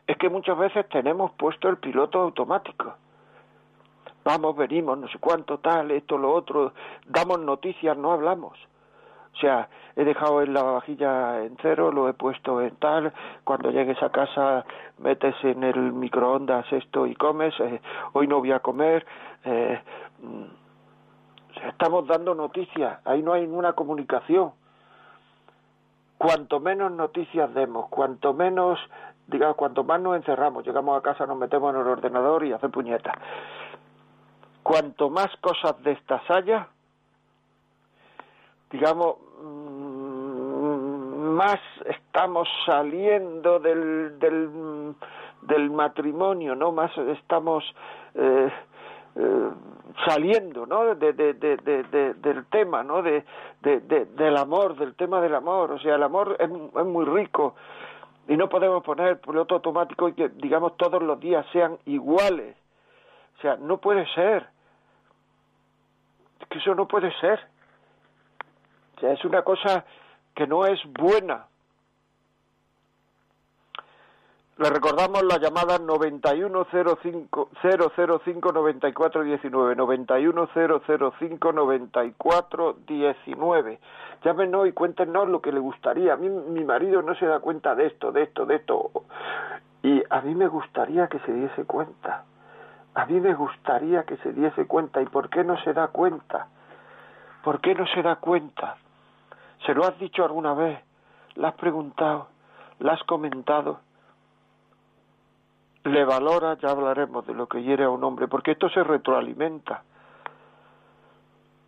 Es 0.08 0.18
que 0.18 0.30
muchas 0.30 0.58
veces 0.58 0.88
tenemos 0.90 1.32
puesto 1.34 1.70
el 1.70 1.78
piloto 1.78 2.20
automático. 2.20 2.96
Vamos, 4.24 4.56
venimos, 4.56 4.98
no 4.98 5.08
sé 5.08 5.18
cuánto, 5.20 5.60
tal, 5.60 5.92
esto, 5.92 6.18
lo 6.18 6.34
otro. 6.34 6.74
Damos 7.06 7.40
noticias, 7.40 7.98
no 7.98 8.12
hablamos. 8.12 8.58
O 9.40 9.42
sea, 9.42 9.70
he 9.96 10.04
dejado 10.04 10.42
en 10.42 10.54
la 10.54 10.64
vajilla 10.64 11.46
en 11.46 11.56
cero, 11.62 11.94
lo 11.94 12.10
he 12.10 12.14
puesto 12.14 12.60
en 12.60 12.76
tal, 12.76 13.14
cuando 13.46 13.72
llegues 13.72 14.04
a 14.04 14.10
casa 14.10 14.66
metes 14.98 15.34
en 15.44 15.64
el 15.64 15.94
microondas 15.94 16.66
esto 16.74 17.08
y 17.08 17.16
comes, 17.16 17.58
eh, 17.62 17.80
hoy 18.12 18.28
no 18.28 18.40
voy 18.40 18.52
a 18.52 18.60
comer. 18.60 19.06
Eh, 19.46 19.82
mm, 20.22 21.68
estamos 21.70 22.06
dando 22.06 22.36
noticias, 22.36 23.00
ahí 23.06 23.24
no 23.24 23.32
hay 23.32 23.44
ninguna 23.44 23.72
comunicación. 23.72 24.52
Cuanto 26.18 26.60
menos 26.60 26.92
noticias 26.92 27.54
demos, 27.54 27.88
cuanto 27.88 28.34
menos, 28.34 28.78
digamos, 29.28 29.56
cuanto 29.56 29.86
más 29.86 30.02
nos 30.02 30.18
encerramos, 30.18 30.66
llegamos 30.66 31.00
a 31.00 31.02
casa, 31.02 31.26
nos 31.26 31.38
metemos 31.38 31.74
en 31.74 31.80
el 31.80 31.88
ordenador 31.88 32.44
y 32.44 32.52
hace 32.52 32.68
puñetas. 32.68 33.16
Cuanto 34.64 35.10
más 35.10 35.30
cosas 35.40 35.82
de 35.82 35.94
estas 35.94 36.30
haya, 36.30 36.68
digamos, 38.70 39.29
más 41.40 41.62
estamos 41.86 42.50
saliendo 42.66 43.60
del, 43.60 44.20
del, 44.20 44.94
del 45.44 45.70
matrimonio, 45.70 46.54
¿no? 46.54 46.74
Más 46.74 46.92
estamos 46.98 47.64
eh, 48.14 48.52
eh, 49.16 49.50
saliendo, 50.06 50.66
¿no? 50.66 50.96
De, 50.96 51.14
de, 51.14 51.34
de, 51.36 52.14
del 52.16 52.46
tema, 52.48 52.84
¿no? 52.84 53.02
De, 53.02 53.24
del 53.62 54.36
amor, 54.36 54.76
del 54.76 54.96
tema 54.96 55.22
del 55.22 55.34
amor. 55.34 55.72
O 55.72 55.80
sea, 55.80 55.96
el 55.96 56.04
amor 56.04 56.36
es, 56.40 56.50
muy 56.50 57.06
rico 57.06 57.56
y 58.28 58.36
no 58.36 58.50
podemos 58.50 58.84
poner 58.84 59.22
piloto 59.22 59.56
automático 59.56 60.10
y 60.10 60.14
que, 60.16 60.28
digamos, 60.28 60.76
todos 60.76 61.02
los 61.02 61.22
días 61.22 61.46
sean 61.54 61.78
iguales. 61.86 62.58
O 63.38 63.42
sea, 63.42 63.56
no 63.56 63.78
puede 63.78 64.06
ser. 64.14 64.46
Es 66.42 66.48
que 66.50 66.58
eso 66.58 66.76
no 66.76 66.86
puede 66.86 67.18
ser 67.22 67.40
es 69.02 69.24
una 69.24 69.44
cosa 69.44 69.86
que 70.40 70.48
no 70.48 70.66
es 70.66 70.80
buena. 70.94 71.46
Le 74.56 74.70
recordamos 74.70 75.22
la 75.24 75.38
llamada 75.38 75.78
9105 75.78 77.50
005 77.62 78.52
9419 78.54 79.76
91005 79.76 81.52
9419. 81.52 83.80
Llámenos 84.24 84.66
y 84.66 84.72
cuéntenos 84.72 85.28
lo 85.28 85.42
que 85.42 85.52
le 85.52 85.60
gustaría. 85.60 86.14
A 86.14 86.16
mí 86.16 86.30
mi 86.30 86.64
marido 86.64 87.02
no 87.02 87.16
se 87.16 87.26
da 87.26 87.42
cuenta 87.42 87.76
de 87.76 87.88
esto, 87.88 88.14
de 88.14 88.24
esto, 88.24 88.46
de 88.46 88.56
esto. 88.56 88.92
Y 89.84 90.02
a 90.10 90.22
mí 90.22 90.36
me 90.36 90.48
gustaría 90.48 91.08
que 91.08 91.20
se 91.20 91.34
diese 91.34 91.66
cuenta. 91.66 92.24
A 92.94 93.06
mí 93.08 93.20
me 93.20 93.34
gustaría 93.34 94.04
que 94.04 94.16
se 94.18 94.32
diese 94.32 94.68
cuenta. 94.68 95.02
¿Y 95.02 95.06
por 95.08 95.30
qué 95.30 95.44
no 95.44 95.62
se 95.66 95.74
da 95.74 95.90
cuenta? 95.90 96.48
¿Por 97.44 97.60
qué 97.60 97.76
no 97.76 97.86
se 97.88 98.02
da 98.02 98.16
cuenta? 98.16 98.78
¿Se 99.66 99.74
lo 99.74 99.86
has 99.86 99.98
dicho 100.00 100.24
alguna 100.24 100.54
vez? 100.54 100.80
¿La 101.36 101.50
has 101.50 101.56
preguntado? 101.56 102.28
¿La 102.80 102.94
has 102.94 103.04
comentado? 103.04 103.80
Le 105.84 106.04
valora, 106.06 106.58
ya 106.58 106.70
hablaremos 106.70 107.26
de 107.26 107.34
lo 107.34 107.48
que 107.48 107.62
hiere 107.64 107.84
a 107.86 107.90
un 107.90 108.04
hombre, 108.04 108.28
porque 108.28 108.52
esto 108.52 108.70
se 108.70 108.84
retroalimenta. 108.84 109.84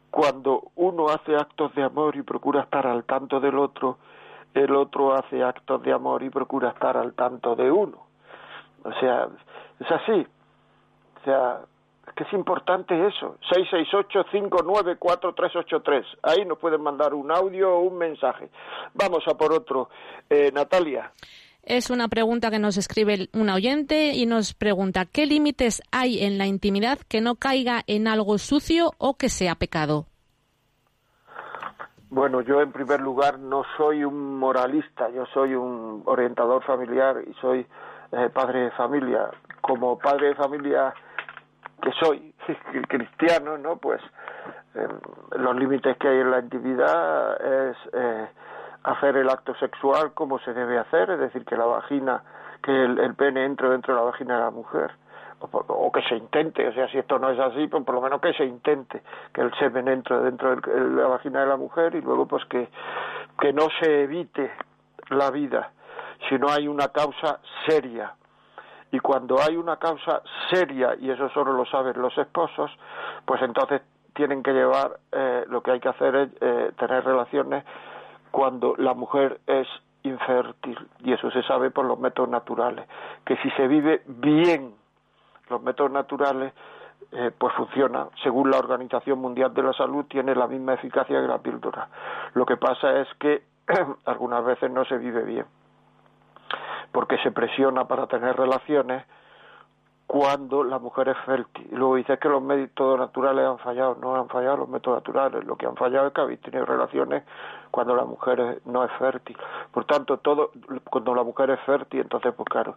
Cuando 0.10 0.72
uno 0.76 1.08
hace 1.08 1.36
actos 1.36 1.74
de 1.76 1.84
amor 1.84 2.16
y 2.16 2.22
procura 2.22 2.62
estar 2.62 2.86
al 2.86 3.06
tanto 3.06 3.40
del 3.40 3.58
otro, 3.58 3.98
el 4.54 4.76
otro 4.76 5.14
hace 5.14 5.42
actos 5.42 5.82
de 5.84 5.94
amor 5.94 6.24
y 6.24 6.30
procura 6.30 6.70
estar 6.70 6.98
al 6.98 7.14
tanto 7.14 7.56
de 7.56 7.72
uno. 7.72 8.06
O 8.84 8.92
sea, 9.00 9.30
es 9.80 9.92
así. 9.92 10.28
O 11.22 11.24
sea, 11.24 11.62
que 12.16 12.24
es 12.24 12.34
importante 12.34 13.08
eso. 13.08 13.38
668-594-383. 13.52 16.04
Ahí 16.24 16.44
nos 16.46 16.58
pueden 16.58 16.82
mandar 16.82 17.14
un 17.14 17.32
audio 17.32 17.76
o 17.76 17.82
un 17.82 17.98
mensaje. 17.98 18.50
Vamos 18.94 19.24
a 19.28 19.36
por 19.36 19.54
otro. 19.54 19.90
Eh, 20.30 20.52
Natalia. 20.54 21.12
Es 21.64 21.92
una 21.92 22.08
pregunta 22.08 22.50
que 22.50 22.58
nos 22.58 22.78
escribe 22.78 23.30
una 23.34 23.54
oyente 23.54 24.16
y 24.16 24.26
nos 24.26 24.56
pregunta 24.56 25.06
¿qué 25.06 25.28
límites 25.28 25.84
hay 25.92 26.24
en 26.24 26.40
la 26.40 26.48
intimidad 26.48 26.98
que 27.08 27.22
no 27.22 27.36
caiga 27.36 27.84
en 27.86 28.08
algo 28.08 28.40
sucio 28.40 28.94
o 28.98 29.16
que 29.16 29.30
sea 29.30 29.54
pecado? 29.56 30.08
Bueno, 32.10 32.42
yo 32.42 32.62
en 32.62 32.72
primer 32.72 33.00
lugar 33.00 33.38
no 33.40 33.64
soy 33.78 34.04
un 34.04 34.38
moralista, 34.38 35.10
yo 35.12 35.26
soy 35.34 35.56
un 35.56 36.02
orientador 36.06 36.64
familiar 36.64 37.24
y 37.26 37.34
soy 37.36 37.66
eh, 38.12 38.30
padre 38.34 38.66
de 38.66 38.72
familia. 38.72 39.30
Como 39.62 39.98
padre 39.98 40.28
de 40.30 40.36
familia 40.36 40.94
que 41.84 41.92
soy 42.00 42.34
cristiano, 42.88 43.58
¿no? 43.58 43.78
Pues 43.78 44.02
em, 44.76 44.90
los 45.40 45.56
límites 45.56 45.98
que 45.98 46.08
hay 46.08 46.20
en 46.20 46.32
la 46.32 46.40
intimidad 46.40 47.70
es 47.70 47.78
eh, 47.94 48.28
hacer 48.84 49.18
el 49.18 49.30
acto 49.30 49.56
sexual 49.56 50.14
como 50.14 50.40
se 50.40 50.54
debe 50.54 50.78
hacer, 50.78 51.10
es 51.12 51.20
decir, 51.20 51.46
que 51.46 51.56
la 51.56 51.66
vagina, 51.66 52.24
que 52.64 52.72
el, 52.72 53.16
pene 53.16 53.46
entre 53.46 53.70
dentro 53.70 53.94
de 53.94 54.00
la 54.00 54.06
vagina 54.06 54.36
de 54.36 54.42
la 54.42 54.52
mujer, 54.52 54.92
o, 55.40 55.92
que 55.92 56.04
se 56.04 56.16
intente, 56.16 56.68
o 56.68 56.74
sea, 56.74 56.88
si 56.90 57.00
esto 57.00 57.18
no 57.18 57.32
es 57.32 57.40
así, 57.40 57.68
pues 57.68 57.84
por 57.84 57.96
lo 57.96 58.02
menos 58.02 58.22
que 58.22 58.32
se 58.34 58.46
intente, 58.46 59.02
que 59.34 59.42
el 59.42 59.52
semen 59.56 59.88
entre 59.88 60.20
dentro 60.20 60.56
de 60.56 61.02
la 61.02 61.08
vagina 61.08 61.42
de 61.42 61.48
la 61.48 61.58
mujer 61.58 61.96
y 61.96 62.02
luego 62.02 62.28
pues 62.28 62.46
que, 62.46 62.70
que 63.40 63.52
no 63.52 63.68
se 63.80 64.04
evite 64.04 64.52
la 65.10 65.32
vida 65.32 65.72
si 66.30 66.38
no 66.38 66.50
hay 66.50 66.68
una 66.68 66.90
causa 66.90 67.40
seria 67.68 68.14
y 68.92 69.00
cuando 69.00 69.42
hay 69.42 69.56
una 69.56 69.78
causa 69.78 70.22
seria, 70.50 70.96
y 71.00 71.10
eso 71.10 71.30
solo 71.30 71.54
lo 71.54 71.66
saben 71.66 72.00
los 72.02 72.18
esposos, 72.18 72.70
pues 73.26 73.42
entonces 73.42 73.82
tienen 74.14 74.44
que 74.44 74.52
llevar, 74.52 75.00
eh, 75.12 75.46
lo 75.48 75.64
que 75.64 75.72
hay 75.72 75.80
que 75.80 75.90
hacer 75.90 76.16
es 76.16 76.30
eh, 76.42 76.72
tener 76.78 77.04
relaciones 77.04 77.64
cuando 78.32 78.76
la 78.78 78.94
mujer 78.94 79.40
es 79.48 79.68
infértil, 80.04 80.78
y 81.00 81.14
eso 81.14 81.32
se 81.32 81.44
sabe 81.44 81.72
por 81.72 81.86
los 81.86 82.00
métodos 82.00 82.30
naturales, 82.30 82.88
que 83.26 83.38
si 83.38 83.50
se 83.52 83.68
vive 83.68 84.02
bien 84.06 84.76
los 85.50 85.62
métodos 85.62 85.92
naturales, 85.92 86.54
eh, 87.14 87.32
pues 87.38 87.54
funciona. 87.56 88.08
Según 88.24 88.52
la 88.52 88.58
Organización 88.58 89.20
Mundial 89.20 89.54
de 89.54 89.64
la 89.64 89.74
Salud, 89.74 90.06
tiene 90.06 90.34
la 90.34 90.48
misma 90.48 90.74
eficacia 90.74 91.22
que 91.22 91.28
la 91.28 91.40
píldora. 91.40 91.90
Lo 92.34 92.46
que 92.46 92.58
pasa 92.58 93.00
es 93.00 93.08
que 93.20 93.44
algunas 94.06 94.44
veces 94.46 94.72
no 94.72 94.86
se 94.86 94.98
vive 94.98 95.24
bien 95.24 95.46
porque 96.92 97.18
se 97.20 97.32
presiona 97.32 97.88
para 97.88 98.08
tener 98.08 98.36
relaciones 98.36 99.04
cuando 100.12 100.64
la 100.66 100.78
mujer 100.78 101.08
es 101.08 101.18
fértil. 101.26 101.70
Y 101.72 101.76
luego 101.76 101.96
dice 101.96 102.18
que 102.18 102.28
los 102.28 102.42
métodos 102.44 103.00
naturales 103.00 103.46
han 103.48 103.60
fallado. 103.60 103.96
No 103.96 104.16
han 104.16 104.28
fallado 104.28 104.58
los 104.58 104.68
métodos 104.68 104.98
naturales. 104.98 105.46
Lo 105.46 105.56
que 105.56 105.66
han 105.66 105.78
fallado 105.78 106.08
es 106.08 106.14
que 106.14 106.20
habéis 106.20 106.42
tenido 106.42 106.66
relaciones 106.66 107.24
cuando 107.72 107.96
la 107.96 108.04
mujer 108.04 108.62
no 108.66 108.84
es 108.84 108.92
fértil. 109.00 109.38
Por 109.72 109.86
tanto, 109.86 110.18
todo 110.18 110.52
cuando 110.90 111.16
la 111.16 111.24
mujer 111.24 111.52
es 111.52 111.62
fértil, 111.62 112.02
entonces, 112.02 112.34
pues 112.36 112.50
claro, 112.50 112.76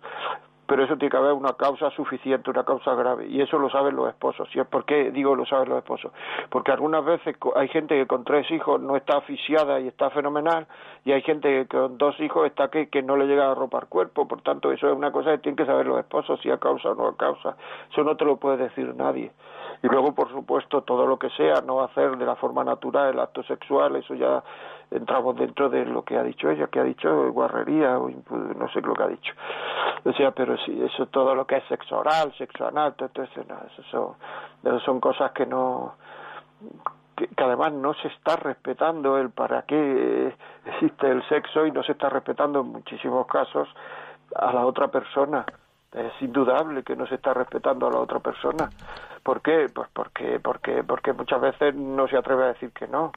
pero 0.67 0.85
eso 0.85 0.97
tiene 0.97 1.11
que 1.11 1.17
haber 1.17 1.33
una 1.33 1.53
causa 1.55 1.91
suficiente, 1.91 2.51
una 2.51 2.65
causa 2.65 2.95
grave, 2.95 3.27
y 3.27 3.41
eso 3.41 3.59
lo 3.59 3.71
saben 3.71 3.97
los 3.97 4.09
esposos. 4.09 4.49
¿Y 4.55 4.61
es 4.61 4.67
por 4.67 4.85
qué 4.85 5.11
digo 5.11 5.35
lo 5.35 5.47
saben 5.47 5.69
los 5.69 5.79
esposos? 5.79 6.13
Porque 6.51 6.73
algunas 6.73 7.05
veces 7.05 7.37
hay 7.57 7.69
gente 7.69 7.95
que 7.97 8.07
con 8.07 8.25
tres 8.25 8.51
hijos 8.51 8.81
no 8.81 8.97
está 8.97 9.19
asfixiada 9.19 9.81
y 9.81 9.89
está 9.89 10.11
fenomenal, 10.11 10.67
y 11.05 11.13
hay 11.13 11.23
gente 11.23 11.49
que 11.49 11.67
con 11.67 11.99
dos 11.99 12.19
hijos 12.21 12.47
está 12.47 12.69
que, 12.69 12.89
que 12.89 13.03
no 13.03 13.17
le 13.17 13.27
llega 13.27 13.51
a 13.51 13.55
ropa 13.55 13.79
al 13.79 13.89
cuerpo, 13.89 14.27
por 14.27 14.41
tanto 14.43 14.73
eso 14.73 14.89
es 14.89 14.97
una 14.97 15.13
cosa 15.13 15.33
que 15.33 15.39
tienen 15.39 15.57
que 15.57 15.67
saber 15.67 15.87
los 15.87 15.99
esposos, 15.99 16.41
si 16.41 16.51
a 16.51 16.59
causa 16.59 16.91
o 16.91 16.95
no 16.95 17.09
a 17.09 17.17
causa. 17.17 17.57
Eso 17.91 18.03
no 18.03 18.17
te 18.17 18.25
lo 18.25 18.37
puede 18.37 18.57
decir 18.57 18.95
nadie. 18.95 19.31
Y 19.83 19.89
luego, 19.89 20.15
por 20.15 20.31
supuesto, 20.31 20.83
todo 20.83 21.07
lo 21.07 21.19
que 21.19 21.29
sea, 21.31 21.61
no 21.61 21.83
hacer 21.83 22.17
de 22.17 22.25
la 22.25 22.37
forma 22.37 22.65
natural 22.65 23.13
el 23.13 23.21
acto 23.21 23.43
sexual, 23.43 23.97
eso 23.97 24.15
ya 24.15 24.43
entramos 24.95 25.37
dentro 25.37 25.69
de 25.69 25.85
lo 25.85 26.03
que 26.03 26.17
ha 26.17 26.23
dicho 26.23 26.51
ella, 26.51 26.69
que 26.69 26.81
ha 26.81 26.85
dicho 26.85 27.33
guarrería 27.33 27.99
o 27.99 28.09
no 28.09 28.69
sé 28.69 28.81
lo 28.81 28.95
que 28.95 29.03
ha 29.03 29.09
dicho. 29.09 29.33
O 30.05 30.13
sea, 30.13 30.31
pero 30.31 30.57
sí, 30.59 30.81
eso 30.83 31.07
todo 31.07 31.35
lo 31.35 31.47
que 31.47 31.57
es 31.57 31.65
sexo 31.65 31.99
oral, 31.99 32.33
sexo 32.39 32.67
anal, 32.67 32.95
todo, 32.95 33.11
eso, 33.23 33.41
eso, 33.41 34.17
son, 34.63 34.81
son 34.81 35.01
cosas 35.01 35.33
que 35.33 35.47
no 35.47 35.95
que, 37.17 37.29
además 37.37 37.73
no 37.73 37.95
se 37.95 38.09
está 38.09 38.37
respetando 38.37 39.19
el 39.19 39.31
para 39.31 39.63
qué 39.63 40.35
existe 40.67 41.11
el 41.11 41.27
sexo 41.29 41.67
y 41.67 41.73
no 41.73 41.83
se 41.83 41.93
está 41.93 42.09
respetando 42.09 42.61
en 42.61 42.69
muchísimos 42.69 43.27
casos 43.27 43.69
a 44.35 44.53
la 44.53 44.67
otra 44.67 44.89
persona. 44.89 45.45
Es 45.93 46.13
indudable 46.23 46.83
que 46.83 46.97
no 46.97 47.07
se 47.07 47.17
está 47.17 47.35
respetando 47.35 47.87
a 47.87 47.91
la 47.91 48.01
otra 48.01 48.19
persona. 48.19 48.69
¿Por 49.23 49.41
qué? 49.43 49.69
Pues 49.73 49.89
porque, 49.93 50.41
porque, 50.41 50.83
porque 50.83 51.13
muchas 51.13 51.41
veces 51.41 51.75
no 51.75 52.09
se 52.09 52.17
atreve 52.17 52.45
a 52.45 52.49
decir 52.49 52.73
que 52.73 52.89
no 52.89 53.13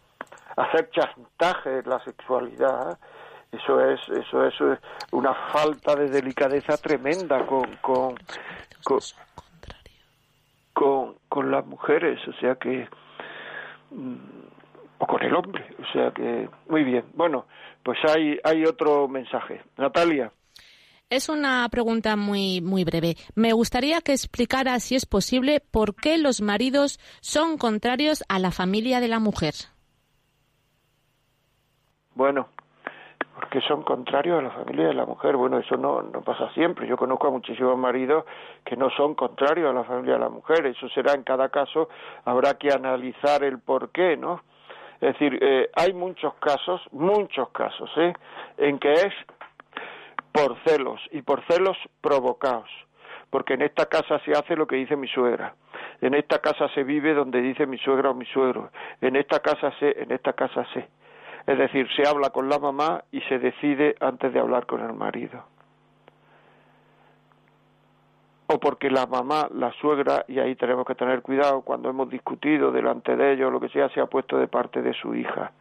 hacer 0.58 0.89
chantaje 0.89 1.80
en 1.80 1.89
la 1.89 2.03
sexualidad 2.03 2.97
eso 3.51 3.80
es 3.80 3.99
eso 4.10 4.43
es 4.43 4.53
una 5.12 5.34
falta 5.53 5.95
de 5.95 6.10
delicadeza 6.10 6.76
tremenda 6.78 7.45
con 7.45 7.78
con 7.78 8.16
con, 10.74 11.16
con, 11.30 11.51
las 11.51 11.66
mujeres 11.66 12.20
o 12.28 12.34
sea 12.34 12.55
que 12.55 12.88
mm, 13.91 14.16
o 14.99 15.08
con 15.08 15.24
el 15.24 15.34
hombre 15.34 15.66
o 15.80 15.91
sea 15.93 16.12
que 16.12 16.49
muy 16.68 16.84
bien 16.84 17.05
bueno 17.14 17.45
pues 17.84 17.97
hay 18.05 18.38
hay 18.43 18.66
otro 18.66 19.08
mensaje 19.08 19.62
Natalia 19.78 20.32
es 21.10 21.30
una 21.30 21.70
pregunta 21.70 22.18
muy, 22.18 22.60
muy 22.60 22.84
breve. 22.84 23.16
Me 23.34 23.53
gustaría 23.53 24.01
que 24.01 24.12
explicara, 24.12 24.78
si 24.82 24.95
es 24.95 25.05
posible, 25.05 25.62
por 25.62 25.95
qué 25.95 26.18
los 26.18 26.41
maridos 26.41 26.99
son 27.22 27.58
contrarios 27.58 28.26
a 28.28 28.39
la 28.39 28.51
familia 28.51 28.99
de 28.99 29.08
la 29.08 29.20
mujer. 29.20 29.53
Bueno, 32.18 32.47
porque 33.36 33.61
son 33.61 33.84
contrarios 33.84 34.39
a 34.39 34.41
la 34.41 34.49
familia 34.49 34.88
de 34.88 34.95
la 34.95 35.05
mujer. 35.05 35.36
Bueno, 35.38 35.59
eso 35.59 35.78
no, 35.78 36.01
no 36.01 36.22
pasa 36.22 36.51
siempre. 36.55 36.88
Yo 36.88 36.97
conozco 36.97 37.28
a 37.28 37.30
muchísimos 37.30 37.78
maridos 37.78 38.26
que 38.65 38.76
no 38.76 38.89
son 38.89 39.13
contrarios 39.13 39.70
a 39.70 39.74
la 39.74 39.84
familia 39.84 40.13
de 40.15 40.22
la 40.22 40.30
mujer. 40.30 40.65
Eso 40.65 40.89
será 40.89 41.13
en 41.13 41.22
cada 41.22 41.49
caso, 41.49 41.89
habrá 42.26 42.55
que 42.55 42.72
analizar 42.72 43.43
el 43.43 43.59
por 43.59 43.91
qué, 43.91 44.18
¿no? 44.18 44.41
Es 44.99 45.13
decir, 45.13 45.38
eh, 45.39 45.70
hay 45.76 45.93
muchos 45.93 46.34
casos, 46.39 46.82
muchos 46.91 47.49
casos, 47.49 47.91
¿eh? 47.97 48.13
En 48.57 48.80
que 48.80 48.93
es 48.93 49.13
por 50.32 50.57
celos 50.65 50.99
y 51.11 51.22
por 51.22 51.45
celos 51.45 51.78
provocados. 52.01 52.72
Porque 53.30 53.53
en 53.53 53.61
esta 53.61 53.86
casa 53.86 54.18
se 54.26 54.32
hace 54.32 54.55
lo 54.55 54.65
que 54.65 54.78
dice 54.78 54.95
mi 54.95 55.07
suegra. 55.07 55.53
En 56.01 56.15
esta 56.15 56.39
casa 56.39 56.68
se 56.70 56.84
vive 56.84 57.13
donde 57.13 57.41
dice 57.41 57.68
mi 57.68 57.78
suegra 57.78 58.09
o 58.09 58.15
mi 58.15 58.26
suegro. 58.26 58.72
En 59.01 59.15
esta 59.15 59.39
casa 59.39 59.72
sé, 59.80 60.01
en 60.01 60.11
esta 60.11 60.34
casa 60.34 60.65
sé. 60.74 60.88
Es 61.48 61.58
decir, 61.58 61.88
se 61.95 62.06
habla 62.06 62.30
con 62.32 62.50
la 62.50 62.60
mamá 62.60 63.06
y 63.10 63.22
se 63.22 63.39
decide 63.39 63.95
antes 64.02 64.34
de 64.34 64.39
hablar 64.39 64.66
con 64.66 64.82
el 64.82 64.91
marido. 64.91 65.45
O 68.48 68.60
porque 68.60 68.91
la 68.91 69.06
mamá, 69.06 69.48
la 69.54 69.72
suegra, 69.80 70.26
y 70.28 70.39
ahí 70.39 70.56
tenemos 70.56 70.86
que 70.86 70.95
tener 70.95 71.22
cuidado 71.22 71.62
cuando 71.62 71.89
hemos 71.89 72.10
discutido 72.10 72.72
delante 72.74 73.16
de 73.16 73.32
ellos, 73.32 73.52
lo 73.52 73.62
que 73.62 73.70
sea, 73.70 73.88
se 73.89 74.02
ha 74.02 74.08
puesto 74.08 74.38
de 74.38 74.50
parte 74.50 74.82
de 74.82 74.93
su 74.93 75.16
hija, 75.16 75.54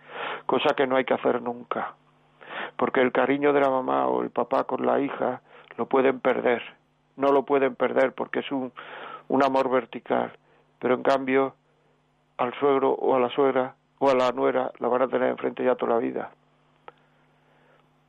cosa 0.46 0.74
que 0.74 0.88
no 0.88 0.96
hay 0.96 1.04
que 1.04 1.14
hacer 1.14 1.40
nunca. 1.40 1.94
Porque 2.76 3.00
el 3.00 3.12
cariño 3.12 3.52
de 3.52 3.60
la 3.60 3.70
mamá 3.70 4.08
o 4.08 4.22
el 4.22 4.30
papá 4.30 4.64
con 4.64 4.84
la 4.84 4.98
hija 4.98 5.40
lo 5.76 5.86
pueden 5.86 6.18
perder, 6.18 6.62
no 7.14 7.30
lo 7.30 7.44
pueden 7.44 7.76
perder 7.76 8.12
porque 8.12 8.40
es 8.40 8.50
un, 8.50 8.72
un 9.28 9.44
amor 9.44 9.70
vertical, 9.70 10.32
pero 10.80 10.94
en 10.94 11.04
cambio 11.04 11.54
al 12.38 12.52
suegro 12.54 12.90
o 12.90 13.14
a 13.14 13.20
la 13.20 13.30
suegra 13.30 13.76
o 13.98 14.10
a 14.10 14.14
la 14.14 14.32
nuera 14.32 14.70
la 14.78 14.88
van 14.88 15.02
a 15.02 15.08
tener 15.08 15.30
enfrente 15.30 15.64
ya 15.64 15.74
toda 15.74 15.94
la 15.94 15.98
vida. 15.98 16.30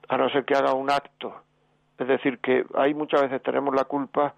A 0.10 0.18
no 0.18 0.30
ser 0.30 0.46
que 0.46 0.56
haga 0.56 0.74
un 0.74 0.90
acto. 0.90 1.36
Es 1.98 2.08
decir, 2.08 2.40
que 2.40 2.66
ahí 2.76 2.94
muchas 2.94 3.24
veces 3.24 3.42
tenemos 3.42 3.74
la 3.74 3.86
culpa 3.86 4.34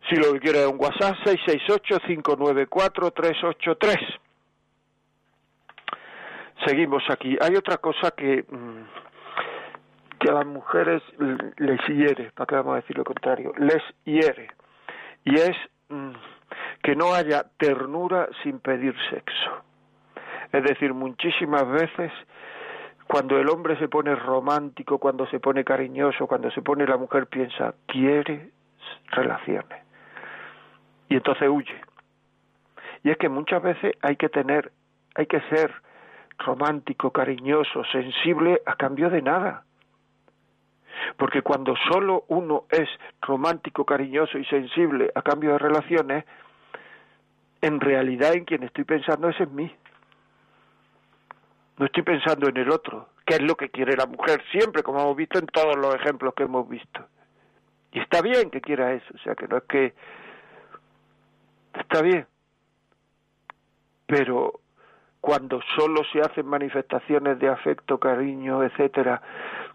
si 0.09 0.17
lo 0.17 0.33
que 0.35 0.41
quiere 0.41 0.61
es 0.61 0.67
un 0.67 0.77
WhatsApp 0.79 1.17
668-594-383. 1.25 4.19
Seguimos 6.65 7.03
aquí. 7.11 7.37
Hay 7.41 7.57
otra 7.57 7.79
cosa 7.79 8.13
que, 8.13 8.45
mm, 8.49 8.83
que 10.19 10.31
a 10.31 10.35
las 10.35 10.47
mujeres 10.47 11.03
les 11.59 11.81
hiere, 11.89 12.31
para 12.33 12.47
que 12.47 12.55
vamos 12.55 12.75
a 12.75 12.77
decir 12.77 12.97
lo 12.97 13.03
contrario, 13.05 13.53
les 13.59 13.83
hiere. 14.05 14.51
Y 15.25 15.35
es 15.37 15.57
mm, 15.89 16.13
que 16.83 16.95
no 16.95 17.13
haya 17.15 17.45
ternura 17.59 18.29
sin 18.43 18.61
pedir 18.61 18.95
sexo. 19.11 19.65
Es 20.53 20.63
decir, 20.63 20.95
muchísimas 20.95 21.69
veces 21.69 22.13
cuando 23.07 23.39
el 23.39 23.49
hombre 23.49 23.79
se 23.79 23.89
pone 23.89 24.15
romántico, 24.15 24.99
cuando 24.99 25.27
se 25.29 25.39
pone 25.39 25.65
cariñoso, 25.65 26.27
cuando 26.27 26.51
se 26.51 26.63
pone 26.63 26.87
la 26.87 26.97
mujer 26.97 27.27
piensa, 27.27 27.75
quiere 27.87 28.51
relaciones. 29.13 29.85
Y 31.09 31.15
entonces 31.15 31.49
huye. 31.49 31.81
Y 33.05 33.11
es 33.11 33.17
que 33.19 33.29
muchas 33.29 33.63
veces 33.63 33.95
hay 34.03 34.17
que 34.17 34.29
tener, 34.29 34.73
hay 35.15 35.27
que 35.27 35.41
ser 35.43 35.73
romántico, 36.39 37.13
cariñoso, 37.13 37.85
sensible 37.93 38.61
a 38.67 38.75
cambio 38.75 39.09
de 39.09 39.23
nada. 39.23 39.63
Porque 41.17 41.43
cuando 41.43 41.75
solo 41.91 42.25
uno 42.29 42.65
es 42.71 42.89
romántico, 43.23 43.85
cariñoso 43.85 44.39
y 44.39 44.45
sensible 44.47 45.13
a 45.15 45.23
cambio 45.23 45.53
de 45.53 45.59
relaciones, 45.59 46.25
en 47.61 47.81
realidad 47.81 48.35
en 48.35 48.45
quien 48.45 48.65
estoy 48.65 48.85
pensando 48.85 49.29
es 49.29 49.41
en 49.41 49.55
mí. 49.55 49.73
No 51.79 51.87
estoy 51.87 52.03
pensando 52.03 52.49
en 52.49 52.57
el 52.57 52.71
otro, 52.71 53.09
que 53.27 53.35
es 53.35 53.43
lo 53.43 53.55
que 53.55 53.69
quiere 53.69 53.97
la 53.97 54.07
mujer 54.07 54.43
siempre, 54.51 54.83
como 54.83 55.01
hemos 55.01 55.17
visto 55.17 55.39
en 55.39 55.47
todos 55.47 55.77
los 55.77 55.95
ejemplos 55.95 56.35
que 56.35 56.45
hemos 56.45 56.69
visto. 56.69 57.07
Y 57.93 58.01
está 58.01 58.23
bien 58.23 58.51
que 58.51 58.61
quiera 58.61 58.93
eso, 58.93 59.07
o 59.15 59.19
sea, 59.19 59.35
que 59.35 59.47
no 59.49 59.59
es 59.59 59.65
que... 59.65 59.95
Está 61.75 62.01
bien. 62.01 62.27
Pero 64.07 64.61
cuando 65.21 65.61
solo 65.77 66.03
se 66.13 66.21
hacen 66.21 66.47
manifestaciones 66.47 67.39
de 67.39 67.49
afecto, 67.49 67.99
cariño, 67.99 68.63
etcétera, 68.63 69.21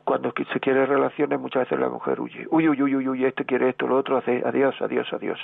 cuando 0.03 0.33
se 0.51 0.59
quiere 0.59 0.85
relaciones 0.85 1.39
muchas 1.39 1.63
veces 1.63 1.79
la 1.79 1.89
mujer 1.89 2.19
huye. 2.19 2.47
Uy, 2.49 2.69
uy, 2.69 2.81
uy, 2.81 2.95
uy, 2.95 3.07
uy, 3.09 3.25
este 3.25 3.45
quiere 3.45 3.69
esto, 3.69 3.85
lo 3.85 3.97
otro, 3.97 4.17
hace 4.17 4.41
adiós, 4.45 4.75
adiós, 4.81 5.11
adiós. 5.11 5.39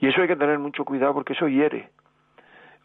Y 0.00 0.08
eso 0.08 0.20
hay 0.20 0.28
que 0.28 0.36
tener 0.36 0.58
mucho 0.58 0.84
cuidado 0.84 1.14
porque 1.14 1.32
eso 1.32 1.48
hiere. 1.48 1.90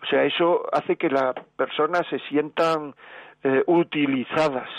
O 0.01 0.05
sea, 0.05 0.23
eso 0.23 0.63
hace 0.73 0.97
que 0.97 1.09
las 1.09 1.35
personas 1.55 2.05
se 2.09 2.19
sientan 2.29 2.95
eh, 3.43 3.63
utilizadas. 3.67 4.69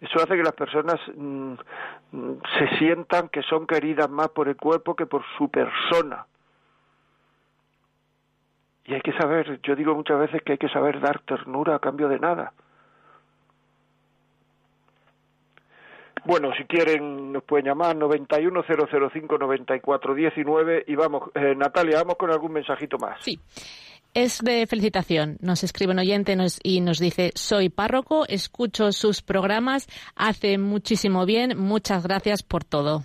Eso 0.00 0.18
hace 0.18 0.36
que 0.36 0.42
las 0.42 0.54
personas 0.54 1.00
mm, 1.14 1.54
mm, 2.12 2.32
se 2.58 2.78
sientan 2.78 3.28
que 3.28 3.42
son 3.42 3.66
queridas 3.66 4.10
más 4.10 4.28
por 4.28 4.48
el 4.48 4.56
cuerpo 4.56 4.94
que 4.94 5.06
por 5.06 5.22
su 5.38 5.48
persona. 5.48 6.26
Y 8.84 8.94
hay 8.94 9.00
que 9.00 9.12
saber, 9.14 9.60
yo 9.62 9.74
digo 9.74 9.94
muchas 9.94 10.18
veces 10.18 10.42
que 10.42 10.52
hay 10.52 10.58
que 10.58 10.68
saber 10.68 11.00
dar 11.00 11.20
ternura 11.20 11.76
a 11.76 11.78
cambio 11.78 12.08
de 12.08 12.18
nada. 12.18 12.52
Bueno, 16.24 16.52
si 16.56 16.64
quieren 16.64 17.32
nos 17.32 17.44
pueden 17.44 17.66
llamar 17.66 17.94
910059419 17.96 20.84
y 20.86 20.94
vamos, 20.94 21.30
eh, 21.34 21.54
Natalia, 21.54 21.98
vamos 21.98 22.16
con 22.16 22.30
algún 22.30 22.52
mensajito 22.52 22.96
más. 22.98 23.18
Sí. 23.20 23.38
Es 24.14 24.38
de 24.38 24.66
felicitación. 24.66 25.36
Nos 25.40 25.64
escribe 25.64 25.92
un 25.92 25.98
oyente 25.98 26.36
y 26.62 26.80
nos 26.80 27.00
dice, 27.00 27.32
soy 27.34 27.68
párroco, 27.68 28.24
escucho 28.28 28.92
sus 28.92 29.22
programas, 29.22 29.88
hace 30.14 30.56
muchísimo 30.56 31.26
bien, 31.26 31.58
muchas 31.58 32.04
gracias 32.04 32.44
por 32.44 32.62
todo. 32.62 33.02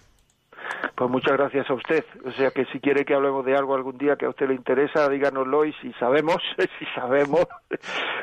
Pues 0.95 1.09
muchas 1.09 1.33
gracias 1.37 1.69
a 1.69 1.73
usted. 1.73 2.03
O 2.25 2.31
sea 2.31 2.51
que 2.51 2.65
si 2.65 2.79
quiere 2.79 3.05
que 3.05 3.13
hablemos 3.13 3.45
de 3.45 3.55
algo 3.55 3.75
algún 3.75 3.97
día 3.97 4.15
que 4.15 4.25
a 4.25 4.29
usted 4.29 4.47
le 4.47 4.55
interesa, 4.55 5.07
díganoslo 5.09 5.65
y 5.65 5.73
si 5.81 5.93
sabemos, 5.93 6.37
si 6.79 6.85
sabemos, 6.95 7.45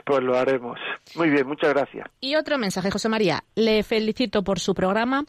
pues 0.05 0.23
lo 0.23 0.37
haremos. 0.37 0.79
Muy 1.15 1.31
bien, 1.31 1.47
muchas 1.47 1.73
gracias. 1.73 2.07
Y 2.21 2.37
otro 2.37 2.59
mensaje, 2.59 2.91
José 2.91 3.09
María. 3.09 3.45
Le 3.55 3.83
felicito 3.83 4.45
por 4.45 4.59
su 4.61 4.75
programa. 4.75 5.25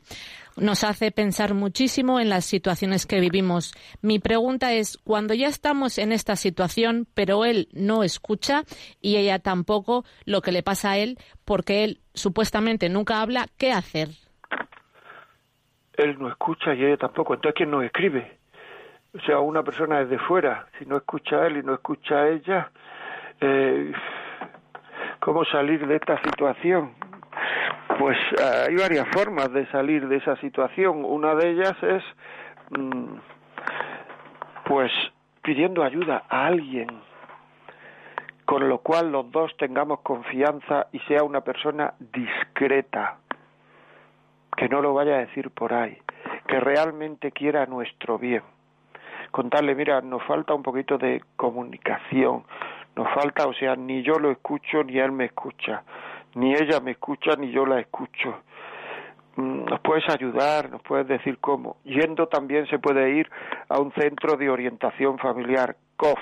Nos 0.57 0.83
hace 0.83 1.11
pensar 1.11 1.53
muchísimo 1.53 2.19
en 2.19 2.29
las 2.29 2.43
situaciones 2.43 3.05
que 3.05 3.19
vivimos. 3.19 3.73
Mi 4.01 4.17
pregunta 4.17 4.73
es, 4.73 4.97
cuando 4.97 5.35
ya 5.35 5.47
estamos 5.47 5.99
en 5.99 6.11
esta 6.11 6.35
situación, 6.35 7.07
pero 7.13 7.45
él 7.45 7.69
no 7.73 8.03
escucha 8.03 8.63
y 8.99 9.17
ella 9.17 9.37
tampoco 9.37 10.03
lo 10.25 10.41
que 10.41 10.51
le 10.51 10.63
pasa 10.63 10.91
a 10.91 10.97
él, 10.97 11.19
porque 11.45 11.83
él 11.83 12.01
supuestamente 12.15 12.89
nunca 12.89 13.21
habla, 13.21 13.47
¿qué 13.57 13.71
hacer? 13.71 14.09
Él 15.97 16.17
no 16.19 16.29
escucha 16.29 16.73
y 16.73 16.85
ella 16.85 16.97
tampoco. 16.97 17.33
Entonces, 17.33 17.57
¿quién 17.57 17.71
nos 17.71 17.83
escribe? 17.83 18.37
O 19.15 19.19
sea, 19.21 19.39
una 19.39 19.63
persona 19.63 19.99
desde 19.99 20.19
fuera, 20.19 20.67
si 20.77 20.85
no 20.85 20.97
escucha 20.97 21.37
a 21.37 21.47
él 21.47 21.57
y 21.57 21.63
no 21.63 21.73
escucha 21.73 22.15
a 22.15 22.29
ella, 22.29 22.71
eh, 23.41 23.91
¿cómo 25.19 25.43
salir 25.45 25.85
de 25.87 25.95
esta 25.95 26.21
situación? 26.21 26.93
Pues 27.97 28.17
hay 28.39 28.75
varias 28.75 29.07
formas 29.09 29.51
de 29.51 29.65
salir 29.67 30.07
de 30.07 30.17
esa 30.17 30.35
situación. 30.37 31.03
Una 31.03 31.33
de 31.33 31.49
ellas 31.49 31.75
es, 31.81 32.03
mm, 32.77 33.15
pues, 34.65 34.91
pidiendo 35.41 35.83
ayuda 35.83 36.23
a 36.29 36.45
alguien, 36.45 36.89
con 38.45 38.69
lo 38.69 38.79
cual 38.79 39.11
los 39.11 39.31
dos 39.31 39.55
tengamos 39.57 40.01
confianza 40.01 40.87
y 40.91 40.99
sea 41.01 41.23
una 41.23 41.41
persona 41.41 41.93
discreta 41.99 43.17
que 44.57 44.67
no 44.67 44.81
lo 44.81 44.93
vaya 44.93 45.15
a 45.15 45.19
decir 45.19 45.51
por 45.51 45.73
ahí, 45.73 45.97
que 46.47 46.59
realmente 46.59 47.31
quiera 47.31 47.65
nuestro 47.67 48.17
bien. 48.17 48.41
Contarle, 49.31 49.75
mira, 49.75 50.01
nos 50.01 50.23
falta 50.23 50.53
un 50.53 50.63
poquito 50.63 50.97
de 50.97 51.21
comunicación, 51.35 52.43
nos 52.95 53.07
falta, 53.13 53.47
o 53.47 53.53
sea, 53.53 53.75
ni 53.75 54.01
yo 54.01 54.15
lo 54.15 54.31
escucho 54.31 54.83
ni 54.83 54.97
él 54.97 55.11
me 55.11 55.25
escucha, 55.25 55.83
ni 56.35 56.53
ella 56.53 56.79
me 56.79 56.91
escucha 56.91 57.35
ni 57.37 57.51
yo 57.51 57.65
la 57.65 57.79
escucho. 57.79 58.41
Mm, 59.35 59.65
nos 59.65 59.79
puedes 59.81 60.09
ayudar, 60.09 60.71
nos 60.71 60.81
puedes 60.81 61.07
decir 61.07 61.37
cómo. 61.37 61.77
Yendo 61.83 62.27
también 62.27 62.65
se 62.67 62.79
puede 62.79 63.11
ir 63.11 63.29
a 63.69 63.79
un 63.79 63.91
centro 63.93 64.35
de 64.35 64.49
orientación 64.49 65.19
familiar, 65.19 65.75
COF, 65.95 66.19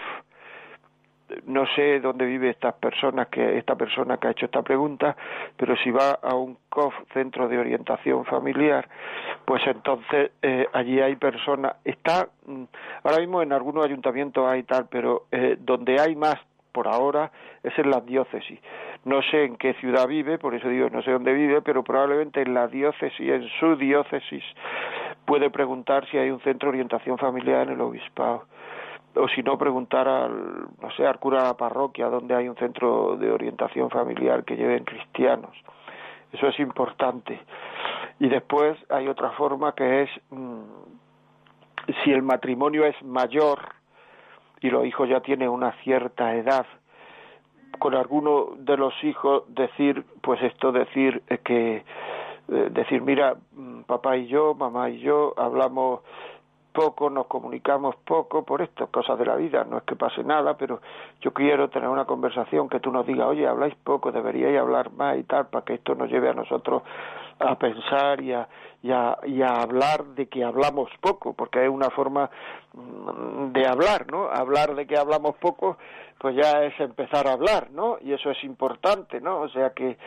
no 1.45 1.65
sé 1.75 1.99
dónde 1.99 2.25
vive 2.25 2.49
esta 2.49 2.71
persona 2.71 3.25
que 3.25 3.57
esta 3.57 3.75
persona 3.75 4.17
que 4.17 4.27
ha 4.27 4.31
hecho 4.31 4.45
esta 4.45 4.61
pregunta, 4.61 5.15
pero 5.57 5.75
si 5.77 5.91
va 5.91 6.19
a 6.21 6.35
un 6.35 6.57
COF, 6.69 6.93
Centro 7.13 7.47
de 7.47 7.57
Orientación 7.57 8.25
Familiar, 8.25 8.87
pues 9.45 9.65
entonces 9.65 10.31
eh, 10.41 10.67
allí 10.73 10.99
hay 11.01 11.15
personas, 11.15 11.75
está 11.83 12.27
mm, 12.45 12.63
ahora 13.03 13.19
mismo 13.19 13.41
en 13.41 13.53
algunos 13.53 13.85
ayuntamientos 13.85 14.47
hay 14.47 14.63
tal, 14.63 14.87
pero 14.89 15.25
eh, 15.31 15.57
donde 15.59 15.99
hay 15.99 16.15
más 16.15 16.35
por 16.71 16.87
ahora 16.87 17.31
es 17.63 17.77
en 17.79 17.89
las 17.89 18.05
diócesis. 18.05 18.59
No 19.05 19.21
sé 19.21 19.45
en 19.45 19.55
qué 19.55 19.75
ciudad 19.75 20.07
vive, 20.07 20.37
por 20.37 20.53
eso 20.55 20.67
digo 20.67 20.89
no 20.89 21.01
sé 21.01 21.11
dónde 21.11 21.33
vive, 21.33 21.61
pero 21.61 21.83
probablemente 21.83 22.41
en 22.41 22.53
la 22.53 22.67
diócesis, 22.67 23.29
en 23.29 23.47
su 23.59 23.77
diócesis, 23.77 24.43
puede 25.25 25.49
preguntar 25.49 26.05
si 26.09 26.17
hay 26.17 26.29
un 26.29 26.41
centro 26.41 26.67
de 26.67 26.77
orientación 26.77 27.17
familiar 27.17 27.67
en 27.67 27.73
el 27.73 27.81
obispado 27.81 28.45
o 29.15 29.27
si 29.29 29.41
no 29.43 29.57
preguntar 29.57 30.07
al, 30.07 30.67
no 30.81 30.91
sé, 30.95 31.05
al 31.05 31.19
cura 31.19 31.41
de 31.41 31.47
la 31.47 31.57
parroquia 31.57 32.07
donde 32.07 32.35
hay 32.35 32.49
un 32.49 32.55
centro 32.55 33.15
de 33.17 33.31
orientación 33.31 33.89
familiar 33.89 34.43
que 34.43 34.55
lleven 34.55 34.83
cristianos. 34.83 35.55
Eso 36.31 36.47
es 36.47 36.59
importante. 36.59 37.39
Y 38.19 38.27
después 38.27 38.77
hay 38.89 39.07
otra 39.07 39.31
forma 39.31 39.73
que 39.73 40.03
es 40.03 40.09
mm, 40.29 40.61
si 42.03 42.11
el 42.11 42.23
matrimonio 42.23 42.85
es 42.85 43.01
mayor 43.03 43.59
y 44.61 44.69
los 44.69 44.85
hijos 44.85 45.07
ya 45.07 45.21
tienen 45.21 45.49
una 45.49 45.71
cierta 45.83 46.33
edad, 46.35 46.65
con 47.79 47.93
alguno 47.93 48.53
de 48.57 48.77
los 48.77 48.93
hijos 49.03 49.43
decir, 49.49 50.05
pues 50.21 50.41
esto 50.41 50.71
decir 50.71 51.21
que 51.43 51.83
eh, 52.47 52.69
decir, 52.71 53.01
mira, 53.01 53.35
mm, 53.53 53.81
papá 53.81 54.17
y 54.17 54.27
yo, 54.27 54.53
mamá 54.53 54.89
y 54.89 54.99
yo 54.99 55.33
hablamos 55.37 56.01
poco, 56.75 57.09
nos 57.09 57.27
comunicamos 57.27 57.95
poco 58.05 58.43
por 58.43 58.61
esto, 58.61 58.87
cosas 58.87 59.17
de 59.17 59.25
la 59.25 59.35
vida, 59.35 59.63
no 59.63 59.77
es 59.77 59.83
que 59.83 59.95
pase 59.95 60.23
nada, 60.23 60.57
pero 60.57 60.81
yo 61.21 61.33
quiero 61.33 61.69
tener 61.69 61.87
una 61.87 62.05
conversación 62.05 62.67
que 62.67 62.81
tú 62.81 62.91
nos 62.91 63.07
digas, 63.07 63.27
oye, 63.27 63.47
habláis 63.47 63.73
poco, 63.75 64.11
deberíais 64.11 64.59
hablar 64.59 64.91
más 64.91 65.17
y 65.17 65.23
tal, 65.23 65.47
para 65.47 65.63
que 65.63 65.75
esto 65.75 65.95
nos 65.95 66.11
lleve 66.11 66.29
a 66.29 66.33
nosotros 66.33 66.83
a 67.39 67.57
pensar 67.57 68.21
y 68.21 68.33
a, 68.33 68.47
y 68.81 68.91
a, 68.91 69.17
y 69.25 69.41
a 69.41 69.61
hablar 69.61 70.05
de 70.15 70.27
que 70.27 70.43
hablamos 70.43 70.89
poco, 71.01 71.33
porque 71.33 71.63
es 71.63 71.69
una 71.69 71.89
forma 71.89 72.29
mm, 72.73 73.51
de 73.51 73.67
hablar, 73.67 74.11
¿no? 74.11 74.29
Hablar 74.29 74.75
de 74.75 74.87
que 74.87 74.97
hablamos 74.97 75.35
poco, 75.37 75.77
pues 76.17 76.35
ya 76.35 76.63
es 76.63 76.79
empezar 76.79 77.27
a 77.27 77.33
hablar, 77.33 77.71
¿no? 77.71 77.97
Y 78.01 78.13
eso 78.13 78.31
es 78.31 78.43
importante, 78.43 79.19
¿no? 79.19 79.41
O 79.41 79.49
sea 79.49 79.71
que 79.71 79.97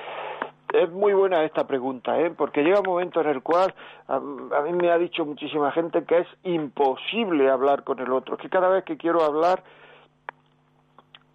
es 0.73 0.91
muy 0.91 1.15
buena 1.15 1.45
esta 1.45 1.67
pregunta, 1.67 2.19
¿eh? 2.21 2.31
porque 2.31 2.63
llega 2.63 2.81
un 2.81 2.87
momento 2.87 3.21
en 3.21 3.29
el 3.29 3.43
cual 3.43 3.75
a, 4.07 4.21
mí 4.21 4.73
me 4.73 4.91
ha 4.91 4.99
dicho 4.99 5.25
muchísima 5.25 5.73
gente 5.73 6.05
que 6.05 6.19
es 6.19 6.29
imposible 6.45 7.51
hablar 7.51 7.85
con 7.85 7.99
el 8.01 8.13
otro, 8.13 8.37
que 8.37 8.51
cada 8.51 8.69
vez 8.69 8.85
que 8.85 8.99
quiero 8.99 9.23
hablar 9.23 9.63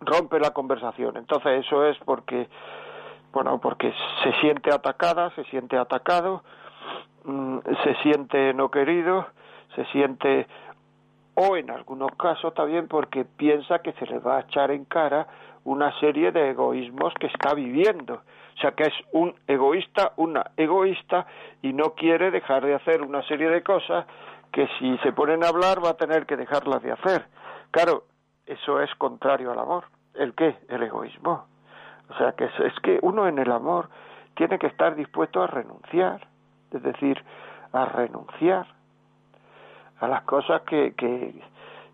rompe 0.01 0.39
la 0.39 0.51
conversación. 0.51 1.17
Entonces 1.17 1.65
eso 1.65 1.85
es 1.85 1.97
porque, 2.05 2.47
bueno, 3.33 3.59
porque 3.59 3.93
se 4.23 4.31
siente 4.39 4.73
atacada, 4.73 5.31
se 5.31 5.43
siente 5.45 5.77
atacado, 5.77 6.43
mm, 7.25 7.57
se 7.83 7.95
siente 8.03 8.53
no 8.53 8.71
querido, 8.71 9.27
se 9.75 9.83
siente, 9.85 10.47
o 11.35 11.57
en 11.57 11.69
algunos 11.71 12.11
casos 12.15 12.53
también 12.53 12.87
porque 12.87 13.25
piensa 13.25 13.79
que 13.79 13.91
se 13.93 14.05
le 14.05 14.19
va 14.19 14.37
a 14.37 14.41
echar 14.41 14.71
en 14.71 14.85
cara 14.85 15.27
una 15.65 15.97
serie 15.99 16.31
de 16.31 16.51
egoísmos 16.51 17.13
que 17.15 17.27
está 17.27 17.53
viviendo 17.53 18.21
o 18.55 18.61
sea 18.61 18.71
que 18.71 18.83
es 18.83 18.93
un 19.11 19.35
egoísta, 19.47 20.13
una 20.17 20.51
egoísta 20.57 21.25
y 21.61 21.73
no 21.73 21.93
quiere 21.95 22.31
dejar 22.31 22.65
de 22.65 22.75
hacer 22.75 23.01
una 23.01 23.23
serie 23.23 23.49
de 23.49 23.63
cosas 23.63 24.05
que 24.51 24.67
si 24.79 24.97
se 24.99 25.11
ponen 25.11 25.43
a 25.43 25.47
hablar 25.47 25.83
va 25.83 25.91
a 25.91 25.97
tener 25.97 26.25
que 26.25 26.37
dejarlas 26.37 26.83
de 26.83 26.91
hacer. 26.91 27.25
Claro, 27.71 28.03
eso 28.45 28.79
es 28.81 28.93
contrario 28.95 29.51
al 29.51 29.59
amor. 29.59 29.85
¿El 30.13 30.35
qué? 30.35 30.57
El 30.69 30.83
egoísmo. 30.83 31.47
O 32.13 32.17
sea 32.17 32.33
que 32.33 32.45
es, 32.45 32.79
que 32.81 32.99
uno 33.01 33.27
en 33.27 33.39
el 33.39 33.51
amor 33.51 33.89
tiene 34.35 34.59
que 34.59 34.67
estar 34.67 34.95
dispuesto 34.95 35.41
a 35.41 35.47
renunciar, 35.47 36.27
es 36.71 36.83
decir, 36.83 37.23
a 37.71 37.85
renunciar 37.85 38.67
a 39.99 40.07
las 40.07 40.23
cosas 40.23 40.61
que, 40.61 40.93
que, 40.95 41.41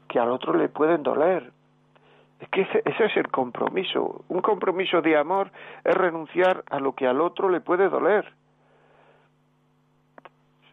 que 0.07 0.19
al 0.19 0.31
otro 0.31 0.53
le 0.53 0.67
pueden 0.67 1.03
doler, 1.03 1.51
es 2.39 2.49
que 2.49 2.61
ese, 2.61 2.81
es 2.85 3.17
el 3.17 3.29
compromiso. 3.29 4.23
Un 4.29 4.41
compromiso 4.41 5.01
de 5.01 5.17
amor 5.17 5.51
es 5.83 5.93
renunciar 5.93 6.63
a 6.69 6.79
lo 6.79 6.93
que 6.93 7.05
al 7.05 7.21
otro 7.21 7.49
le 7.49 7.61
puede 7.61 7.89
doler. 7.89 8.33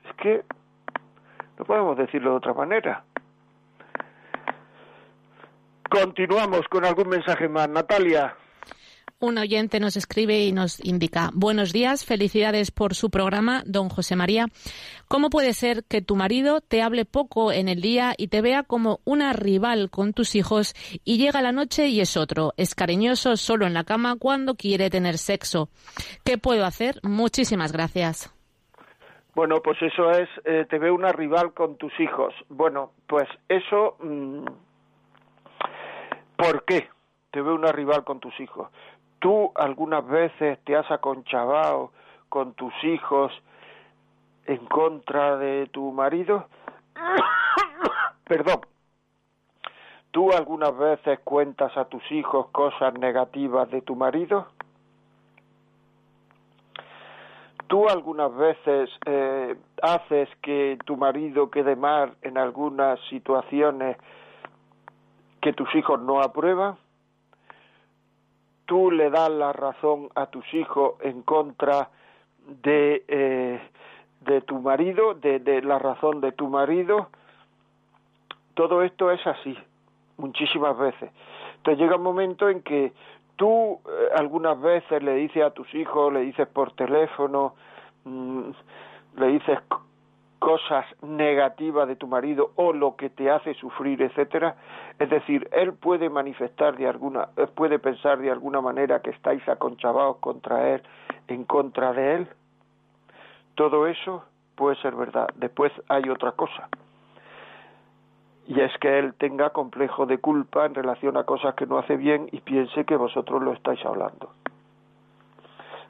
Es 0.08 0.14
que 0.16 0.44
no 1.58 1.64
podemos 1.64 1.96
decirlo 1.96 2.30
de 2.30 2.36
otra 2.36 2.54
manera. 2.54 3.04
Continuamos 5.90 6.66
con 6.68 6.84
algún 6.84 7.08
mensaje 7.08 7.48
más. 7.48 7.68
Natalia. 7.68 8.34
Un 9.18 9.38
oyente 9.38 9.80
nos 9.80 9.96
escribe 9.96 10.44
y 10.44 10.52
nos 10.52 10.78
indica, 10.84 11.30
buenos 11.32 11.72
días, 11.72 12.04
felicidades 12.04 12.70
por 12.70 12.94
su 12.94 13.08
programa, 13.08 13.62
don 13.64 13.88
José 13.88 14.14
María. 14.14 14.48
¿Cómo 15.08 15.30
puede 15.30 15.54
ser 15.54 15.84
que 15.84 16.02
tu 16.02 16.16
marido 16.16 16.60
te 16.60 16.82
hable 16.82 17.06
poco 17.06 17.50
en 17.50 17.70
el 17.70 17.80
día 17.80 18.12
y 18.18 18.28
te 18.28 18.42
vea 18.42 18.62
como 18.62 19.00
una 19.06 19.32
rival 19.32 19.88
con 19.88 20.12
tus 20.12 20.34
hijos 20.34 20.74
y 21.02 21.16
llega 21.16 21.40
la 21.40 21.52
noche 21.52 21.86
y 21.88 22.02
es 22.02 22.18
otro? 22.18 22.52
Es 22.58 22.74
cariñoso 22.74 23.38
solo 23.38 23.66
en 23.66 23.72
la 23.72 23.84
cama 23.84 24.16
cuando 24.18 24.54
quiere 24.54 24.90
tener 24.90 25.16
sexo. 25.16 25.70
¿Qué 26.22 26.36
puedo 26.36 26.66
hacer? 26.66 26.96
Muchísimas 27.02 27.72
gracias. 27.72 28.30
Bueno, 29.34 29.62
pues 29.64 29.80
eso 29.80 30.10
es, 30.10 30.28
eh, 30.44 30.66
te 30.68 30.78
ve 30.78 30.90
una 30.90 31.12
rival 31.12 31.54
con 31.54 31.78
tus 31.78 31.98
hijos. 32.00 32.34
Bueno, 32.50 32.92
pues 33.06 33.26
eso, 33.48 33.96
mm, 33.98 34.44
¿por 36.36 36.66
qué 36.66 36.90
te 37.30 37.40
ve 37.40 37.52
una 37.52 37.72
rival 37.72 38.04
con 38.04 38.20
tus 38.20 38.38
hijos? 38.40 38.68
¿Tú 39.18 39.52
algunas 39.54 40.06
veces 40.06 40.58
te 40.64 40.76
has 40.76 40.90
aconchabado 40.90 41.92
con 42.28 42.54
tus 42.54 42.72
hijos 42.84 43.32
en 44.46 44.64
contra 44.66 45.36
de 45.36 45.66
tu 45.68 45.92
marido? 45.92 46.46
Perdón. 48.24 48.60
¿Tú 50.10 50.32
algunas 50.32 50.76
veces 50.76 51.20
cuentas 51.24 51.76
a 51.76 51.84
tus 51.84 52.02
hijos 52.10 52.48
cosas 52.48 52.94
negativas 52.94 53.70
de 53.70 53.82
tu 53.82 53.94
marido? 53.96 54.46
¿Tú 57.66 57.88
algunas 57.88 58.34
veces 58.34 58.88
eh, 59.04 59.56
haces 59.82 60.28
que 60.40 60.78
tu 60.84 60.96
marido 60.96 61.50
quede 61.50 61.74
mal 61.74 62.14
en 62.22 62.38
algunas 62.38 62.98
situaciones 63.10 63.96
que 65.40 65.52
tus 65.52 65.74
hijos 65.74 66.00
no 66.00 66.22
aprueban? 66.22 66.76
¿Tú 68.66 68.90
le 68.90 69.10
das 69.10 69.30
la 69.30 69.52
razón 69.52 70.08
a 70.14 70.26
tus 70.26 70.44
hijos 70.54 70.94
en 71.00 71.22
contra 71.22 71.88
de, 72.62 73.04
eh, 73.08 73.60
de 74.20 74.40
tu 74.42 74.60
marido, 74.60 75.14
de, 75.14 75.38
de 75.38 75.62
la 75.62 75.78
razón 75.78 76.20
de 76.20 76.32
tu 76.32 76.48
marido? 76.48 77.08
Todo 78.54 78.82
esto 78.82 79.10
es 79.10 79.24
así, 79.26 79.56
muchísimas 80.16 80.76
veces. 80.76 81.10
Entonces 81.56 81.78
llega 81.78 81.96
un 81.96 82.02
momento 82.02 82.48
en 82.48 82.62
que 82.62 82.92
tú 83.36 83.80
eh, 83.86 84.08
algunas 84.16 84.60
veces 84.60 85.02
le 85.02 85.14
dices 85.14 85.42
a 85.42 85.50
tus 85.50 85.72
hijos, 85.74 86.12
le 86.12 86.20
dices 86.20 86.48
por 86.48 86.72
teléfono, 86.72 87.54
mm, 88.04 88.50
le 89.18 89.26
dices 89.28 89.58
cosas 90.38 90.84
negativas 91.02 91.88
de 91.88 91.96
tu 91.96 92.06
marido 92.06 92.52
o 92.56 92.72
lo 92.72 92.96
que 92.96 93.10
te 93.10 93.30
hace 93.30 93.54
sufrir, 93.54 94.02
etcétera, 94.02 94.56
es 94.98 95.08
decir, 95.10 95.48
él 95.52 95.72
puede 95.74 96.10
manifestar 96.10 96.76
de 96.76 96.86
alguna, 96.86 97.28
puede 97.54 97.78
pensar 97.78 98.18
de 98.18 98.30
alguna 98.30 98.60
manera 98.60 99.00
que 99.00 99.10
estáis 99.10 99.46
aconchavados 99.48 100.16
contra 100.18 100.74
él, 100.74 100.82
en 101.28 101.44
contra 101.44 101.92
de 101.92 102.14
él. 102.16 102.28
Todo 103.54 103.86
eso 103.86 104.24
puede 104.54 104.76
ser 104.76 104.94
verdad. 104.94 105.28
Después 105.36 105.72
hay 105.88 106.08
otra 106.10 106.32
cosa 106.32 106.68
y 108.48 108.60
es 108.60 108.72
que 108.78 108.98
él 108.98 109.14
tenga 109.14 109.50
complejo 109.50 110.06
de 110.06 110.18
culpa 110.18 110.66
en 110.66 110.74
relación 110.74 111.16
a 111.16 111.24
cosas 111.24 111.54
que 111.54 111.66
no 111.66 111.78
hace 111.78 111.96
bien 111.96 112.28
y 112.30 112.40
piense 112.40 112.84
que 112.84 112.96
vosotros 112.96 113.42
lo 113.42 113.52
estáis 113.52 113.84
hablando. 113.84 114.30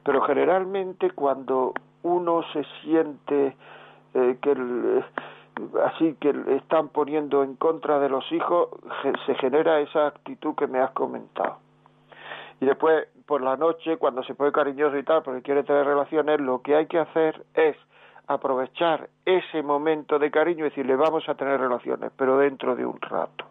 Pero 0.02 0.22
generalmente 0.22 1.10
cuando 1.10 1.74
uno 2.02 2.42
se 2.52 2.64
siente 2.82 3.56
eh, 4.16 4.38
que 4.40 5.04
así 5.84 6.16
que 6.20 6.34
están 6.56 6.88
poniendo 6.88 7.42
en 7.42 7.56
contra 7.56 7.98
de 7.98 8.08
los 8.08 8.30
hijos, 8.32 8.68
se 9.26 9.34
genera 9.36 9.80
esa 9.80 10.06
actitud 10.08 10.54
que 10.54 10.66
me 10.66 10.80
has 10.80 10.90
comentado. 10.90 11.58
Y 12.60 12.66
después, 12.66 13.08
por 13.26 13.42
la 13.42 13.56
noche, 13.56 13.96
cuando 13.98 14.22
se 14.22 14.34
pone 14.34 14.52
cariñoso 14.52 14.96
y 14.96 15.02
tal, 15.02 15.22
porque 15.22 15.42
quiere 15.42 15.62
tener 15.62 15.86
relaciones, 15.86 16.40
lo 16.40 16.62
que 16.62 16.76
hay 16.76 16.86
que 16.86 16.98
hacer 16.98 17.44
es 17.54 17.76
aprovechar 18.26 19.08
ese 19.24 19.62
momento 19.62 20.18
de 20.18 20.30
cariño 20.30 20.66
y 20.66 20.70
decirle 20.70 20.96
vamos 20.96 21.28
a 21.28 21.34
tener 21.34 21.60
relaciones, 21.60 22.10
pero 22.16 22.38
dentro 22.38 22.74
de 22.74 22.84
un 22.84 23.00
rato. 23.00 23.44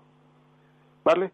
¿Vale? 1.04 1.32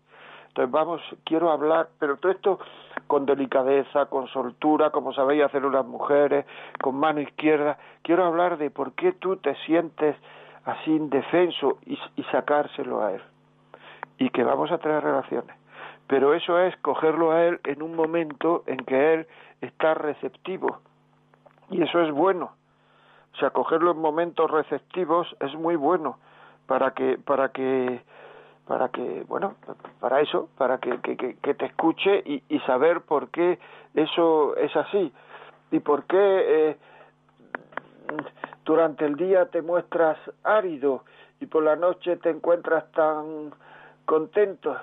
Entonces 0.52 0.72
vamos, 0.72 1.02
quiero 1.24 1.50
hablar, 1.52 1.90
pero 1.98 2.18
todo 2.18 2.32
esto 2.32 2.60
con 3.08 3.26
delicadeza, 3.26 4.06
con 4.08 4.28
soltura, 4.28 4.90
como 4.90 5.14
sabéis 5.14 5.44
hacer 5.44 5.64
las 5.64 5.86
mujeres, 5.86 6.46
con 6.82 6.96
mano 6.96 7.22
izquierda. 7.22 7.78
Quiero 8.02 8.26
hablar 8.26 8.58
de 8.58 8.70
por 8.70 8.94
qué 8.94 9.14
tú 9.14 9.38
te 9.38 9.56
sientes 9.66 10.16
así 10.66 10.92
indefenso 10.92 11.78
y, 11.86 11.98
sacárselo 12.32 13.02
a 13.02 13.14
él. 13.14 13.22
Y 14.18 14.30
que 14.30 14.44
vamos 14.44 14.72
a 14.72 14.78
tener 14.78 15.04
relaciones. 15.04 15.56
Pero 16.08 16.34
eso 16.34 16.60
es 16.60 16.76
cogerlo 16.78 17.32
a 17.32 17.46
él 17.46 17.60
en 17.64 17.82
un 17.82 17.96
momento 17.96 18.64
en 18.68 18.78
que 18.78 19.14
él 19.14 19.28
está 19.62 19.94
receptivo. 19.94 20.80
Y 21.70 21.82
eso 21.82 22.02
es 22.02 22.12
bueno 22.12 22.52
o 23.34 23.38
sea, 23.38 23.50
cogerlo 23.52 23.92
en 23.92 24.00
momentos 24.00 24.50
receptivos 24.50 25.28
es 25.40 25.54
muy 25.56 25.76
bueno 25.76 26.18
para 26.68 26.92
que, 26.92 27.18
para 27.18 27.50
que, 27.50 28.04
para 28.68 28.90
que, 28.90 29.24
bueno, 29.28 29.56
para 30.00 30.22
eso, 30.22 30.50
para 30.58 30.78
que, 30.78 31.00
que, 31.02 31.36
que 31.36 31.54
te 31.54 31.66
escuche 31.66 32.22
y, 32.26 32.44
y, 32.48 32.60
saber 32.62 33.02
por 33.02 33.30
qué 33.30 33.60
eso 33.96 34.56
es 34.56 34.76
así 34.76 35.12
y 35.72 35.80
por 35.80 36.04
qué 36.06 36.18
eh, 36.18 36.78
durante 38.66 39.06
el 39.06 39.16
día 39.16 39.46
te 39.48 39.62
muestras 39.62 40.18
árido 40.44 41.04
y 41.40 41.48
por 41.48 41.64
la 41.64 41.76
noche 41.76 42.18
te 42.18 42.30
encuentras 42.30 42.92
tan 42.92 43.52
contento. 44.06 44.78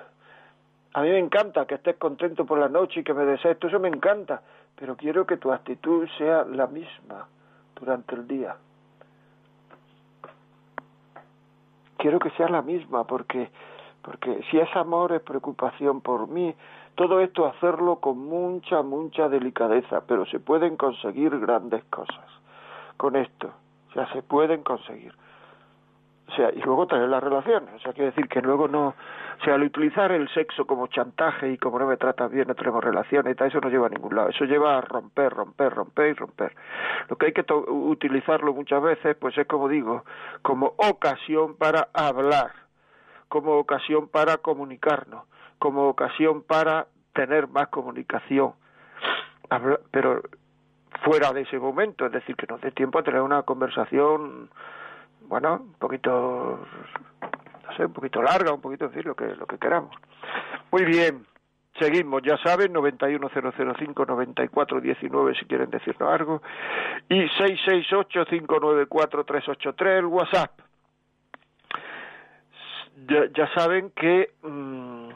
A 0.93 1.01
mí 1.01 1.09
me 1.09 1.19
encanta 1.19 1.65
que 1.65 1.75
estés 1.75 1.97
contento 1.97 2.45
por 2.45 2.59
la 2.59 2.67
noche 2.67 2.99
y 2.99 3.03
que 3.03 3.13
me 3.13 3.25
desees, 3.25 3.57
eso 3.61 3.79
me 3.79 3.87
encanta, 3.87 4.41
pero 4.75 4.97
quiero 4.97 5.25
que 5.25 5.37
tu 5.37 5.51
actitud 5.51 6.07
sea 6.17 6.43
la 6.45 6.67
misma 6.67 7.27
durante 7.79 8.15
el 8.15 8.27
día. 8.27 8.55
Quiero 11.99 12.17
que 12.17 12.31
sea 12.31 12.47
la 12.49 12.61
misma 12.61 13.03
porque 13.03 13.51
porque 14.01 14.41
si 14.49 14.57
es 14.57 14.73
amor 14.77 15.11
es 15.11 15.21
preocupación 15.21 15.99
por 15.99 16.29
mí, 16.29 16.55
todo 16.95 17.19
esto 17.19 17.45
hacerlo 17.45 17.97
con 17.97 18.17
mucha 18.17 18.81
mucha 18.81 19.27
delicadeza, 19.27 20.01
pero 20.07 20.25
se 20.25 20.39
pueden 20.39 20.77
conseguir 20.77 21.37
grandes 21.37 21.83
cosas 21.85 22.25
con 22.95 23.17
esto, 23.17 23.51
sea, 23.93 24.11
se 24.13 24.21
pueden 24.23 24.63
conseguir. 24.63 25.13
O 26.29 26.35
sea, 26.35 26.51
y 26.53 26.61
luego 26.61 26.85
tener 26.85 27.09
las 27.09 27.23
relaciones. 27.23 27.73
O 27.73 27.79
sea, 27.79 27.91
quiere 27.93 28.11
decir 28.11 28.27
que 28.27 28.41
luego 28.41 28.67
no. 28.67 28.89
O 28.89 29.43
sea, 29.43 29.55
al 29.55 29.63
utilizar 29.63 30.11
el 30.11 30.29
sexo 30.29 30.65
como 30.67 30.85
chantaje 30.87 31.51
y 31.51 31.57
como 31.57 31.79
no 31.79 31.87
me 31.87 31.97
tratas 31.97 32.29
bien, 32.29 32.47
no 32.47 32.53
tenemos 32.53 32.83
relaciones 32.83 33.33
y 33.33 33.35
tal, 33.35 33.47
eso 33.47 33.59
no 33.59 33.69
lleva 33.69 33.87
a 33.87 33.89
ningún 33.89 34.15
lado. 34.15 34.29
Eso 34.29 34.45
lleva 34.45 34.77
a 34.77 34.81
romper, 34.81 35.33
romper, 35.33 35.73
romper 35.73 36.09
y 36.09 36.13
romper. 36.13 36.55
Lo 37.07 37.15
que 37.17 37.27
hay 37.27 37.33
que 37.33 37.45
utilizarlo 37.51 38.53
muchas 38.53 38.81
veces, 38.81 39.15
pues 39.19 39.35
es 39.39 39.47
como 39.47 39.67
digo, 39.69 40.03
como 40.43 40.73
ocasión 40.77 41.55
para 41.55 41.87
hablar, 41.93 42.51
como 43.27 43.53
ocasión 43.57 44.07
para 44.07 44.37
comunicarnos, 44.37 45.23
como 45.57 45.89
ocasión 45.89 46.43
para 46.43 46.87
tener 47.13 47.47
más 47.47 47.69
comunicación. 47.69 48.53
pero 49.89 50.21
fuera 51.03 51.33
de 51.33 51.41
ese 51.41 51.57
momento, 51.57 52.05
es 52.05 52.11
decir, 52.11 52.35
que 52.35 52.45
nos 52.45 52.61
dé 52.61 52.71
tiempo 52.71 52.99
a 52.99 53.03
tener 53.03 53.21
una 53.21 53.41
conversación 53.43 54.49
bueno, 55.29 55.61
un 55.61 55.73
poquito, 55.73 56.65
no 57.21 57.77
sé, 57.77 57.85
un 57.85 57.93
poquito 57.93 58.21
larga, 58.21 58.51
un 58.51 58.59
poquito, 58.61 58.89
decir, 58.89 59.05
lo 59.05 59.15
que, 59.15 59.35
lo 59.35 59.45
que 59.45 59.59
queramos. 59.59 59.95
Muy 60.71 60.85
bien, 60.85 61.23
seguimos, 61.79 62.23
ya 62.23 62.37
saben, 62.39 62.73
91005-9419 62.73 65.39
si 65.39 65.45
quieren 65.45 65.69
decirnos 65.69 66.11
algo, 66.11 66.41
y 67.07 67.21
668-594-383, 67.21 69.99
el 69.99 70.05
WhatsApp. 70.05 70.59
Ya, 73.07 73.27
ya 73.33 73.47
saben 73.53 73.91
que 73.91 74.31
mmm, 74.41 75.09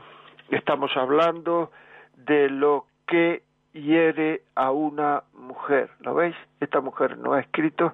estamos 0.52 0.96
hablando 0.96 1.72
de 2.16 2.50
lo 2.50 2.86
que 3.08 3.42
hiere 3.74 4.44
a 4.56 4.72
una 4.72 5.24
mujer. 5.34 5.90
¿Lo 6.00 6.14
veis? 6.14 6.36
Esta 6.60 6.82
mujer 6.82 7.18
no 7.18 7.34
ha 7.34 7.40
escrito. 7.42 7.94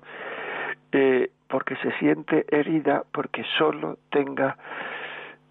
Eh, 0.92 1.32
porque 1.50 1.76
se 1.78 1.92
siente 1.98 2.46
herida, 2.50 3.04
porque 3.12 3.44
solo 3.58 3.98
tenga 4.12 4.56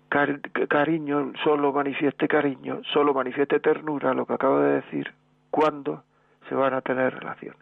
cariño, 0.08 1.32
solo 1.44 1.72
manifieste 1.72 2.28
cariño, 2.28 2.80
solo 2.92 3.12
manifieste 3.12 3.60
ternura, 3.60 4.14
lo 4.14 4.24
que 4.24 4.32
acabo 4.32 4.60
de 4.60 4.76
decir, 4.76 5.12
cuando 5.50 6.04
se 6.48 6.54
van 6.54 6.72
a 6.72 6.80
tener 6.80 7.14
relaciones. 7.14 7.60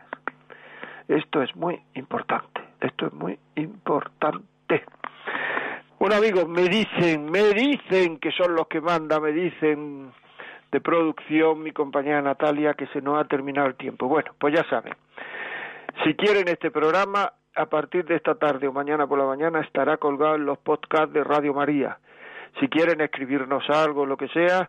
Esto 1.08 1.42
es 1.42 1.54
muy 1.56 1.80
importante, 1.94 2.60
esto 2.80 3.06
es 3.06 3.12
muy 3.14 3.38
importante. 3.56 4.84
Bueno 5.98 6.16
amigos, 6.16 6.46
me 6.46 6.68
dicen, 6.68 7.30
me 7.30 7.52
dicen 7.54 8.18
que 8.18 8.30
son 8.32 8.54
los 8.54 8.68
que 8.68 8.80
manda, 8.80 9.18
me 9.18 9.32
dicen 9.32 10.12
de 10.70 10.80
producción 10.80 11.62
mi 11.62 11.72
compañera 11.72 12.20
Natalia 12.20 12.74
que 12.74 12.86
se 12.88 13.00
nos 13.00 13.18
ha 13.18 13.24
terminado 13.24 13.68
el 13.68 13.76
tiempo. 13.76 14.08
Bueno, 14.08 14.32
pues 14.38 14.54
ya 14.54 14.68
saben, 14.68 14.92
si 16.04 16.14
quieren 16.14 16.48
este 16.48 16.70
programa, 16.70 17.32
a 17.56 17.66
partir 17.66 18.04
de 18.04 18.16
esta 18.16 18.34
tarde 18.34 18.68
o 18.68 18.72
mañana 18.72 19.06
por 19.06 19.18
la 19.18 19.24
mañana 19.24 19.60
estará 19.60 19.96
colgado 19.96 20.36
en 20.36 20.44
los 20.46 20.58
podcasts 20.58 21.12
de 21.12 21.24
Radio 21.24 21.54
María. 21.54 21.98
Si 22.60 22.68
quieren 22.68 23.00
escribirnos 23.00 23.68
algo, 23.70 24.06
lo 24.06 24.16
que 24.16 24.28
sea, 24.28 24.68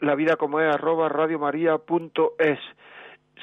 la 0.00 0.14
vida 0.14 0.36
como 0.36 0.60
es 0.60 0.74
arroba 0.74 1.08
radiomaria.es. 1.08 2.58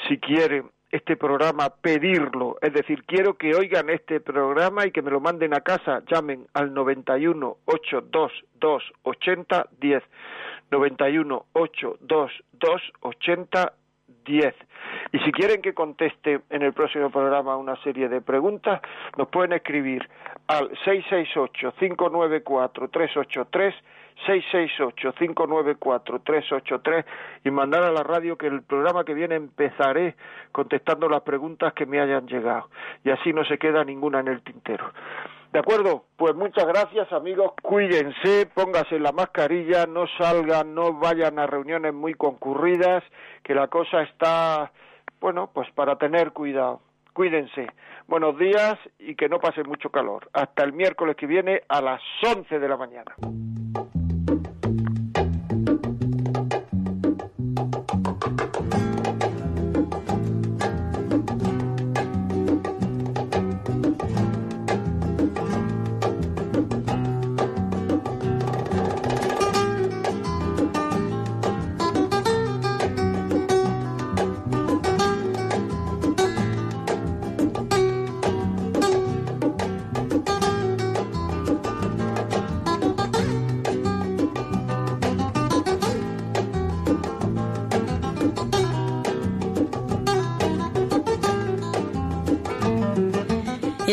Si 0.08 0.18
quieren 0.20 0.70
este 0.92 1.18
programa, 1.18 1.70
pedirlo, 1.82 2.58
es 2.62 2.72
decir, 2.74 3.04
quiero 3.06 3.38
que 3.38 3.54
oigan 3.56 3.90
este 3.90 4.22
programa 4.22 4.86
y 4.86 4.92
que 4.92 5.02
me 5.02 5.12
lo 5.12 5.20
manden 5.20 5.54
a 5.54 5.62
casa, 5.62 6.02
llamen 6.10 6.48
al 6.54 6.74
91 6.74 7.58
822 7.66 8.84
80 9.04 9.68
10. 9.80 10.04
91 10.72 11.46
822 11.54 12.82
80 13.02 13.74
10. 14.28 14.54
Y 15.14 15.20
si 15.20 15.32
quieren 15.32 15.62
que 15.62 15.74
conteste 15.74 16.42
en 16.50 16.62
el 16.62 16.74
próximo 16.74 17.10
programa 17.10 17.56
una 17.58 17.78
serie 17.78 18.10
de 18.10 18.22
preguntas, 18.22 18.82
nos 19.18 19.30
pueden 19.30 19.54
escribir 19.54 20.08
al 20.48 20.70
668-594-383, 20.86 23.74
668-594-383 24.28 27.06
y 27.44 27.52
mandar 27.52 27.84
a 27.84 27.92
la 27.92 28.02
radio 28.04 28.36
que 28.38 28.48
el 28.48 28.64
programa 28.64 29.06
que 29.06 29.14
viene 29.14 29.36
empezaré 29.36 30.16
contestando 30.52 31.08
las 31.10 31.22
preguntas 31.22 31.74
que 31.74 31.86
me 31.86 32.00
hayan 32.00 32.28
llegado. 32.28 32.70
Y 33.04 33.12
así 33.12 33.34
no 33.34 33.46
se 33.46 33.58
queda 33.58 33.84
ninguna 33.84 34.20
en 34.20 34.28
el 34.28 34.42
tintero. 34.42 34.92
De 35.52 35.60
acuerdo, 35.60 36.04
pues 36.18 36.36
muchas 36.36 36.66
gracias 36.68 37.12
amigos, 37.12 37.54
cuídense, 37.62 38.48
pónganse 38.54 39.00
la 39.00 39.12
mascarilla, 39.12 39.86
no 39.86 40.06
salgan, 40.18 40.76
no 40.76 40.94
vayan 40.94 41.40
a 41.40 41.48
reuniones 41.48 41.94
muy 41.94 42.14
concurridas, 42.14 43.04
que 43.44 43.56
la 43.56 43.68
cosa 43.68 44.04
está, 44.04 44.72
bueno, 45.22 45.50
pues 45.54 45.70
para 45.72 45.96
tener 45.96 46.32
cuidado. 46.34 46.82
Cuídense. 47.14 47.68
Buenos 48.08 48.38
días 48.38 48.78
y 49.00 49.16
que 49.16 49.28
no 49.28 49.40
pase 49.40 49.64
mucho 49.64 49.90
calor. 49.90 50.30
Hasta 50.34 50.64
el 50.64 50.74
miércoles 50.74 51.16
que 51.16 51.26
viene 51.26 51.64
a 51.68 51.82
las 51.82 52.02
11 52.24 52.60
de 52.60 52.68
la 52.68 52.78
mañana. 52.78 53.16